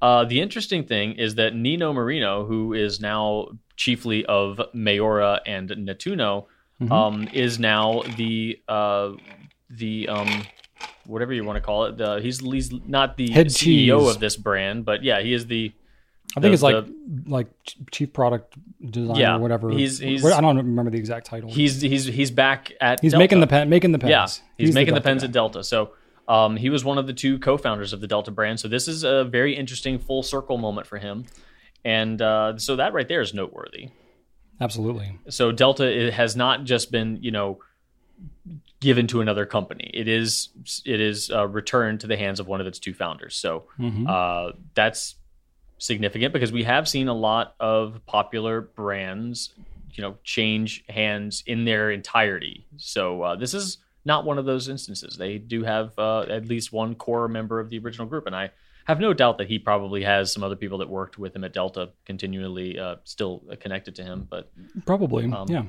[0.00, 5.68] uh, the interesting thing is that Nino Marino, who is now chiefly of Maiora and
[5.70, 6.32] Nettuno,
[6.80, 6.92] Mm-hmm.
[6.92, 7.86] um, is now
[8.16, 9.08] the uh,
[9.68, 10.30] the um,
[11.04, 11.98] whatever you want to call it.
[11.98, 14.14] The, he's he's not the Head CEO cheese.
[14.14, 15.72] of this brand, but yeah, he is the
[16.36, 16.84] I think the- it's like
[17.26, 17.48] like
[17.90, 18.56] chief product
[18.90, 19.70] designer Yeah, or whatever.
[19.70, 21.50] he's- he's- I don't remember the exact title.
[21.50, 23.22] he's he's he's back at He's Delta.
[23.22, 24.10] making the pen, making the pens.
[24.10, 24.26] Yeah,
[24.56, 25.26] he's, making the, Delta pens guy.
[25.26, 25.64] at Delta.
[25.64, 25.90] So
[26.28, 28.60] um, he was one of the two co-founders of the Delta brand.
[28.60, 31.24] So this is a very interesting full circle moment for him,
[31.84, 33.88] and uh, so that right there is noteworthy.
[34.60, 35.18] Absolutely.
[35.30, 37.58] So Delta it has not just been you know
[38.80, 39.90] given to another company.
[39.92, 40.50] It is
[40.84, 43.34] it is uh, returned to the hands of one of its two founders.
[43.36, 44.08] So Mhm.
[44.08, 45.16] uh, that's
[45.80, 49.54] significant because we have seen a lot of popular brands,
[49.92, 52.66] you know, change hands in their entirety.
[52.76, 55.16] So uh, this is not one of those instances.
[55.16, 58.50] They do have uh, at least one core member of the original group, and I
[58.84, 61.52] have no doubt that he probably has some other people that worked with him at
[61.52, 64.26] Delta continually uh, still connected to him.
[64.28, 64.50] But
[64.86, 65.30] Probably.
[65.30, 65.64] Um, yeah.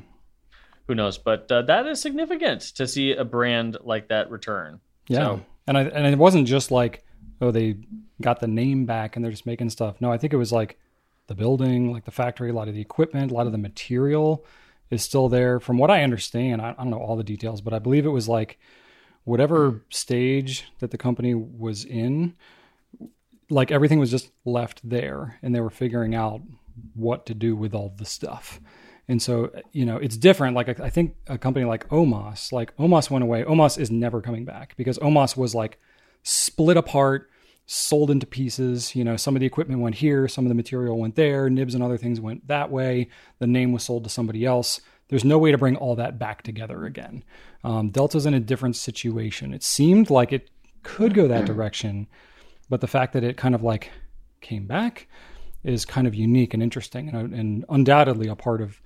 [0.88, 1.18] who knows?
[1.18, 4.80] But uh, that is significant to see a brand like that return.
[5.08, 5.18] Yeah.
[5.20, 7.06] So, and I and it wasn't just like,
[7.41, 7.77] oh, they
[8.22, 9.99] got the name back and they're just making stuff.
[9.99, 10.80] No, I think it was like
[11.27, 14.45] the building, like the factory, a lot of the equipment, a lot of the material
[14.89, 15.59] is still there.
[15.59, 18.09] From what I understand, I, I don't know all the details, but I believe it
[18.09, 18.59] was like
[19.23, 22.35] whatever stage that the company was in,
[23.49, 26.41] like everything was just left there and they were figuring out
[26.93, 28.59] what to do with all the stuff.
[29.07, 30.55] And so, you know, it's different.
[30.55, 33.43] Like, I think a company like OMAS, like OMAS went away.
[33.43, 35.80] OMAS is never coming back because OMAS was like
[36.23, 37.30] split apart,
[37.73, 38.93] sold into pieces.
[38.98, 41.73] You know, some of the equipment went here, some of the material went there, nibs
[41.73, 43.07] and other things went that way.
[43.39, 44.81] The name was sold to somebody else.
[45.07, 47.23] There's no way to bring all that back together again.
[47.64, 49.53] Um, Delta's in a different situation.
[49.53, 50.49] It seemed like it
[50.84, 52.07] could go that direction,
[52.69, 53.89] but the fact that it kind of like
[54.41, 55.07] came back
[55.64, 58.81] is kind of unique and interesting and, and undoubtedly a part of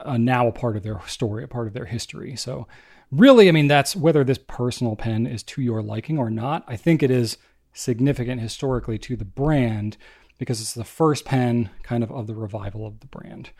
[0.00, 2.34] uh, now a part of their story, a part of their history.
[2.34, 2.66] So,
[3.12, 6.64] really, I mean, that's whether this personal pen is to your liking or not.
[6.66, 7.36] I think it is
[7.74, 9.98] significant historically to the brand
[10.38, 13.50] because it's the first pen kind of of the revival of the brand.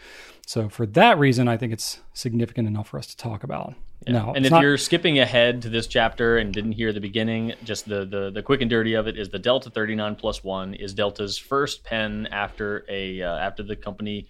[0.47, 3.75] So for that reason, I think it's significant enough for us to talk about.
[4.07, 7.55] Now, and if not- you're skipping ahead to this chapter and didn't hear the beginning,
[7.65, 10.75] just the, the the quick and dirty of it is the Delta 39 plus one
[10.75, 14.29] is Delta's first pen after a uh, after the company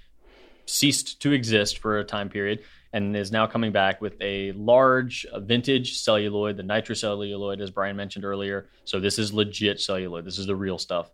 [0.67, 2.61] ceased to exist for a time period
[2.95, 8.25] and is now coming back with a large vintage celluloid, the nitrocelluloid, as Brian mentioned
[8.25, 8.69] earlier.
[8.85, 10.25] So this is legit celluloid.
[10.25, 11.11] This is the real stuff.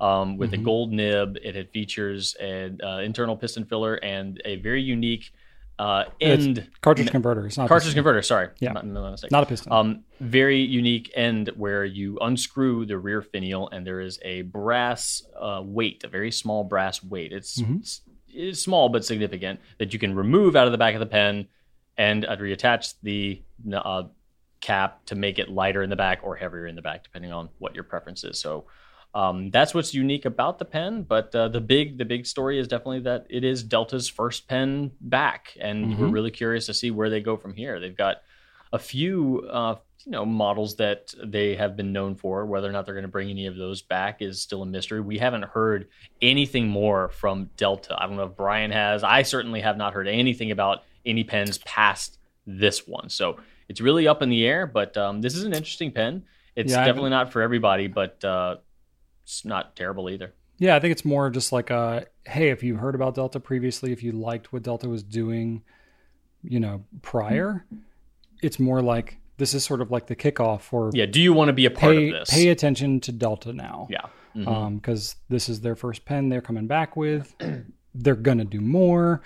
[0.00, 4.56] Um, with a gold nib, it had features an uh, internal piston filler and a
[4.56, 5.30] very unique
[5.78, 7.46] uh, it's end cartridge converter.
[7.46, 8.20] It's not a cartridge converter.
[8.22, 8.72] Sorry, Yeah.
[8.72, 9.14] not, no.
[9.30, 9.72] Not a piston.
[9.72, 15.22] Um, very unique end where you unscrew the rear finial and there is a brass
[15.40, 17.32] uh, weight, a very small brass weight.
[17.32, 17.76] It's, Mm-hmm.
[17.76, 18.09] it's, it's
[18.52, 21.48] small but significant that you can remove out of the back of the pen
[21.96, 23.42] and uh, reattach the
[23.72, 24.04] uh,
[24.60, 27.48] cap to make it lighter in the back or heavier in the back, depending on
[27.58, 28.38] what your preference is.
[28.38, 28.64] So.
[29.12, 32.68] Um, that's what's unique about the pen, but uh, the big the big story is
[32.68, 37.10] definitely that it is Delta's first pen back, and we're really curious to see where
[37.10, 37.80] they go from here.
[37.80, 38.18] They've got
[38.72, 39.74] a few uh,
[40.04, 42.46] you know models that they have been known for.
[42.46, 45.00] Whether or not they're going to bring any of those back is still a mystery.
[45.00, 45.88] We haven't heard
[46.22, 47.96] anything more from Delta.
[47.98, 49.04] I don't know if Brian has.
[49.04, 53.08] I certainly have not heard anything about any pens past this one.
[53.08, 54.66] So it's really up in the air.
[54.66, 56.24] But um, this is an interesting pen.
[56.56, 58.56] It's Yeah, definitely not for everybody, but uh,
[59.22, 60.34] it's not terrible either.
[60.58, 63.92] Yeah, I think it's more just like a hey, if you heard about Delta previously,
[63.92, 65.62] if you liked what Delta was doing,
[66.42, 67.64] you know, prior,
[68.42, 71.06] it's more like this is sort of like the kickoff for Yeah.
[71.06, 72.30] Do you want to be a part pay of this?
[72.30, 73.88] pay attention to Delta now.
[73.90, 74.06] yeah.
[74.32, 77.34] Because this is their first pen they're coming back with.
[77.94, 79.22] they're gonna do more.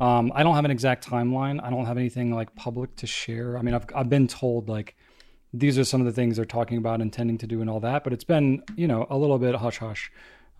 [0.00, 1.62] Um, I don't have an exact timeline.
[1.62, 3.56] I don't have anything like public to share.
[3.56, 4.96] I mean, I've I've been told like
[5.54, 8.04] these are some of the things they're talking about, intending to do, and all that.
[8.04, 10.10] But it's been you know a little bit hush hush,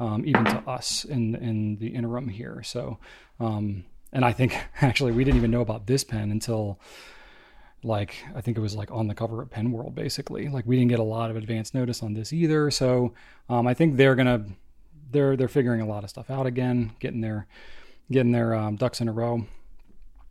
[0.00, 2.62] um, even to us in in the interim here.
[2.62, 2.98] So,
[3.40, 6.78] um, and I think actually we didn't even know about this pen until
[7.84, 10.48] like I think it was like on the cover of Pen World, basically.
[10.48, 12.70] Like we didn't get a lot of advance notice on this either.
[12.70, 13.14] So
[13.48, 14.46] um, I think they're gonna
[15.10, 17.46] they're they're figuring a lot of stuff out again, getting their
[18.10, 19.46] getting their um, ducks in a row.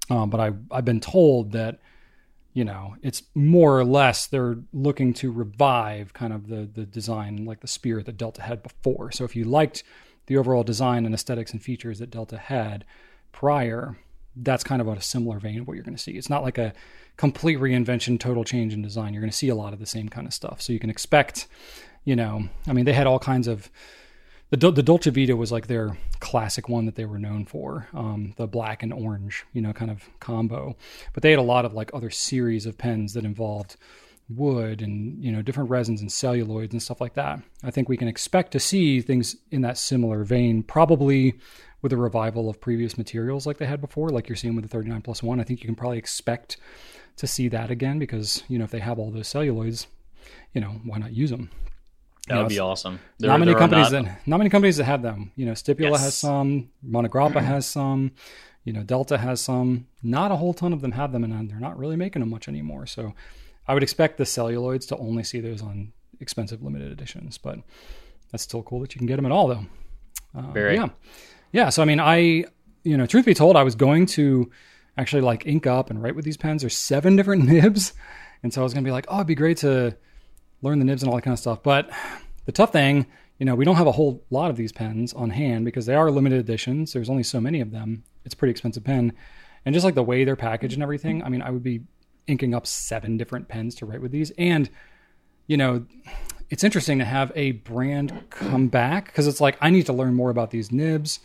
[0.10, 1.80] Um, but I I've been told that
[2.54, 7.46] you know it's more or less they're looking to revive kind of the the design
[7.46, 9.12] like the spirit that Delta had before.
[9.12, 9.84] So if you liked
[10.28, 12.86] the overall design and aesthetics and features that Delta had
[13.32, 13.98] prior,
[14.36, 16.14] that's kind of a similar vein of what you're going to see.
[16.14, 16.74] It's not like a
[17.18, 19.14] complete reinvention, total change in design.
[19.14, 20.62] You're going to see a lot of the same kind of stuff.
[20.62, 21.48] So you can expect,
[22.06, 23.70] you know, I mean, they had all kinds of
[24.50, 28.34] the the Dolce Vita was like their classic one that they were known for, um,
[28.36, 30.76] the black and orange, you know, kind of combo.
[31.14, 33.78] But they had a lot of like other series of pens that involved
[34.36, 37.42] wood and you know different resins and celluloids and stuff like that.
[37.64, 41.36] I think we can expect to see things in that similar vein, probably
[41.82, 44.70] with a revival of previous materials like they had before, like you're seeing with the
[44.70, 45.40] 39 plus one.
[45.40, 46.58] I think you can probably expect
[47.18, 49.88] to see that again because you know if they have all those celluloids,
[50.54, 51.50] you know why not use them?
[52.28, 53.00] That You would know, be awesome.
[53.20, 55.32] not many companies not- that not many companies that have them.
[55.36, 56.02] You know, Stipula Yes.
[56.04, 58.12] has some, Montegrappa has some,
[58.64, 59.88] you know, Delta has some.
[60.04, 62.48] Not a whole ton of them have them, and they're not really making them much
[62.48, 62.86] anymore.
[62.86, 63.14] So,
[63.68, 67.60] I would expect the celluloids to only see those on expensive limited editions, but
[68.32, 69.66] that's still cool that you can get them at all, though.
[70.36, 70.76] Uh, Very.
[70.76, 70.90] yeah,
[71.52, 71.70] yeah.
[71.70, 72.46] So, I mean, I,
[72.84, 74.50] you know, truth be told, I was going to
[74.98, 76.62] actually like ink up and write with these pens.
[76.62, 77.94] There's seven different nibs,
[78.44, 79.96] and so I was gonna be like, oh, it'd be great to
[80.62, 81.64] learn the nibs and all that kind of stuff.
[81.64, 81.90] But
[82.46, 83.08] the tough thing,
[83.40, 85.96] you know, we don't have a whole lot of these pens on hand because they
[85.96, 86.94] are limited editions.
[86.94, 88.04] There's only so many of them.
[88.24, 89.14] It's a pretty expensive pen.
[89.66, 91.82] And just like the way they're packaged and everything, I mean, I would be
[92.28, 94.32] inking up seven different pens to write with these.
[94.38, 94.70] And,
[95.48, 95.86] you know,
[96.50, 100.14] it's interesting to have a brand come back because it's like, I need to learn
[100.14, 101.20] more about these nibs.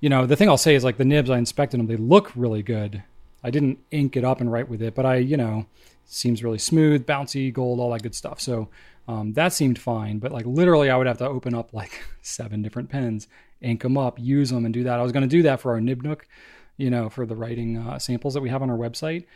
[0.00, 2.32] You know, the thing I'll say is like the nibs, I inspected them, they look
[2.34, 3.02] really good.
[3.42, 5.66] I didn't ink it up and write with it, but I, you know,
[6.06, 8.40] seems really smooth, bouncy, gold, all that good stuff.
[8.40, 8.68] So
[9.08, 10.18] um, that seemed fine.
[10.18, 13.28] But like literally, I would have to open up like seven different pens,
[13.60, 14.98] ink them up, use them, and do that.
[14.98, 16.22] I was going to do that for our Nibnook,
[16.76, 19.26] you know, for the writing uh, samples that we have on our website.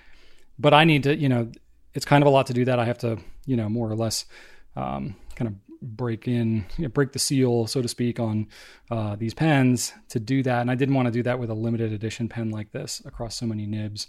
[0.58, 1.50] But I need to, you know,
[1.94, 2.78] it's kind of a lot to do that.
[2.78, 4.24] I have to, you know, more or less
[4.76, 5.54] um, kind of
[5.84, 8.48] break in, you know, break the seal, so to speak, on
[8.90, 10.60] uh, these pens to do that.
[10.60, 13.36] And I didn't want to do that with a limited edition pen like this across
[13.36, 14.08] so many nibs.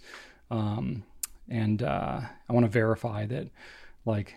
[0.49, 1.03] Um,
[1.49, 3.49] and uh, I want to verify that,
[4.05, 4.35] like,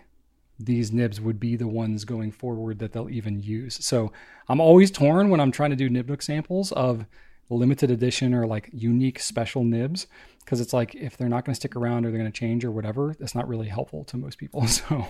[0.59, 3.83] these nibs would be the ones going forward that they'll even use.
[3.85, 4.11] So
[4.49, 7.05] I'm always torn when I'm trying to do nibnook samples of
[7.49, 10.07] limited edition or like unique special nibs
[10.45, 12.63] because it's like if they're not going to stick around or they're going to change
[12.65, 14.65] or whatever, that's not really helpful to most people.
[14.67, 15.05] So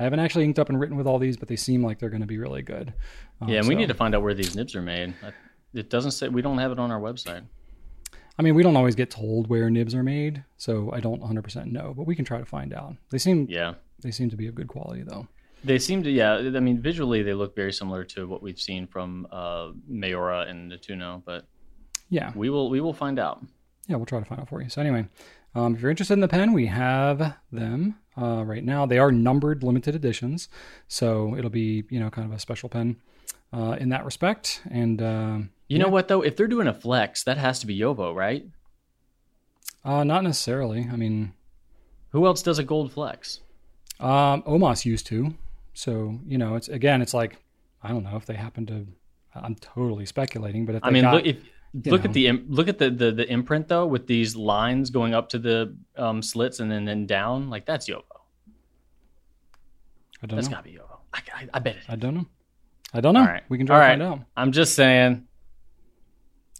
[0.00, 2.08] I haven't actually inked up and written with all these, but they seem like they're
[2.10, 2.92] going to be really good.
[3.40, 5.14] Um, Yeah, and we need to find out where these nibs are made.
[5.74, 7.44] It doesn't say we don't have it on our website.
[8.38, 11.66] I mean, we don't always get told where nibs are made, so I don't 100%
[11.70, 12.96] know, but we can try to find out.
[13.10, 13.74] They seem Yeah.
[14.00, 15.28] they seem to be of good quality though.
[15.64, 16.34] They seem to, yeah.
[16.34, 20.72] I mean, visually they look very similar to what we've seen from uh, Maiora and
[20.72, 21.46] Nettuno, but
[22.12, 22.30] Yeah.
[22.34, 23.40] we will we will find out.
[23.88, 24.68] yeah, we'll try to find out for you.
[24.68, 25.06] So anyway,
[25.54, 28.84] um, if you're interested in the pen, we have them uh, right now.
[28.86, 30.48] They are numbered limited editions,
[30.88, 32.96] so it'll be you know kind of a special pen
[33.52, 34.60] uh, in that respect.
[34.70, 36.22] And um You know what though?
[36.22, 38.44] If they're doing a flex, that has to be JoWo, right?
[39.84, 40.88] uh, not necessarily.
[40.92, 41.32] I mean,
[42.10, 43.40] Who else does a gold flex?
[44.00, 45.34] um, OMAS used to,
[45.74, 47.36] so you know, it's again, it's like
[47.82, 48.86] I don't know if they happen to.
[49.34, 51.36] I'm totally speculating, but if they I mean, got, look if
[51.74, 52.08] look know.
[52.08, 55.28] at the im- look at the, the the imprint though, with these lines going up
[55.30, 58.02] to the um, slits and then then down, like that's JoWo.
[60.22, 60.56] I don't That's know.
[60.56, 60.98] gotta be JoWo.
[61.12, 61.82] I, I, I bet it.
[61.88, 62.26] I don't know.
[62.94, 63.20] I don't know.
[63.20, 63.98] All right, We can try All to right.
[63.98, 64.26] find out.
[64.36, 65.26] I'm just saying.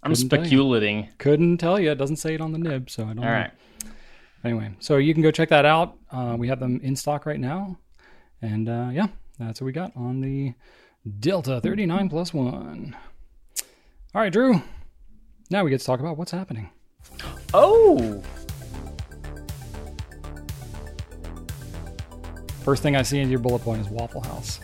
[0.03, 1.09] I'm Couldn't tell speculating.
[1.19, 1.93] Couldn't tell you.
[1.93, 3.31] It doesn't say it on the nib, so I don't All know.
[3.31, 3.51] right.
[4.43, 5.97] Anyway, so you can go check that out.
[6.11, 7.79] Uh, we have them in stock right now.
[8.41, 9.07] And uh, yeah,
[9.39, 10.55] that's what we got on the
[11.21, 12.97] Delta 39 plus one.
[14.15, 14.61] All right, Drew.
[15.53, 16.71] Now we get to talk about what's happening.
[17.53, 18.23] Oh,
[22.63, 24.61] First thing I see in your bullet point is Waffle House.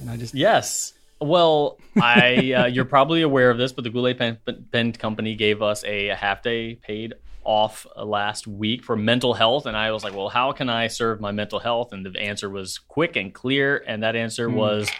[0.00, 0.92] And I just, yes.
[1.20, 4.38] Well, I uh, you're probably aware of this, but the Goulet Pen,
[4.72, 7.14] Pen Company gave us a half day paid
[7.44, 11.20] off last week for mental health, and I was like, well, how can I serve
[11.20, 11.92] my mental health?
[11.92, 14.90] And the answer was quick and clear, and that answer was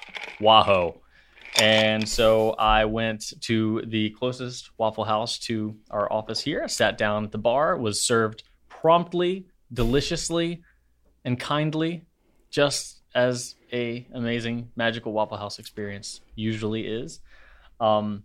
[0.41, 0.95] Wahoo.
[1.59, 7.25] And so I went to the closest Waffle House to our office here, sat down
[7.25, 10.63] at the bar, was served promptly, deliciously,
[11.25, 12.03] and kindly,
[12.51, 17.21] just as a amazing magical Waffle House experience usually is.
[17.81, 18.25] Um,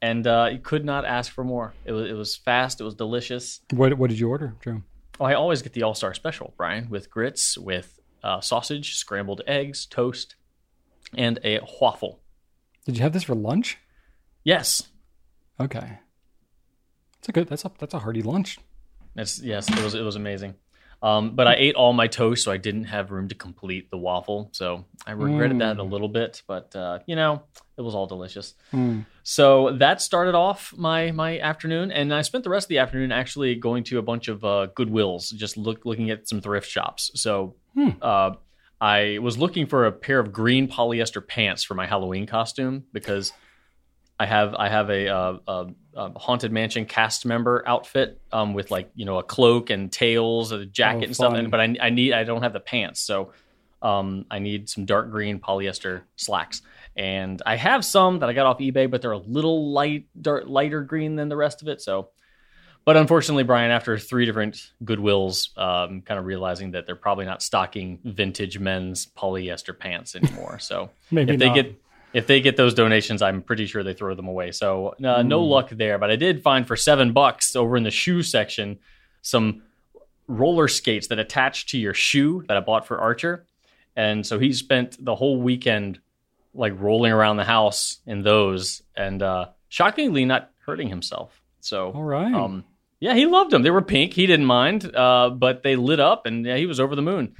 [0.00, 1.74] and uh, you could not ask for more.
[1.84, 2.80] It was, it was fast.
[2.80, 3.60] It was delicious.
[3.70, 4.82] what, what did you order, Drew?
[5.20, 9.42] Oh, I always get the All Star Special, Brian, with grits, with uh, sausage, scrambled
[9.46, 10.36] eggs, toast,
[11.14, 12.21] and a waffle.
[12.84, 13.78] Did you have this for lunch?
[14.44, 14.88] Yes,
[15.62, 15.98] Okay.
[17.18, 18.58] It's a good, that's a, that's a hearty lunch.
[19.14, 20.54] It's yes, it was it was amazing.
[21.02, 23.98] Um, but I ate all my toast, so I didn't have room to complete the
[23.98, 24.50] waffle.
[24.52, 27.42] So I regretted that a little bit, but uh, you know,
[27.76, 28.54] it was all delicious.
[28.72, 29.04] Mm.
[29.22, 33.12] So that started off my my afternoon, and I spent the rest of the afternoon
[33.12, 37.10] actually going to a bunch of uh, Goodwills, just look looking at some thrift shops.
[37.14, 37.56] So
[38.00, 38.30] uh,
[38.82, 43.32] I was looking for a pair of green polyester pants for my Halloween costume because
[44.18, 48.72] I have I have a, uh, a, a haunted mansion cast member outfit um, with
[48.72, 51.34] like you know a cloak and tails, a jacket Oh, and stuff.
[51.34, 53.32] And, but I, I need I don't have the pants, so
[53.82, 56.62] um, I need some dark green polyester slacks.
[56.96, 60.44] And I have some that I got off eBay, but they're a little light, dark,
[60.48, 61.80] lighter green than the rest of it.
[61.80, 62.10] So,
[62.84, 67.42] but unfortunately, Brian, after three different Goodwills, um, kind of realizing that they're probably not
[67.42, 70.58] stocking vintage men's polyester pants anymore.
[70.58, 71.54] So Maybe if they not.
[71.54, 71.78] get
[72.12, 74.52] if they get those donations, I'm pretty sure they throw them away.
[74.52, 75.98] So uh, no luck there.
[75.98, 78.78] But I did find for seven bucks over in the shoe section
[79.22, 79.62] some
[80.26, 83.46] roller skates that attach to your shoe that I bought for Archer.
[83.96, 86.00] And so he spent the whole weekend
[86.54, 91.40] like rolling around the house in those and uh, shockingly not hurting himself.
[91.60, 92.32] So All right.
[92.34, 92.64] um,
[93.02, 93.62] yeah, he loved them.
[93.62, 94.14] They were pink.
[94.14, 97.34] He didn't mind, uh, but they lit up, and yeah, he was over the moon.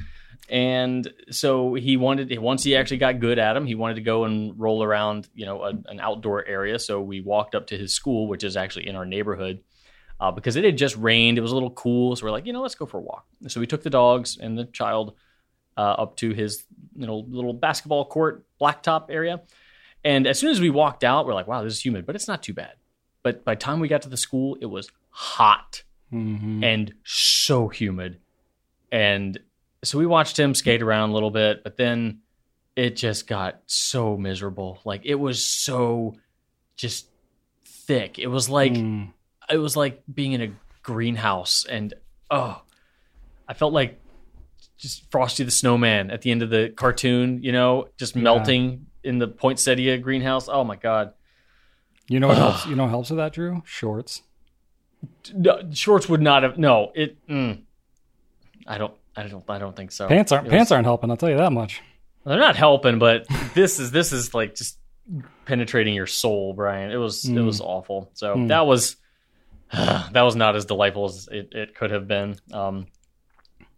[0.48, 2.36] And so he wanted.
[2.40, 5.46] Once he actually got good at them, he wanted to go and roll around, you
[5.46, 6.80] know, a, an outdoor area.
[6.80, 9.60] So we walked up to his school, which is actually in our neighborhood,
[10.18, 11.38] uh, because it had just rained.
[11.38, 13.24] It was a little cool, so we're like, you know, let's go for a walk.
[13.46, 15.14] So we took the dogs and the child
[15.76, 16.64] uh, up to his,
[16.96, 19.42] you know, little basketball court blacktop area.
[20.02, 22.26] And as soon as we walked out, we're like, wow, this is humid, but it's
[22.26, 22.72] not too bad.
[23.22, 25.82] But by the time we got to the school, it was hot
[26.12, 26.64] Mhm.
[26.64, 28.18] and so humid.
[28.90, 29.38] And
[29.84, 32.20] so we watched him skate around a little bit, but then
[32.76, 34.80] it just got so miserable.
[34.84, 36.14] Like it was so
[36.76, 37.08] just
[37.64, 38.18] thick.
[38.18, 39.12] It was like Mm.
[39.50, 40.52] it was like being in a
[40.82, 41.94] greenhouse and
[42.30, 42.62] oh
[43.48, 44.00] I felt like
[44.78, 49.18] just Frosty the Snowman at the end of the cartoon, you know, just melting in
[49.18, 50.48] the poinsettia greenhouse.
[50.48, 51.12] Oh my god.
[52.08, 52.66] You know what helps?
[52.66, 53.62] You know what helps with that, Drew?
[53.64, 54.22] Shorts.
[55.34, 57.62] No, shorts would not have no, it mm,
[58.66, 60.08] I don't I don't I don't think so.
[60.08, 61.10] Pants aren't It was- pants aren't helping.
[61.10, 61.80] I'll tell you that much.
[62.24, 64.78] They're not helping, but this is this is like just
[65.46, 66.90] penetrating your soul, Brian.
[66.92, 67.46] It was it Mm.
[67.46, 68.10] was awful.
[68.14, 68.48] So Mm.
[68.48, 68.96] that was
[69.72, 72.36] that was not as delightful as it, it could have been.
[72.52, 72.86] Um,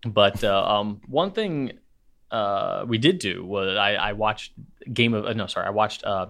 [0.06, 1.78] but uh, um, one thing
[2.30, 4.52] uh, we did do was I, I watched
[4.92, 6.26] Game of uh, no sorry I watched uh,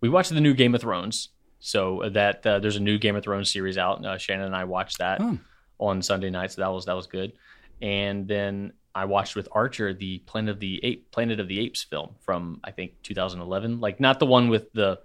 [0.00, 1.28] we watched the new Game of Thrones.
[1.66, 4.04] So that uh, there's a new Game of Thrones series out.
[4.04, 5.38] Uh, Shannon and I watched that Oh.
[5.80, 7.32] on Sunday night, so that was that was good.
[7.80, 11.82] And then I watched with Archer the Planet of the Ape Planet of the Apes
[11.82, 15.00] film from I think 2011, like not the one with the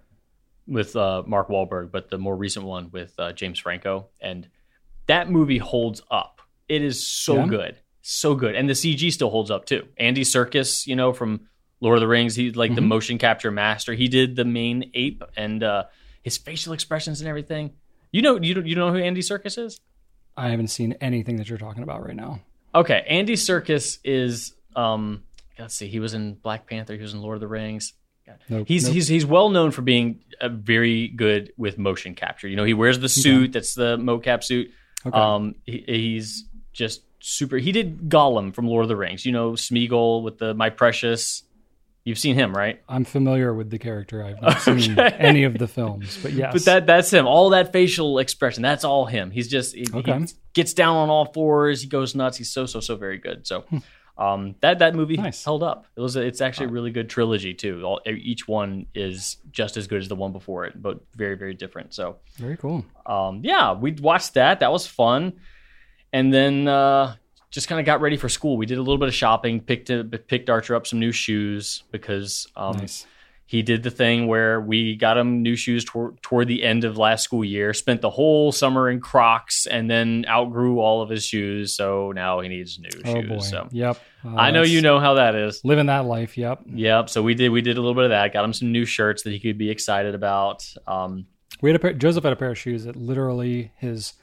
[0.67, 4.07] with uh, Mark Wahlberg, but the more recent one with uh, James Franco.
[4.19, 4.47] And
[5.07, 6.41] that movie holds up.
[6.67, 7.47] It is so Yeah?
[7.47, 9.87] good, so good, and the CG still holds up too.
[9.97, 11.47] Andy Serkis, you know from
[11.79, 12.87] Lord of the Rings, he's like the Mhm.
[12.87, 13.93] motion capture master.
[13.93, 15.85] He did the main ape and uh,
[16.23, 17.73] his facial expressions and everything.
[18.11, 19.79] You know, you don't, you know who Andy Serkis is?
[20.35, 22.41] I haven't seen anything that you're talking about right now.
[22.73, 25.23] Okay, Andy Serkis is um
[25.57, 27.93] let's see, he was in Black Panther, he was in Lord of the Rings.
[28.47, 28.93] Nope, He's nope.
[28.93, 32.47] he's he's well known for being uh very good with motion capture.
[32.47, 34.71] You know, he wears the suit that's the mocap suit.
[35.05, 35.17] Okay.
[35.17, 39.25] Um he, he's just super he did Gollum from Lord of the Rings.
[39.25, 41.43] You know, Smeagol with the My Precious.
[42.09, 42.81] You've seen him, right?
[42.89, 44.23] I'm familiar with the character.
[44.23, 46.53] I've not seen any of the films, but yes.
[46.53, 47.27] But that that's him.
[47.27, 49.29] All that facial expression, that's all him.
[49.29, 50.17] He's just he, Okay.
[50.19, 51.81] he gets down on all fours.
[51.83, 52.37] He goes nuts.
[52.37, 53.45] He's so so so very good.
[53.45, 53.63] So
[54.17, 55.45] um, that that movie Nice.
[55.45, 55.85] held up.
[55.95, 57.83] It was a, it's actually a really good trilogy too.
[57.83, 61.53] All, each one is just as good as the one before it, but very very
[61.53, 61.93] different.
[61.93, 62.83] So very cool.
[63.05, 64.61] um, yeah, we watched that.
[64.61, 65.33] That was fun,
[66.11, 67.15] and then uh,
[67.51, 68.57] just kind of got ready for school.
[68.57, 69.59] We did a little bit of shopping.
[69.61, 69.89] picked
[70.27, 73.07] picked Archer up some new shoes because um, nice.
[73.47, 76.97] he did the thing where we got him new shoes tor- toward the end of
[76.97, 77.73] last school year.
[77.73, 81.73] Spent the whole summer in Crocs, and then outgrew all of his shoes.
[81.73, 83.29] So now he needs new Oh shoes.
[83.29, 83.39] boy.
[83.39, 83.97] So Yep.
[84.23, 85.61] Uh, I know you know how that is.
[85.63, 86.37] living that life.
[86.37, 86.63] Yep.
[86.73, 87.09] Yep.
[87.09, 88.31] So we did we did a little bit of that.
[88.33, 90.63] Got him some new shirts that he could be excited about.
[90.85, 91.25] Um,
[91.61, 94.13] We had a pair, Joseph had a pair of shoes that literally his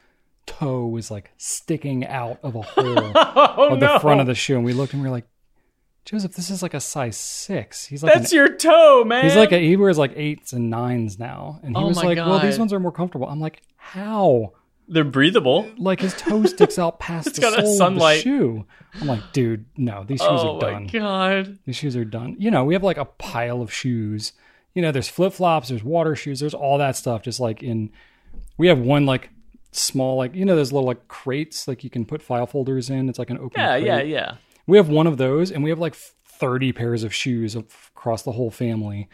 [0.46, 4.56] toe was like sticking out of a hole oh of the front of the shoe,
[4.56, 5.26] and we looked and we were like,
[6.04, 7.84] Joseph, this is like a size six.
[7.84, 9.24] He's like That's an, your toe, man.
[9.24, 12.02] he's like a, he wears like eights and nines now, and he Oh was my
[12.04, 13.28] like, well, these ones are more comfortable.
[13.28, 14.52] I'm like, how?
[14.88, 15.68] They're breathable.
[15.78, 18.66] Like his toe sticks out past the sole of the shoe.
[19.00, 20.86] I'm like, dude, no, these shoes Oh are my done.
[20.86, 21.58] god!
[21.66, 22.36] These shoes are done.
[22.38, 24.32] You know, we have like a pile of shoes.
[24.74, 27.22] You know, there's flip flops, there's water shoes, there's all that stuff.
[27.22, 27.90] Just like in,
[28.58, 29.30] we have one like
[29.78, 33.08] small, like, you know, those little like crates, like you can put file folders in.
[33.08, 33.86] It's like an open Yeah, crate.
[33.86, 34.34] yeah, yeah.
[34.66, 38.32] We have one of those, and we have like 30 pairs of shoes across the
[38.32, 39.08] whole family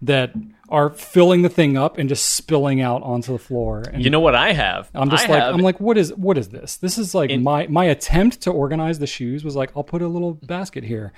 [0.00, 0.32] that
[0.68, 3.82] are filling the thing up and just spilling out onto the floor.
[3.92, 4.88] And You know what I have?
[4.94, 6.76] I'm just I like, I'm like, what is what is this?
[6.76, 10.02] This is like In- my my attempt to organize the shoes was like, I'll put
[10.02, 11.12] a little basket here.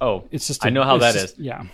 [0.00, 1.38] oh, It's just I know how that just- is.
[1.38, 1.64] Yeah.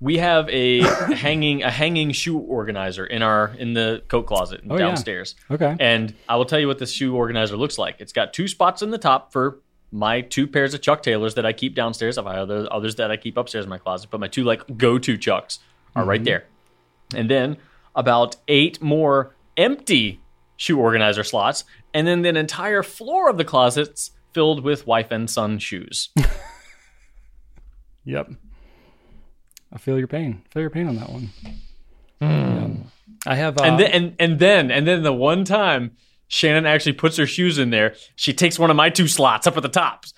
[0.00, 0.80] We have a
[1.14, 4.86] hanging a hanging shoe organizer in our in the coat closet Oh, yeah.
[4.86, 5.34] downstairs.
[5.50, 5.76] Okay.
[5.78, 7.96] And I will tell you what this shoe organizer looks like.
[8.00, 9.60] It's got two spots in the top for
[9.92, 12.16] my two pairs of Chuck Taylors that I keep downstairs.
[12.16, 14.76] I have other others that I keep upstairs in my closet, but my two like
[14.76, 15.58] go to Chucks
[15.94, 16.24] are right mm-hmm.
[16.24, 16.44] there.
[17.14, 17.56] And then
[17.94, 20.20] about eight more empty
[20.56, 25.28] shoe organizer slots, and then an entire floor of the closets filled with wife and
[25.28, 26.10] son shoes.
[28.04, 28.30] Yep.
[29.72, 30.42] I feel your pain.
[30.46, 31.30] I feel your pain on that one.
[32.20, 32.68] Yeah.
[33.26, 35.92] I have uh, and then and, and then and then the one time
[36.28, 39.56] Shannon actually puts her shoes in there, she takes one of my two slots up
[39.56, 40.14] at the tops.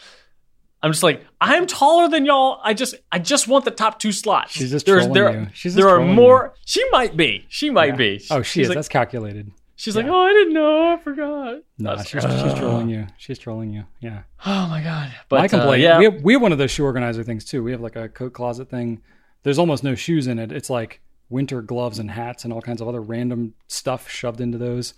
[0.85, 2.61] I'm just like, I'm taller than y'all.
[2.63, 4.53] I just I just want the top two slots.
[4.53, 5.47] She's just There's, trolling there, you.
[5.53, 6.55] She's just there are trolling more.
[6.65, 7.47] She might be.
[7.49, 7.97] She might yeah.
[7.97, 8.25] be.
[8.31, 8.69] Oh, she she's is.
[8.71, 9.51] Like, That's calculated.
[9.77, 10.93] she's like, oh, I didn't know.
[10.93, 11.63] I forgot.
[11.79, 13.07] No, That's- she's, she's trolling you.
[13.17, 13.85] She's trolling you.
[14.01, 14.23] Yeah.
[14.45, 15.13] Oh my god.
[15.29, 15.85] But My complaint.
[15.85, 15.99] Uh, yeah.
[15.99, 17.63] we, have, we have one of those shoe organizer things too.
[17.63, 19.03] We have like a coat closet thing.
[19.43, 20.53] There's almost no shoes in it.
[20.53, 24.59] It's like winter gloves and hats and all kinds of other random stuff shoved into
[24.59, 24.95] those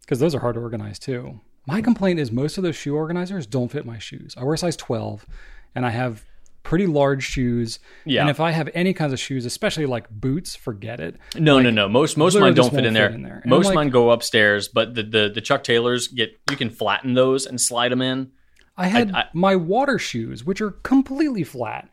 [0.00, 1.40] because those are hard to organize too.
[1.66, 4.34] My complaint is most of those shoe organizers don't fit my shoes.
[4.36, 5.26] I wear a size 12
[5.74, 6.24] and I have
[6.62, 7.78] pretty large shoes.
[8.04, 8.22] Yeah.
[8.22, 11.16] And if I have any kinds of shoes, especially like boots, forget it.
[11.36, 11.88] No, no, no.
[11.88, 13.10] Most most of mine don't fit in won't there.
[13.10, 13.42] in there.
[13.46, 16.70] Most of like- mine go upstairs, but the, the the Chuck Taylors get you can
[16.70, 18.32] flatten those and slide them in.
[18.76, 21.88] I had I- my water shoes, which are completely flat.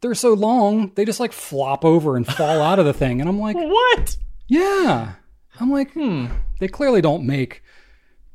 [0.00, 3.20] They're so long, they just like flop over and fall out of the thing.
[3.20, 4.16] And I'm like, What?
[4.46, 5.14] yeah.
[5.60, 6.26] I'm like, hmm.
[6.60, 7.62] They clearly don't make,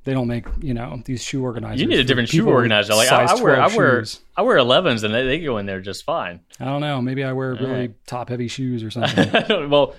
[0.03, 1.79] they don't make, you know, these shoe organizers.
[1.81, 2.93] You need a different shoe organizer.
[2.95, 4.19] Like I, I wear, I wear, shoes.
[4.35, 6.41] I wear 11s, and they, they go in there just fine.
[6.59, 7.01] I don't know.
[7.01, 8.05] Maybe I wear really right.
[8.05, 9.69] top heavy shoes or something.
[9.69, 9.95] well,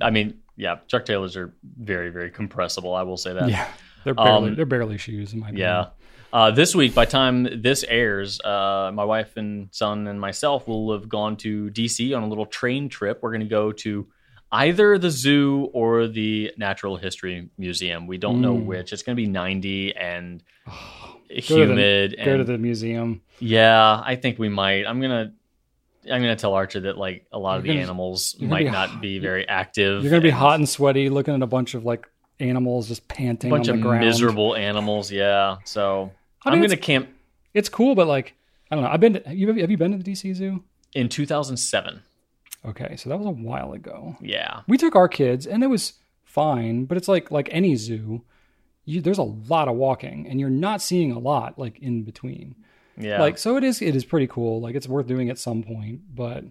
[0.00, 2.94] I mean, yeah, Chuck Taylors are very, very compressible.
[2.94, 3.48] I will say that.
[3.48, 3.68] yeah.
[4.04, 5.66] They're barely, Um, they're barely shoes in my opinion.
[5.66, 5.86] Yeah.
[6.32, 10.92] Uh, this week, by time this airs, uh, my wife and son and myself will
[10.92, 13.20] have gone to DC on a little train trip.
[13.22, 14.06] We're going to go to
[14.52, 18.06] either the zoo or the Natural History Museum.
[18.06, 18.92] We don't know which.
[18.92, 20.74] It's going to be 90 and Go
[21.28, 22.16] to the- humid.
[22.24, 23.22] Go to the museum.
[23.40, 24.86] yeah, I think we might.
[24.86, 25.32] I'm gonna.
[26.08, 28.70] I'm gonna tell Archer that like a lot of You're the gonna- animals might be
[28.70, 30.04] not be very active.
[30.04, 32.06] You're gonna be and hot and sweaty, looking at a bunch of like
[32.40, 33.50] animals just panting.
[33.50, 34.04] A bunch on of ground.
[34.04, 35.10] miserable animals.
[35.10, 35.56] Yeah.
[35.64, 36.12] So
[36.44, 37.08] I mean, am gonna camp
[37.54, 38.34] It's cool, but like
[38.70, 38.90] I don't know.
[38.90, 39.14] I've been.
[39.14, 40.62] To, have you have you been to the DC Zoo?
[40.96, 42.02] in 2007.
[42.64, 44.16] Okay, so that was a while ago.
[44.20, 44.62] Yeah.
[44.66, 45.92] We took our kids, and it was
[46.24, 46.86] fine.
[46.86, 48.22] But it's like like any zoo,
[48.84, 52.56] you, there's a lot of walking, and you're not seeing a lot like in between.
[52.96, 53.20] Yeah.
[53.20, 54.60] Like so, it is it is pretty cool.
[54.60, 56.44] Like it's worth doing at some point, but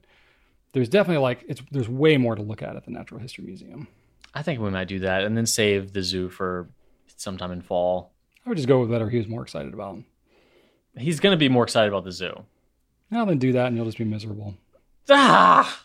[0.71, 3.87] there's definitely like it's there's way more to look at at the Natural History Museum.
[4.35, 6.67] I think we might do that and then save the zoo for
[7.17, 8.11] sometime in fall.
[8.45, 9.97] I would just go with whatever he was more excited about.
[10.97, 12.43] He's gonna be more excited about the zoo.
[13.09, 14.55] Now then, do that, and you'll just be miserable.
[15.09, 15.83] Ah.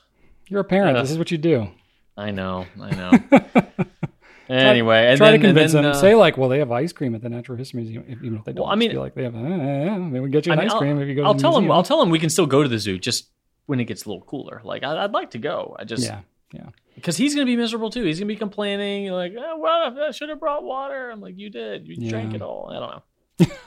[0.49, 0.97] You're a parent.
[0.97, 1.03] Yeah.
[1.03, 1.69] This is what you do.
[2.17, 2.67] I know.
[2.81, 3.11] I know.
[4.49, 5.93] anyway, and Try then, to convince and them.
[5.93, 8.45] uh, Say like, well, they have ice cream at the Natural History Museum, even if
[8.45, 8.65] they don't.
[8.65, 9.35] Well, I mean- like they have.
[9.35, 11.25] Uh, uh, maybe we get you an I mean, ice cream if you go.
[11.25, 11.65] I'll to the tell him.
[11.65, 11.77] museum.
[11.77, 13.29] I'll tell him we can still go to the zoo just
[13.67, 14.61] when it gets a little cooler.
[14.65, 15.77] Like I, I'd like to go.
[15.79, 16.21] I just Yeah,
[16.53, 16.71] yeah.
[17.01, 18.05] Because he's gonna be miserable too.
[18.05, 21.51] He's gonna be complaining like, oh, "Well, I should have brought water." I'm like, "You
[21.51, 21.87] did.
[21.89, 23.03] You drank it all." I don't know.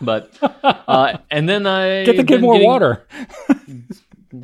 [0.02, 0.38] But
[0.88, 3.08] uh, and then I Get the kid more getting- water.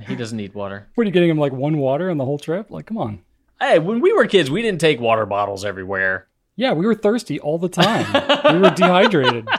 [0.07, 0.87] He doesn't need water.
[0.93, 2.69] What are you getting him like one water on the whole trip?
[2.69, 3.21] Like, come on.
[3.59, 6.27] Hey, when we were kids, we didn't take water bottles everywhere.
[6.55, 8.05] Yeah, we were thirsty all the time.
[8.53, 9.47] we were dehydrated.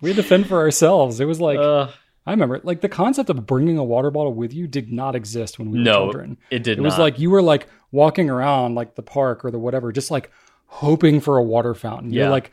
[0.00, 1.20] We had to fend for ourselves.
[1.20, 1.88] It was like Uh,
[2.26, 5.58] I remember, like the concept of bringing a water bottle with you did not exist
[5.58, 6.36] when we were no, children.
[6.50, 6.82] it did not.
[6.82, 7.02] It was not.
[7.04, 10.30] like you were like walking around like the park or the whatever, just like
[10.66, 12.12] hoping for a water fountain.
[12.12, 12.30] You're Yeah.
[12.30, 12.50] like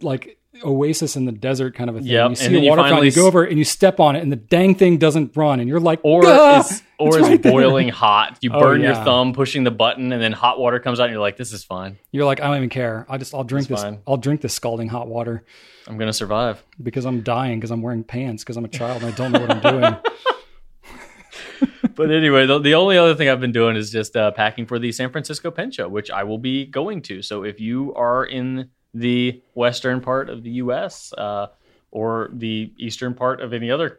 [0.00, 2.08] like oasis in the desert kind of a thing.
[2.08, 4.00] Yep, You and see a you water fountain, you go over it and you step
[4.00, 7.08] on it, and the dang thing doesn't run, and you're like, or "Ah, it's or
[7.08, 8.38] it's it's right there." boiling hot.
[8.40, 11.12] You Oh, burn your thumb pushing the button, and then hot water comes out, and
[11.12, 11.98] you're like, "This is fine.
[12.12, 13.06] You're like, I don't even care.
[13.08, 13.82] I just I'll drink It's this.
[13.82, 14.00] fine.
[14.06, 15.44] I'll drink this scalding hot water
[15.86, 19.12] I'm gonna survive." because I'm dying because I'm wearing pants because I'm a child and
[19.12, 19.96] I don't know what I'm doing.
[21.94, 24.78] But anyway, the, the only other thing I've been doing is just uh, packing for
[24.78, 27.22] the San Francisco Pen Show, which I will be going to.
[27.22, 31.12] So if you are in the western part of the U.S.
[31.18, 31.48] Uh,
[31.90, 33.98] or the eastern part of any other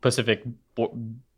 [0.00, 0.42] Pacific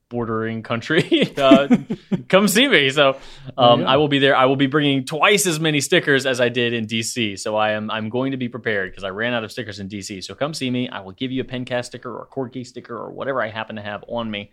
[0.08, 1.68] bordering country, uh,
[2.28, 2.90] come see me.
[2.90, 3.16] So
[3.58, 3.92] um, Yeah.
[3.92, 4.36] I will be there.
[4.36, 7.38] I will be bringing twice as many stickers as I did in DC.
[7.38, 9.88] So I am I'm going to be prepared because I ran out of stickers in
[9.88, 10.22] DC.
[10.24, 10.88] So come see me.
[10.88, 13.76] I will give you a Pencast sticker or a Corky sticker or whatever I happen
[13.76, 14.52] to have on me.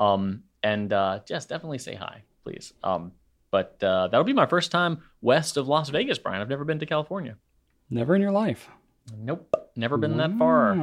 [0.00, 2.72] Um, and uh, just definitely say hi, please.
[2.82, 3.12] Um,
[3.50, 6.40] but uh, that'll be my first time west of Las Vegas, Brian.
[6.40, 7.36] I've never been to California.
[7.90, 8.68] Never in your life.
[9.16, 10.74] Nope, never been that far.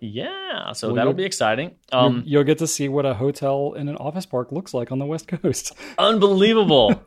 [0.00, 1.72] Yeah, so Well, that'll be exciting.
[1.92, 4.90] You'll- Um, you'll get to see what a hotel in an office park looks like
[4.92, 5.72] on the West Coast.
[5.98, 7.02] unbelievable,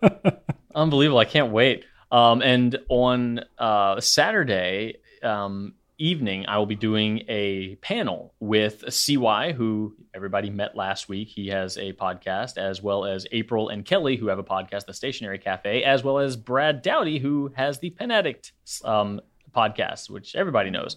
[0.76, 1.20] unbelievable!
[1.20, 1.86] I can't wait.
[2.12, 9.54] Um, and on uh, Saturday um, evening, I will be doing a panel with CY,
[9.54, 11.30] who everybody met last week.
[11.30, 14.94] He has a podcast, as well as April and Kelly, who have a podcast, The
[14.94, 18.52] Stationery Cafe, as well as Brad Dowdy, who has the Pen Addict
[18.86, 19.20] um,
[19.56, 20.96] podcast, which everybody knows.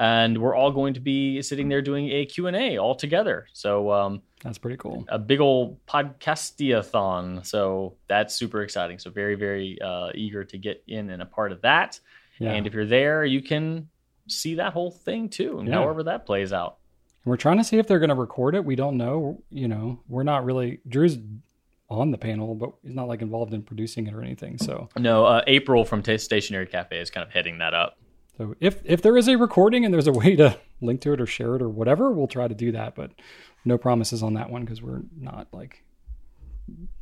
[0.00, 3.48] And we're all going to be sitting there doing a Q&A all together.
[3.52, 5.04] So um, That's pretty cool.
[5.08, 7.44] a big old podcastiathon.
[7.44, 8.98] So that's super exciting.
[8.98, 11.98] So very, very uh, eager to get in and a part of that.
[12.38, 12.52] Yeah.
[12.52, 13.88] And if you're there, you can
[14.28, 15.74] see that whole thing too, and Yeah.
[15.74, 16.76] however that plays out.
[17.24, 18.64] We're trying to see if they're going to record it.
[18.64, 19.42] We don't know.
[19.50, 20.80] You know, we're not really.
[20.88, 21.18] Drew's
[21.90, 24.58] on the panel, but he's not like involved in producing it or anything.
[24.58, 27.97] So, No, uh, April from T- Stationery Cafe is kind of heading that up.
[28.38, 31.20] So if if there is a recording and there's a way to link to it
[31.20, 32.94] or share it or whatever, we'll try to do that.
[32.94, 33.10] But
[33.64, 35.82] no promises on that one because we're not like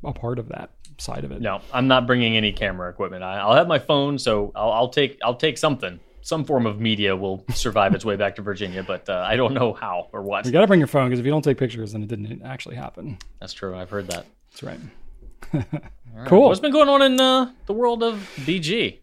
[0.04, 1.40] a part of that side of it.
[1.40, 3.22] No, I'm not bringing any camera equipment.
[3.22, 6.00] I, I'll have my phone, so I'll, I'll take I'll take something.
[6.22, 9.54] Some form of media will survive its way back to Virginia, but uh, I don't
[9.54, 10.44] know how or what.
[10.44, 12.42] You got to bring your phone because if you don't take pictures, then it didn't
[12.42, 13.18] actually happen.
[13.38, 13.76] That's true.
[13.76, 14.26] I've heard that.
[14.50, 14.80] That's right.
[16.16, 16.28] Right.
[16.28, 16.48] Cool.
[16.48, 19.00] What's been going on in uh, the world of BG?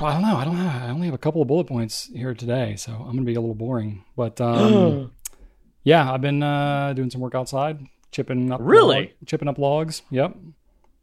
[0.00, 0.36] I don't know.
[0.36, 0.66] I don't know.
[0.68, 3.40] I only have a couple of bullet points here today, so I'm gonna be a
[3.40, 4.04] little boring.
[4.16, 5.12] But um,
[5.84, 7.80] yeah, I've been uh, doing some work outside,
[8.10, 8.96] chipping up Really?
[8.96, 10.02] log- chipping up logs.
[10.10, 10.36] Yep.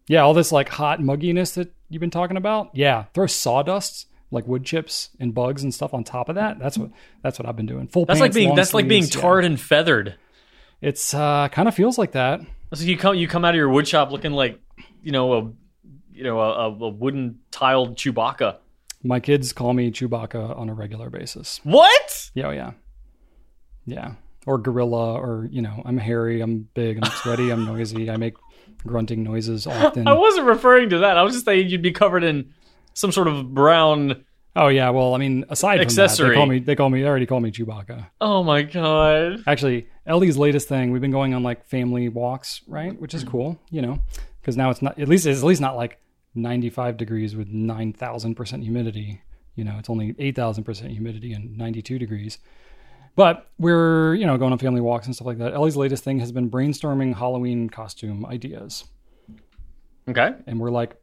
[0.08, 2.72] Yeah, all this like hot mugginess that you've been talking about.
[2.74, 6.60] Yeah, throw sawdust like wood chips and bugs and stuff on top of that.
[6.60, 6.92] That's what
[7.24, 7.88] that's what I've been doing.
[7.88, 9.22] Full That's pants, like being that's like being sleeves, yeah.
[9.22, 10.16] tarred and feathered.
[10.82, 12.42] It's uh, kind of feels like that.
[12.74, 14.60] So you come you come out of your wood shop looking like
[15.02, 15.52] you know a
[16.14, 18.58] you know a, a wooden tiled Chewbacca.
[19.04, 21.60] My kids call me Chewbacca on a regular basis.
[21.64, 22.30] What?
[22.34, 22.72] Yeah, oh, yeah,
[23.86, 24.14] yeah.
[24.46, 28.10] Or gorilla, or you know, I'm hairy, I'm big, I'm sweaty, I'm noisy.
[28.10, 28.36] I make
[28.86, 30.08] grunting noises often.
[30.08, 31.18] I wasn't referring to that.
[31.18, 32.54] I was just saying you'd be covered in
[32.94, 34.26] some sort of brown.
[34.56, 36.30] oh yeah, well, I mean, aside from that, Accessory.
[36.30, 38.08] they call me they call me they already call me Chewbacca.
[38.20, 39.44] Oh my god.
[39.48, 43.00] Actually, Ellie's latest thing, we've been going on like family walks, right?
[43.00, 43.30] Which is mm.
[43.30, 44.00] cool, you know,
[44.42, 46.00] because now it's not at least it's at least not like
[46.36, 49.22] 95 degrees with 9,000% humidity.
[49.56, 52.40] You know, it's only 8,000% humidity and 92 degrees.
[53.16, 55.54] But we're, you know, going on family walks and stuff like that.
[55.54, 58.86] Ellie's latest thing has been brainstorming Halloween costume ideas.
[60.08, 60.32] Okay.
[60.48, 60.96] And we're like,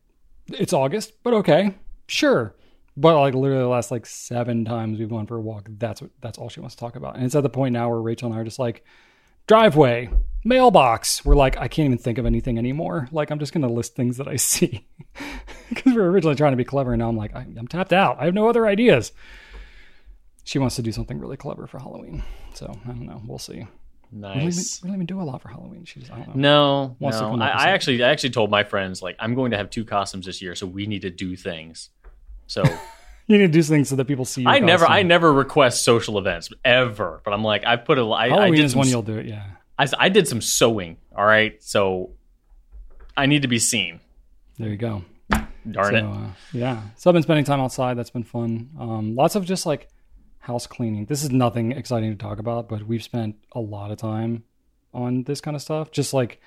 [0.48, 1.74] it's August, but okay,
[2.06, 2.54] sure.
[2.96, 6.10] But like literally the last like seven times we've gone for a walk, that's what
[6.20, 7.16] that's all she wants to talk about.
[7.16, 8.84] And it's at the point now where Rachel and I are just like,
[9.48, 10.10] driveway,
[10.44, 11.24] mailbox.
[11.24, 13.08] We're like, I can't even think of anything anymore.
[13.10, 14.86] Like I'm just gonna list things that I see.
[15.68, 17.92] Because we were originally trying to be clever, and now I'm like, I, I'm tapped
[17.92, 18.18] out.
[18.20, 19.12] I have no other ideas.
[20.44, 22.22] She wants to do something really clever for Halloween.
[22.54, 23.20] So I don't know.
[23.26, 23.66] We'll see.
[24.10, 24.82] We don't, even, Nice.
[24.82, 25.84] we don't even do a lot for Halloween.
[25.84, 26.96] She just, I don't know.
[26.98, 27.42] No, no.
[27.42, 30.24] I, I actually, I actually told my friends like I'm going to have two costumes
[30.24, 31.90] this year, so we need to do things.
[32.46, 32.64] So
[33.28, 34.42] You need to do things so that people see.
[34.42, 34.86] Your I never.
[34.86, 37.20] I never request social events ever.
[37.24, 39.18] But I'm like, I put a, I, I Halloween did is some, when you'll do
[39.18, 39.26] it.
[39.26, 39.44] Yeah.
[39.78, 40.96] I, I did some sewing.
[41.14, 42.12] All right, so
[43.16, 44.00] I need to be seen.
[44.58, 45.04] There you go.
[45.70, 46.04] Darn so, it.
[46.04, 46.82] Uh, yeah.
[46.96, 47.98] So I've been spending time outside.
[47.98, 48.70] That's been fun.
[48.78, 49.88] Um, lots of just like
[50.38, 51.04] house cleaning.
[51.04, 54.44] This is nothing exciting to talk about, but we've spent a lot of time
[54.94, 55.90] on this kind of stuff.
[55.90, 56.40] Just like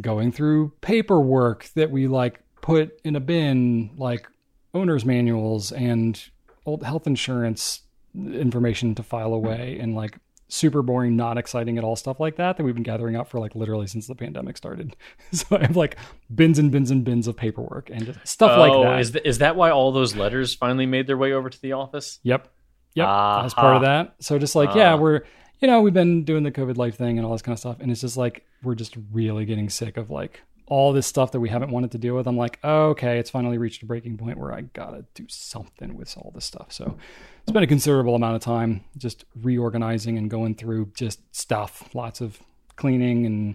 [0.00, 4.26] going through paperwork that we like put in a bin, like
[4.74, 6.22] owner's manuals and
[6.66, 7.82] old health insurance
[8.14, 10.18] information to file away and like
[10.48, 13.40] super boring, not exciting at all stuff like that that we've been gathering up for
[13.40, 14.94] like literally since the pandemic started.
[15.32, 15.96] so I have like
[16.34, 19.00] bins and bins and bins of paperwork and stuff like oh, that.
[19.00, 21.72] is th- is that why all those letters finally made their way over to the
[21.72, 22.18] office?
[22.22, 22.48] Yep.
[22.94, 23.06] Yep.
[23.08, 24.14] Ah, As part of that.
[24.20, 24.96] So just like, yeah, Ah.
[24.98, 25.22] we're,
[25.60, 27.78] you know, we've been doing the COVID life thing and all this kind of stuff.
[27.80, 30.42] And it's just like, we're just really getting sick of like
[30.72, 32.26] all this stuff that we haven't wanted to deal with.
[32.26, 35.94] I'm like, oh, okay, it's finally reached a breaking point where I gotta do something
[35.98, 36.72] with all this stuff.
[36.72, 36.96] So
[37.42, 42.22] it's been a considerable amount of time just reorganizing and going through just stuff, lots
[42.22, 42.40] of
[42.76, 43.54] cleaning and,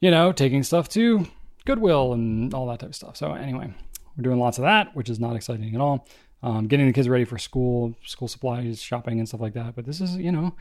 [0.00, 1.26] you know, taking stuff to
[1.64, 3.16] Goodwill and all that type of stuff.
[3.16, 3.72] So anyway,
[4.14, 6.06] we're doing lots of that, which is not exciting at all.
[6.42, 9.74] Um, getting the kids ready for school, school supplies, shopping, and stuff like that.
[9.74, 10.54] But this is, you know,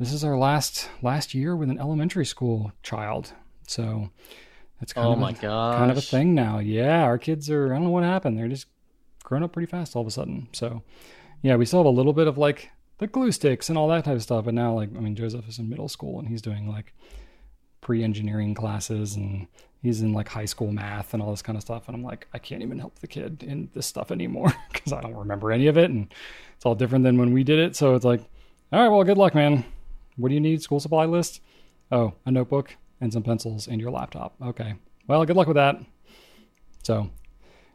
[0.00, 3.32] this is our last last year with an elementary school child.
[3.68, 4.10] So
[4.80, 5.76] it's kind Oh of my a, gosh.
[5.78, 6.58] kind of a thing now.
[6.58, 7.72] Yeah, our kids are.
[7.72, 8.38] I don't know what happened.
[8.38, 8.66] They're just
[9.22, 10.48] growing up pretty fast all of a sudden.
[10.52, 10.82] So
[11.42, 14.04] yeah, we still have a little bit of like the glue sticks and all that
[14.04, 14.44] type of stuff.
[14.44, 16.92] But now, like, I mean, Joseph is in middle school and he's doing like
[17.80, 19.46] pre-engineering classes and
[19.82, 22.26] he's in like high school math and all this kind of stuff and i'm like
[22.34, 25.66] i can't even help the kid in this stuff anymore because i don't remember any
[25.66, 26.12] of it and
[26.54, 28.20] it's all different than when we did it so it's like
[28.70, 29.64] all right well good luck man
[30.16, 31.40] what do you need school supply list
[31.90, 34.34] oh a notebook and some pencils and your laptop.
[34.42, 34.74] Okay.
[35.06, 35.76] Well good luck with that.
[36.82, 37.10] So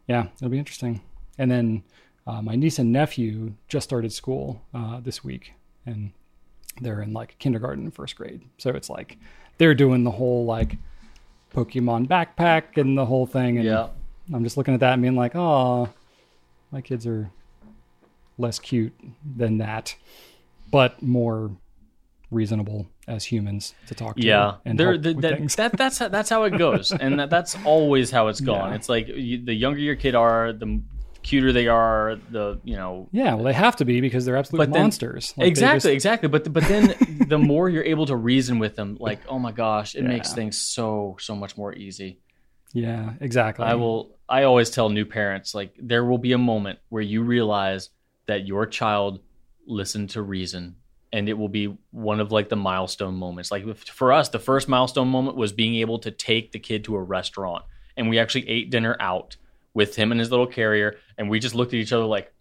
[0.07, 1.01] yeah it'll be interesting.
[1.37, 1.83] And then
[2.27, 5.53] uh, my niece and nephew just started school uh, this week
[5.85, 6.11] and
[6.81, 8.41] they're in like kindergarten and first grade.
[8.57, 9.17] So it's like
[9.57, 10.77] they're doing the whole like
[11.53, 13.87] pokemon backpack and the whole thing and Yeah.
[14.33, 15.87] i'm just looking at that and being like oh
[16.69, 17.29] my kids are
[18.37, 18.91] less cute
[19.37, 19.95] than that
[20.69, 21.51] but more
[22.35, 25.55] reasonable as humans to talk to Yeah, and There- help the- that, things.
[25.55, 28.69] that that's that's how it goes, and that, that's always how it's gone.
[28.71, 28.75] Yeah.
[28.75, 30.81] It's like you, the younger your kid are, the
[31.23, 32.17] cuter they are.
[32.29, 35.33] The you know yeah well they have to be because they're absolute But then- monsters
[35.37, 36.29] Like, exactly just- exactly.
[36.29, 36.93] But but then
[37.27, 40.55] the more you're able to reason with them, like oh my gosh, it makes things
[40.61, 42.19] so so much more easy.
[42.73, 44.11] yeah exactly I will.
[44.27, 47.89] I always tell new parents like there will be a moment where you realize
[48.27, 49.19] that your child
[49.67, 50.75] listened to reason,
[51.15, 53.49] and it will be one of like the milestone moments.
[53.49, 56.95] Like for us, the first milestone moment was being able to take the kid to
[56.97, 57.63] a restaurant,
[57.95, 59.37] and we actually ate dinner out
[59.73, 62.33] with him and his little carrier, and we just looked at each other like,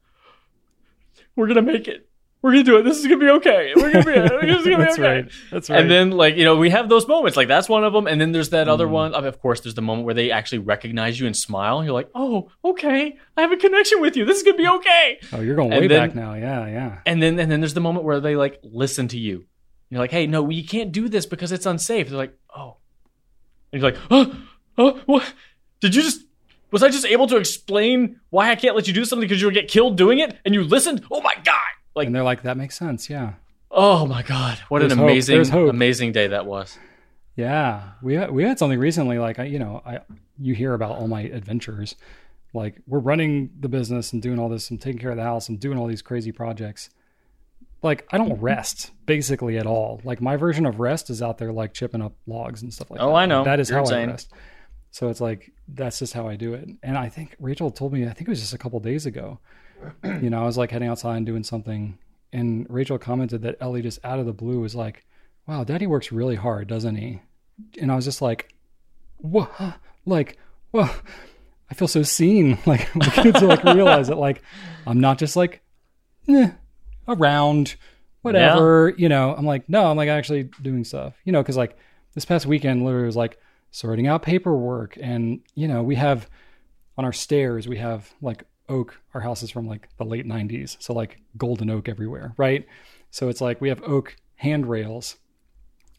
[1.36, 2.09] "We're gonna make it.
[2.44, 2.82] We're gonna do it.
[2.82, 3.72] This is gonna be okay.
[3.74, 4.46] We're gonna be.
[4.46, 6.68] This is gonna be that's okay." right that's right And then, like, you know, we
[6.68, 7.38] have those moments.
[7.38, 8.06] Like, that's one of them.
[8.06, 8.70] And then there's that Mm.
[8.70, 9.14] other one.
[9.14, 11.82] Of course, there's the moment where they actually recognize you and smile.
[11.82, 13.16] You're like, oh, okay.
[13.38, 14.26] I have a connection with you.
[14.26, 15.20] This is to be okay.
[15.32, 17.72] oh you're going and way then- back now yeah yeah And then, and then there's
[17.72, 19.46] the moment where they, like, listen to you.
[19.88, 22.10] You're like, hey, no, you can't do this because it's unsafe.
[22.10, 22.76] They're like, oh.
[23.72, 24.36] And you're like, oh,
[24.76, 25.32] oh, what?
[25.80, 26.20] Did you just.
[26.72, 29.52] Was I just able to explain why I can't let you do something because you'll
[29.52, 30.36] get killed doing it?
[30.44, 31.04] And you listened?
[31.10, 31.54] Oh my God.
[31.94, 33.34] Like, and they're like that makes sense yeah
[33.74, 34.58] oh my God.
[34.68, 35.08] What There's an hope.
[35.08, 36.78] amazing, amazing day that was.
[37.36, 39.18] Yeah, we had, we had something recently.
[39.18, 40.00] Like I, you know, I
[40.38, 41.96] you hear about all my adventures.
[42.54, 45.48] Like we're running the business and doing all this and taking care of the house
[45.48, 46.90] and doing all these crazy projects.
[47.82, 48.44] like I don't mm-hmm.
[48.44, 50.00] rest basically at all.
[50.04, 53.00] Like my version of rest is out there like chipping up logs and stuff like
[53.00, 53.14] Oh, that.
[53.14, 53.42] I know.
[53.42, 54.08] That is You're how insane.
[54.08, 54.32] I rest.
[54.92, 56.68] So it's like that's just how I do it.
[56.84, 59.40] And I think Rachel told me I think it was just a couple days ago.
[60.05, 61.98] you know, I was like heading outside and doing something,
[62.32, 65.05] and Rachel commented that Ellie just out of the blue was like,
[65.47, 67.20] "Wow, Daddy works really hard, doesn't he?"
[67.81, 68.55] And I was just like,
[69.19, 69.51] "What?"
[70.06, 70.39] Like,
[70.73, 70.94] well,
[71.70, 72.59] I feel so seen.
[72.66, 74.43] Like my kids will like realize that like
[74.86, 75.62] I'm not just like
[76.28, 76.51] eh,
[77.09, 77.77] around
[78.24, 81.77] whatever you know i'm like no i'm like actually doing stuff you know because like
[82.15, 83.39] this past weekend literally was like
[83.70, 86.27] sorting out paperwork and you know we have
[86.97, 90.77] on our stairs we have like oak our house is from like the late 90s
[90.81, 92.66] so like golden oak everywhere right
[93.11, 95.16] so it's like we have oak handrails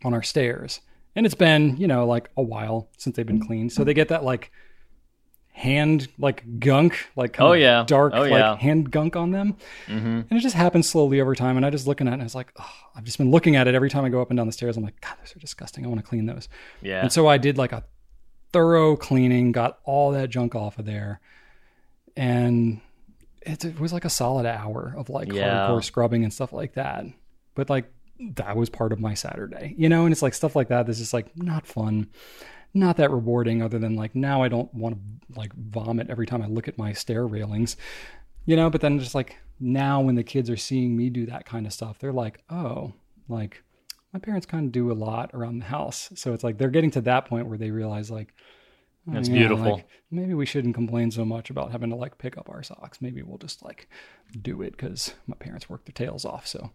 [0.04, 0.82] on our stairs
[1.16, 4.08] and it's been you know like a while since they've been cleaned so they get
[4.10, 4.52] that like
[5.54, 7.84] hand like gunk like kind Oh, of yeah.
[7.88, 8.58] dark Oh, like yeah.
[8.58, 9.56] hand gunk on them
[9.88, 10.06] Mm-hmm.
[10.08, 11.56] and it just happens slowly over time.
[11.56, 13.56] And I just looking at it, and I was like, oh, I've just been looking
[13.56, 14.76] at it every time I go up and down the stairs.
[14.76, 15.86] I'm like, God, those are disgusting.
[15.86, 16.50] I want to clean those.
[16.82, 17.02] Yeah.
[17.02, 17.84] And so I did like a
[18.52, 21.22] thorough cleaning, got all that junk off of there,
[22.16, 22.82] and
[23.42, 25.68] it, it was like a solid hour of like Yeah.
[25.68, 27.06] hardcore scrubbing and stuff like that.
[27.56, 27.92] But like
[28.36, 30.04] that was part of my Saturday, you know.
[30.06, 32.08] And it's like stuff like that that's just like not fun.
[32.74, 36.42] Not that rewarding, other than like now I don't want to like vomit every time
[36.42, 37.78] I look at my stair railings
[38.48, 41.48] you know but then just like now when the kids are seeing me do that
[41.48, 42.94] kind of stuff they're like oh
[43.28, 43.64] like
[44.14, 46.92] my parents kind of do a lot around the house so it's like they're getting
[46.92, 48.36] to that point where they realize like
[49.07, 49.73] That's yeah, beautiful.
[49.76, 53.02] like, maybe we shouldn't complain so much about having to like pick up our socks
[53.02, 53.88] maybe we'll just like
[54.41, 56.72] do it because my parents work their tails off so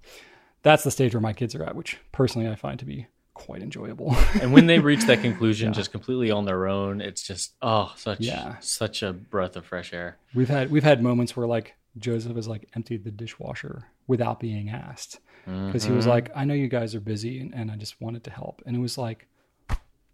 [0.62, 3.62] that's the stage where my kids are at which personally i find to be quite
[3.62, 7.90] enjoyable and when they reach that conclusion just completely on their own, it's just oh,
[7.96, 8.56] such Yeah.
[8.60, 10.18] such a breath of fresh air.
[10.34, 14.68] We've had we've had moments where like Joseph has like emptied the dishwasher without being
[14.68, 16.10] asked because he was Mm-hmm.
[16.10, 18.76] like, "I know you guys are busy, and, and I just wanted to help." And
[18.76, 19.26] it was like,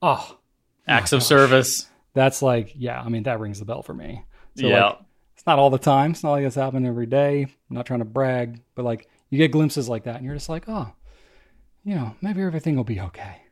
[0.02, 0.38] oh,
[0.86, 1.88] Acts of service.
[2.16, 3.00] That's like, yeah.
[3.00, 4.24] I mean, that rings the bell for me.
[4.56, 4.86] So yeah.
[4.86, 4.98] like,
[5.36, 6.12] it's not all the time.
[6.12, 7.42] It's not like it's happening every day.
[7.42, 10.48] I'm not trying to brag, but like you get glimpses like that, and you're just
[10.48, 10.90] like, oh,
[11.84, 13.42] you know, maybe everything will be okay.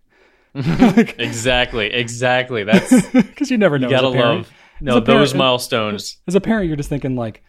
[0.54, 1.92] exactly.
[1.92, 2.64] Exactly.
[2.64, 3.88] That's Because you never know.
[3.88, 4.50] you gotta love.
[4.80, 6.16] No, those milestones.
[6.26, 7.42] as a parent, you're just thinking like,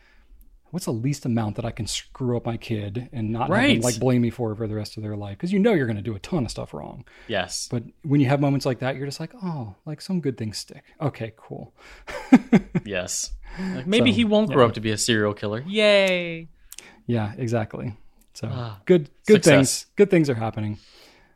[0.75, 3.79] what's the least amount that I can screw up my kid and not have them,
[3.79, 5.37] like blame me for it for the rest of their life?
[5.37, 7.05] Because you know you're going to do a ton of stuff wrong.
[7.29, 7.69] Yes.
[7.71, 10.57] But when you have moments like that, you're just like, oh, like some good things
[10.57, 10.83] stick.
[10.99, 11.73] Okay, cool.
[12.83, 13.31] Yes.
[13.57, 15.63] Like maybe So, he won't grow up to be a serial killer.
[15.65, 16.49] Yay.
[17.07, 17.93] Yeah, exactly.
[18.33, 19.53] So Ah, good, good success.
[19.53, 19.85] things.
[19.95, 20.77] Good things are happening.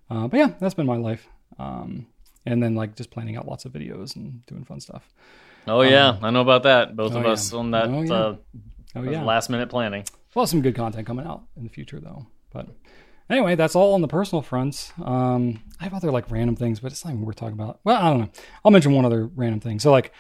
[0.09, 1.29] Uh, but yeah, that's been my life.
[1.57, 2.07] Um,
[2.45, 5.07] and then like just planning out lots of videos and doing fun stuff.
[5.65, 6.97] Oh yeah, I know about that.
[6.97, 7.31] Both oh, of yeah.
[7.31, 8.13] us on that Oh, yeah.
[8.13, 8.35] uh,
[8.95, 9.23] Oh yeah.
[9.23, 10.05] last minute planning.
[10.35, 12.27] Well, some good content coming out in the future, though.
[12.51, 12.67] But
[13.29, 14.91] anyway, that's all on the personal fronts.
[15.03, 17.79] Um, I have other like random things, but it's not even worth talking about.
[17.83, 18.29] Well, I don't know.
[18.63, 19.79] I'll mention one other random thing.
[19.79, 20.11] So, like,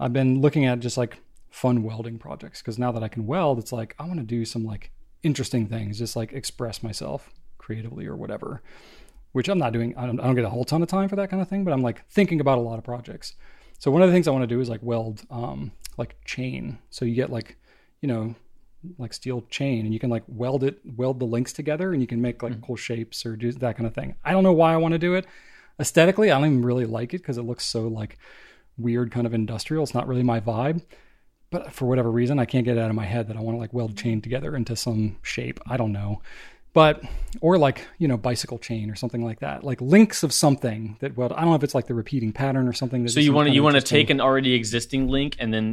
[0.00, 1.20] I've been looking at just like
[1.50, 4.44] fun welding projects because now that I can weld, it's like I want to do
[4.44, 4.90] some like
[5.22, 8.62] interesting things, just like express myself creatively or whatever.
[9.32, 9.94] Which I'm not doing.
[9.96, 11.64] I don't, I don't get a whole ton of time for that kind of thing,
[11.64, 13.34] but I'm like thinking about a lot of projects.
[13.78, 16.78] So one of the things I want to do is like weld um, like chain.
[16.90, 17.56] So you get like,
[18.00, 18.34] you know,
[18.96, 22.06] like steel chain and you can like weld it weld the links together and you
[22.06, 22.62] can make like mm.
[22.62, 24.14] cool shapes or do that kind of thing.
[24.24, 25.26] I don't know why i want to do it.
[25.80, 28.18] Aesthetically i don't even really like it because it looks so like
[28.76, 29.82] weird kind of industrial.
[29.82, 30.82] It's not really my vibe.
[31.50, 33.56] But for whatever reason i can't get it out of my head that i want
[33.56, 35.58] to like weld chain together into some shape.
[35.66, 36.22] I don't know
[36.80, 37.02] but
[37.40, 41.10] or like you know bicycle chain or something like that like links of something that
[41.18, 43.32] weld i don't know if it's like the repeating pattern or something that So you
[43.34, 45.66] want to you want to take an already existing link and then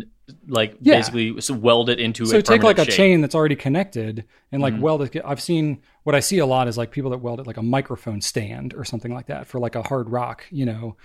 [0.47, 0.95] like Yeah.
[0.97, 2.89] basically so weld it into so a take like a shape.
[2.89, 2.97] Mm-hmm.
[2.97, 5.65] chain that's already connected and like weld it i've seen
[6.03, 8.73] what i see a lot is like people that weld it like a microphone stand
[8.73, 10.95] or something like that for like a hard rock you know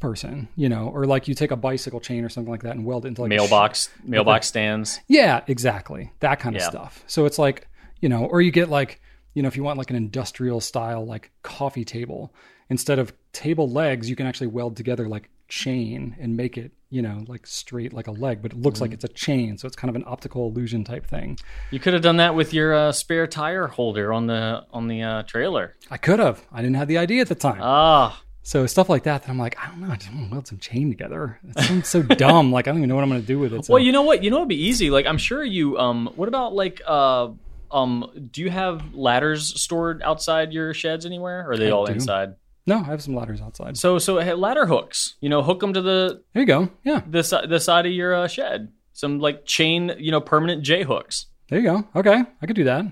[0.00, 2.84] person you know or like you take a bicycle chain or something like that and
[2.84, 5.00] weld it into like a sh- mailbox mailbox stands.
[5.08, 6.68] yeah exactly that kind of Yeah.
[6.68, 7.68] stuff so it's like
[8.00, 9.00] you know or you get like
[9.34, 12.32] you know if you want like an industrial style like coffee table
[12.70, 17.02] instead of table legs you can actually weld together like chain and make it you
[17.02, 18.84] know like straight like a leg but it looks Mm-hmm.
[18.84, 21.38] like it's a chain so it's kind of an optical illusion type thing
[21.70, 25.02] You could have done that with your uh, spare tire holder on the on the
[25.02, 25.74] uh, trailer.
[25.90, 26.46] I could have.
[26.52, 27.60] I didn't have the idea at the time.
[27.60, 30.32] Ah, so stuff like that that I'm like, I don't know, I just want to
[30.32, 31.38] weld some chain together.
[31.44, 32.52] That sounds so dumb.
[32.52, 33.64] Like I don't even know what I'm going to do with it.
[33.66, 33.72] So.
[33.74, 34.22] well, you know what?
[34.24, 34.90] You know it'd be easy.
[34.90, 35.78] Like I'm sure you.
[35.78, 37.28] Um, what about like uh,
[37.74, 41.86] um, do you have ladders stored outside your sheds anywhere, or are they I all
[41.86, 41.92] do.
[41.92, 42.34] inside?
[42.66, 43.76] no, I have some ladders outside.
[43.76, 45.16] So so ladder hooks.
[45.20, 46.70] You know, hook them to the There you go.
[46.84, 48.72] Yeah, the the side of your uh, shed.
[48.92, 51.26] Some like chain, you know, permanent J hooks.
[51.48, 51.84] there you go.
[51.96, 52.84] Okay, I could do that.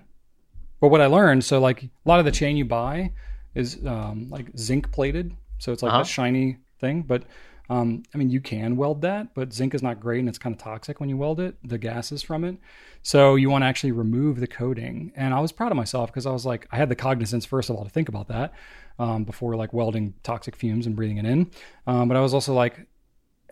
[0.81, 3.13] But what I learned, so like a lot of the chain you buy
[3.55, 6.03] is um, like zinc plated, so it's like Uh-huh.
[6.03, 7.03] a shiny thing.
[7.03, 7.23] But
[7.71, 10.55] um, I mean, you can weld that, but zinc is not great and it's kind
[10.55, 11.57] of toxic when you weld it.
[11.65, 12.57] The gases from it,
[13.03, 15.13] so you want to actually remove the coating.
[15.17, 17.71] And I was proud of myself because I was like, I had the cognizance first
[17.71, 18.53] of all to think about that
[18.99, 21.51] um, before like welding toxic fumes and breathing it in.
[21.87, 22.87] Um, but I was also like,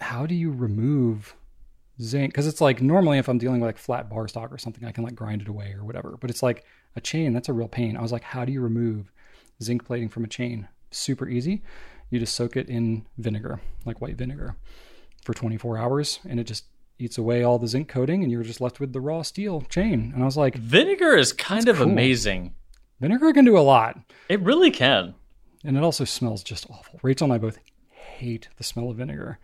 [0.01, 1.35] how do you remove
[2.01, 4.85] zinc because it's like normally if i'm dealing with like flat bar stock or something
[4.85, 6.65] i can like grind it away or whatever but it's like
[6.97, 9.13] a chain that's a real pain i was like how do you remove
[9.63, 11.63] zinc plating from a chain super easy
[12.11, 14.57] you just soak it in vinegar like white vinegar
[15.25, 16.65] for 24 hours and it just
[16.99, 20.11] eats away all the zinc coating and you're just left with the raw steel chain
[20.15, 21.87] and i was like Vinegar is kind of cool.
[21.89, 22.55] amazing.
[23.01, 25.15] vinegar can do a lot It really can.
[25.65, 26.99] and it also smells just awful.
[27.03, 27.59] Rachel and I both
[27.91, 29.39] hate the smell of vinegar.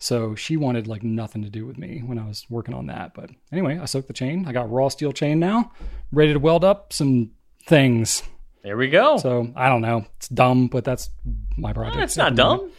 [0.00, 3.12] So she wanted like nothing to do with me when I was working on that.
[3.14, 4.46] But anyway, I soaked the chain.
[4.48, 5.70] I got raw steel chain now,
[6.10, 7.30] ready to weld up some
[7.66, 8.22] things.
[8.62, 9.16] There we go.
[9.16, 10.06] So I don't know.
[10.16, 11.10] It's dumb, but that's
[11.56, 12.02] my project.
[12.02, 12.70] it's not dumb.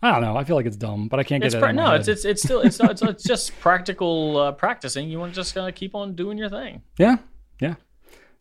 [0.00, 0.36] I don't know.
[0.36, 1.58] I feel like it's dumb, but I can't get It's it.
[1.58, 2.00] pra- out of my no, head.
[2.00, 5.08] it's, it's it's still it's not, it's, it's just practical uh, practicing.
[5.08, 6.82] You want to just kind of keep on doing your thing.
[6.98, 7.16] Yeah,
[7.60, 7.74] yeah.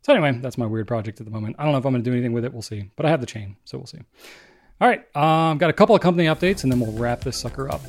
[0.04, 1.56] So anyway, that's my weird project at the moment.
[1.60, 2.54] I don't know if I'm going to do anything with it.
[2.54, 2.90] We'll see.
[2.96, 4.00] But I have the chain, so we'll see.
[4.80, 5.24] All right, um,
[5.54, 7.82] I've got a couple of company updates, and then we'll wrap this sucker up.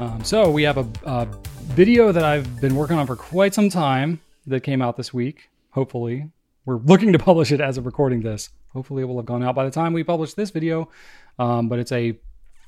[0.00, 1.28] Um, so we have a, a
[1.62, 5.48] video that I've been working on for quite some time that came out this week.
[5.74, 6.30] Hopefully,
[6.64, 8.50] we're looking to publish it as of recording this.
[8.68, 10.88] Hopefully, it will have gone out by the time we publish this video.
[11.36, 12.16] Um, but it's a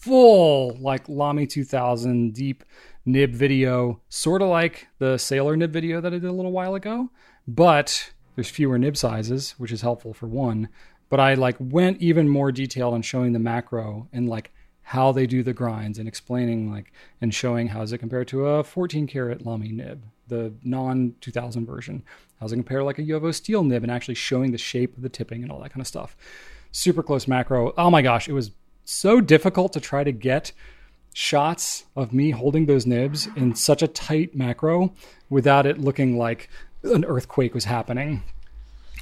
[0.01, 2.65] full like Lamy 2000 deep
[3.05, 6.75] nib video, sort of like the Sailor nib video that I did a little while
[6.75, 7.11] ago,
[7.47, 10.69] but there's fewer nib sizes, which is helpful for one.
[11.09, 14.51] But I like went even more detailed on showing the macro and like
[14.83, 18.47] how they do the grinds and explaining like and showing how is it compared to
[18.47, 22.03] a 14 karat Lamy nib, the non 2000 version.
[22.39, 25.03] How does it compare like a JoWo steel nib and actually showing the shape of
[25.03, 26.17] the tipping and all that kind of stuff.
[26.71, 27.73] Super close macro.
[27.79, 28.51] Oh my gosh, it was
[28.85, 30.53] so difficult to try to get
[31.15, 34.93] shots of me holding those nibs in such a tight macro
[35.31, 36.51] without it looking like
[36.83, 38.23] an earthquake was happening.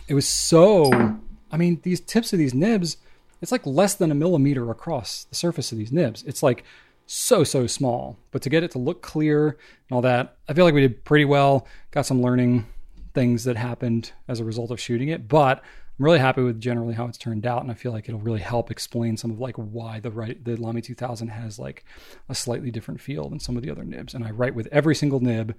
[0.06, 1.18] It was so,
[1.50, 2.98] I mean, these tips of these nibs,
[3.42, 6.22] it's like less than a millimeter across the surface of these nibs.
[6.22, 6.62] It's like
[7.06, 8.16] so, so small.
[8.30, 11.04] But to get it to look clear and all that, I feel like we did
[11.04, 11.66] pretty well.
[11.90, 12.66] Got some learning
[13.14, 15.28] things that happened as a result of shooting it.
[15.28, 15.62] But
[15.98, 18.40] I'm really happy with generally how it's turned out, and I feel like it'll really
[18.40, 21.84] help explain some of like why the right the Lamy 2000 has like
[22.28, 24.12] a slightly different feel than some of the other nibs.
[24.12, 25.54] And I write with every single nib.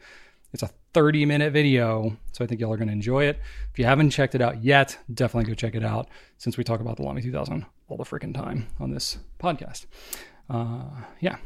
[0.53, 3.39] It's a 30 minute video, so I think y'all are going to enjoy it.
[3.73, 6.07] If you haven't checked it out yet, definitely go check it out.
[6.37, 9.85] Since we talk about the Lamy 2000 all the freaking time on this podcast,
[10.49, 10.83] uh,
[11.19, 11.37] yeah.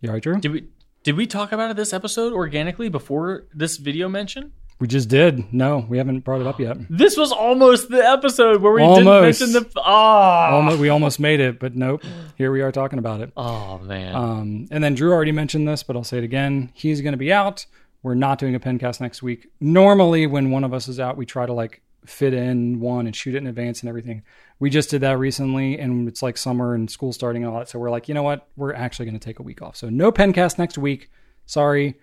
[0.00, 0.38] You all right, Drew?
[0.38, 0.64] Did we
[1.06, 4.52] did we talk about it this episode organically before this video mention?
[4.80, 5.52] We just did.
[5.52, 6.78] No, we haven't brought it up yet.
[6.90, 9.38] This was almost the episode where we Almost.
[9.38, 10.50] didn't mention the ah.
[10.50, 12.02] Almost, we almost made it, but nope.
[12.36, 13.30] Here we are talking about it.
[13.36, 14.16] Oh man.
[14.16, 16.72] Um, and then Drew already mentioned this, but I'll say it again.
[16.74, 17.66] He's going to be out.
[18.02, 19.46] We're not doing a pencast next week.
[19.60, 23.14] Normally, when one of us is out, we try to like fit in one and
[23.14, 24.22] shoot it in advance and everything.
[24.58, 27.68] We just did that recently, and it's like summer and school starting and all that.
[27.68, 28.48] So we're like, you know what?
[28.56, 29.76] We're actually going to take a week off.
[29.76, 31.10] So no pencast next week.
[31.44, 31.94] Sorry.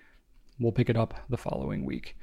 [0.59, 2.15] We'll pick it up the following week.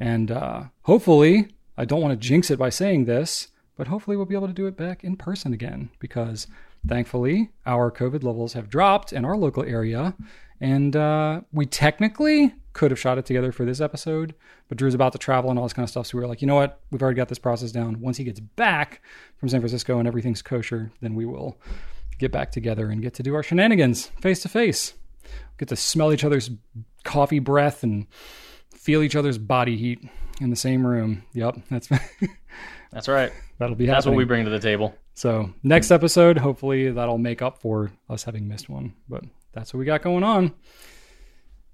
[0.00, 4.26] And uh, hopefully, I don't want to jinx it by saying this, but hopefully we'll
[4.26, 6.46] be able to do it back in person again because
[6.86, 10.14] thankfully our COVID levels have dropped in our local area.
[10.60, 14.34] And uh, we technically could have shot it together for this episode,
[14.68, 16.06] but Drew's about to travel and all this kind of stuff.
[16.06, 16.80] So we were like, you know what?
[16.90, 18.00] We've already got this process down.
[18.00, 19.02] Once he gets back
[19.38, 21.58] from San Francisco and everything's kosher, then we will
[22.18, 24.94] get back together and get to do our shenanigans face to face.
[25.58, 26.50] Get to smell each other's
[27.04, 28.06] coffee breath and
[28.74, 30.00] feel each other's body heat
[30.40, 31.22] in the same room.
[31.32, 31.88] Yep, that's
[32.92, 33.32] That's right.
[33.58, 34.94] that'll be That's what we bring to the table.
[35.14, 38.94] So next episode, hopefully that'll make up for us having missed one.
[39.08, 40.54] But that's what we got going on.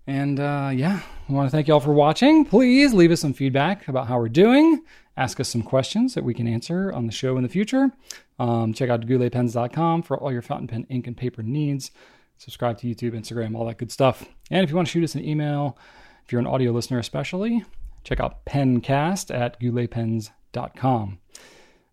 [0.06, 2.44] And uh, yeah, I want to thank y'all for watching.
[2.44, 4.82] Please leave us some feedback about how we're doing.
[5.16, 7.90] Ask us some questions that we can answer on the show in the future.
[8.38, 11.90] Um, check out gouletpens.com for all your fountain pen, ink, and paper needs.
[12.38, 14.26] Subscribe to YouTube, Instagram, all that good stuff.
[14.50, 15.78] And if you want to shoot us an email,
[16.24, 17.64] if you're an audio listener especially,
[18.04, 21.18] check out pencast at gouletpens.com.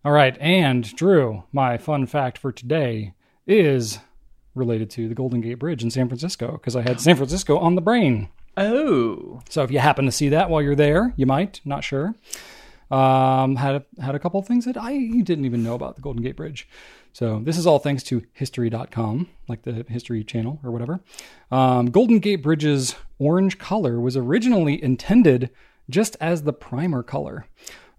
[0.04, 3.14] All right, and Drew, my fun fact for today
[3.46, 4.00] is
[4.54, 7.74] related to the Golden Gate Bridge in San Francisco because I had San Francisco on
[7.74, 8.28] the brain.
[8.56, 9.42] Oh.
[9.48, 12.14] So if you happen to see that while you're there, you might, not sure.
[12.90, 16.02] Um, had a, had a couple of things that I didn't even know about the
[16.02, 16.68] Golden Gate Bridge.
[17.12, 21.00] So this is all thanks to History.com, like the History Channel or whatever.
[21.50, 25.50] Um, Golden Gate Bridge's orange color was originally intended
[25.88, 27.46] just as the primer color.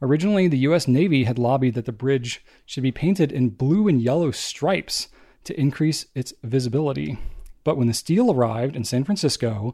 [0.02, 0.88] Originally, the U.S.
[0.88, 5.08] Navy had lobbied that the bridge should be painted in blue and yellow stripes
[5.46, 7.18] to increase its visibility.
[7.64, 9.74] But when the steel arrived in San Francisco,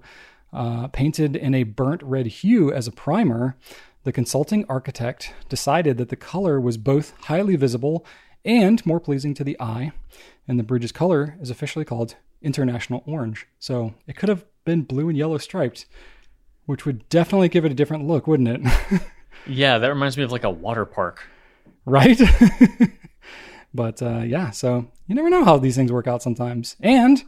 [0.54, 3.56] uh, painted in a burnt red hue as a primer,
[4.04, 8.06] the consulting architect decided that the color was both highly visible
[8.44, 9.92] and more pleasing to the eye,
[10.48, 13.48] and the bridge's color is officially called International Orange.
[13.60, 15.86] So it could have been blue and yellow striped,
[16.66, 19.02] which would definitely give it a different look, wouldn't it?
[19.48, 21.28] Yeah, that reminds me of like a water park.
[21.86, 22.20] right?
[23.74, 26.76] but uh, yeah, so you never know how these things work out sometimes.
[26.80, 27.24] And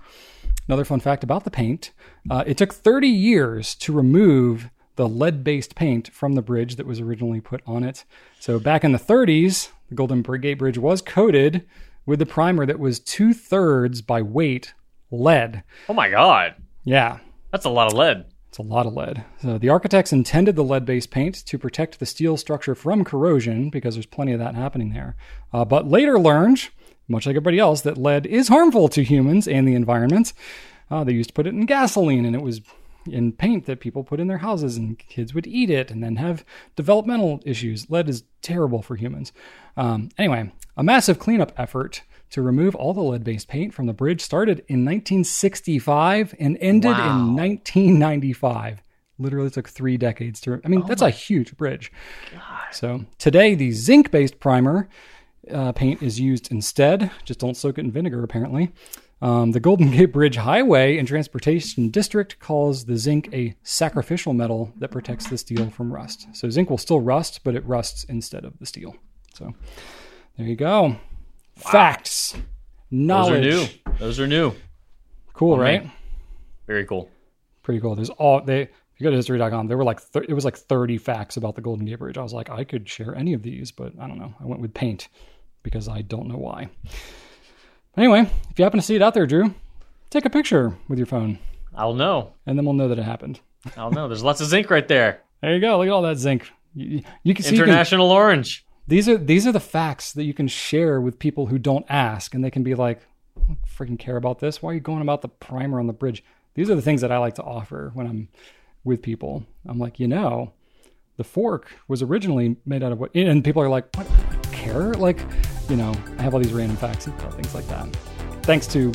[0.68, 1.91] another fun fact about the paint
[2.30, 6.86] uh, it took 30 years to remove the lead based paint from the bridge that
[6.86, 8.06] was originally put on it.
[8.40, 11.65] So back in the 30s, the Golden Gate Bridge was coated
[12.06, 14.74] with the primer that was two thirds by weight
[15.11, 15.64] lead.
[15.88, 17.20] Oh my god, Yeah,
[17.52, 18.26] that's a lot of lead.
[18.53, 19.25] It's a lot of lead.
[19.41, 23.71] So the architects intended the lead based paint to protect the steel structure from corrosion
[23.71, 25.15] because there's plenty of that happening there.
[25.51, 26.69] Uh, but later learned,
[27.07, 30.34] much like everybody else, that lead is harmful to humans and the environment.
[30.91, 32.61] Uh, they used to put it in gasoline and it was
[33.07, 36.17] in paint that people put in their houses and kids would eat it and then
[36.17, 37.89] have developmental issues.
[37.89, 39.34] Lead is terrible for humans.
[39.75, 42.03] Um, anyway, a massive cleanup effort
[42.34, 46.91] to remove all the lead based paint from the bridge started in 1965 and ended
[46.91, 47.15] Wow.
[47.30, 48.81] in 1995.
[49.19, 50.60] Literally took three decades to.
[50.65, 51.91] I mean, that's a huge bridge.
[52.72, 54.89] So today, the zinc based primer
[55.51, 57.11] uh, paint is used instead.
[57.23, 58.72] Just don't soak it in vinegar, apparently.
[59.22, 64.73] Um, the Golden Gate Bridge Highway and Transportation District calls the zinc a sacrificial metal
[64.80, 66.27] that protects the steel from rust.
[66.34, 68.95] So zinc will still rust, but it rusts instead of the steel.
[69.35, 69.53] So
[70.38, 70.97] there you go.
[71.55, 72.35] Facts,
[72.91, 73.43] knowledge.
[73.43, 73.93] Those are new.
[73.99, 74.53] Those are new.
[75.34, 75.59] Cool, man.
[75.84, 75.91] right?
[76.67, 77.09] Very cool.
[77.63, 77.95] Pretty cool.
[77.95, 78.61] There's all they.
[78.63, 81.55] If you go to history.com, there were like thir- it was like 30 facts about
[81.55, 82.17] the Golden Gate Bridge.
[82.17, 84.34] I was like, I could share any of these, but I don't know.
[84.39, 85.07] I went with paint
[85.63, 86.69] because I don't know why.
[87.97, 89.53] Anyway, if you happen to see it out there, Drew,
[90.09, 91.39] take a picture with your phone,
[91.75, 92.34] I'll know.
[92.45, 93.39] and then we'll know that it happened.
[93.77, 94.07] I'll know.
[94.07, 95.21] There's lots of zinc right there.
[95.41, 95.77] There you go.
[95.77, 96.49] Look at all that zinc.
[96.75, 98.65] You, you can see you can- International orange.
[98.88, 102.34] These are these are the facts that you can share with people who don't ask,
[102.34, 103.01] and they can be like,
[103.38, 104.61] I don't freaking care about this.
[104.61, 106.23] Why are you going about the primer on the bridge?
[106.55, 108.30] These are the things that I like to offer when I'm
[108.84, 109.45] with people.
[109.65, 110.53] I'm like, you know,
[111.18, 113.15] the fork was originally made out of what?
[113.15, 114.07] And people are like, what?
[114.51, 114.93] Care?
[114.93, 115.19] Like,
[115.69, 117.88] you know, I have all these random facts and things like that.
[118.43, 118.91] Thanks to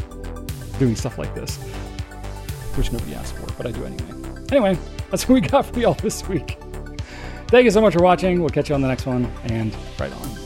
[0.79, 1.57] doing stuff like this,
[2.77, 4.45] which nobody asked for, but I do anyway.
[4.51, 4.79] Anyway,
[5.11, 6.59] that's what we got for y'all this week.
[7.49, 8.41] Thank you so much for watching.
[8.41, 10.38] We'll catch you on the next one, and right on.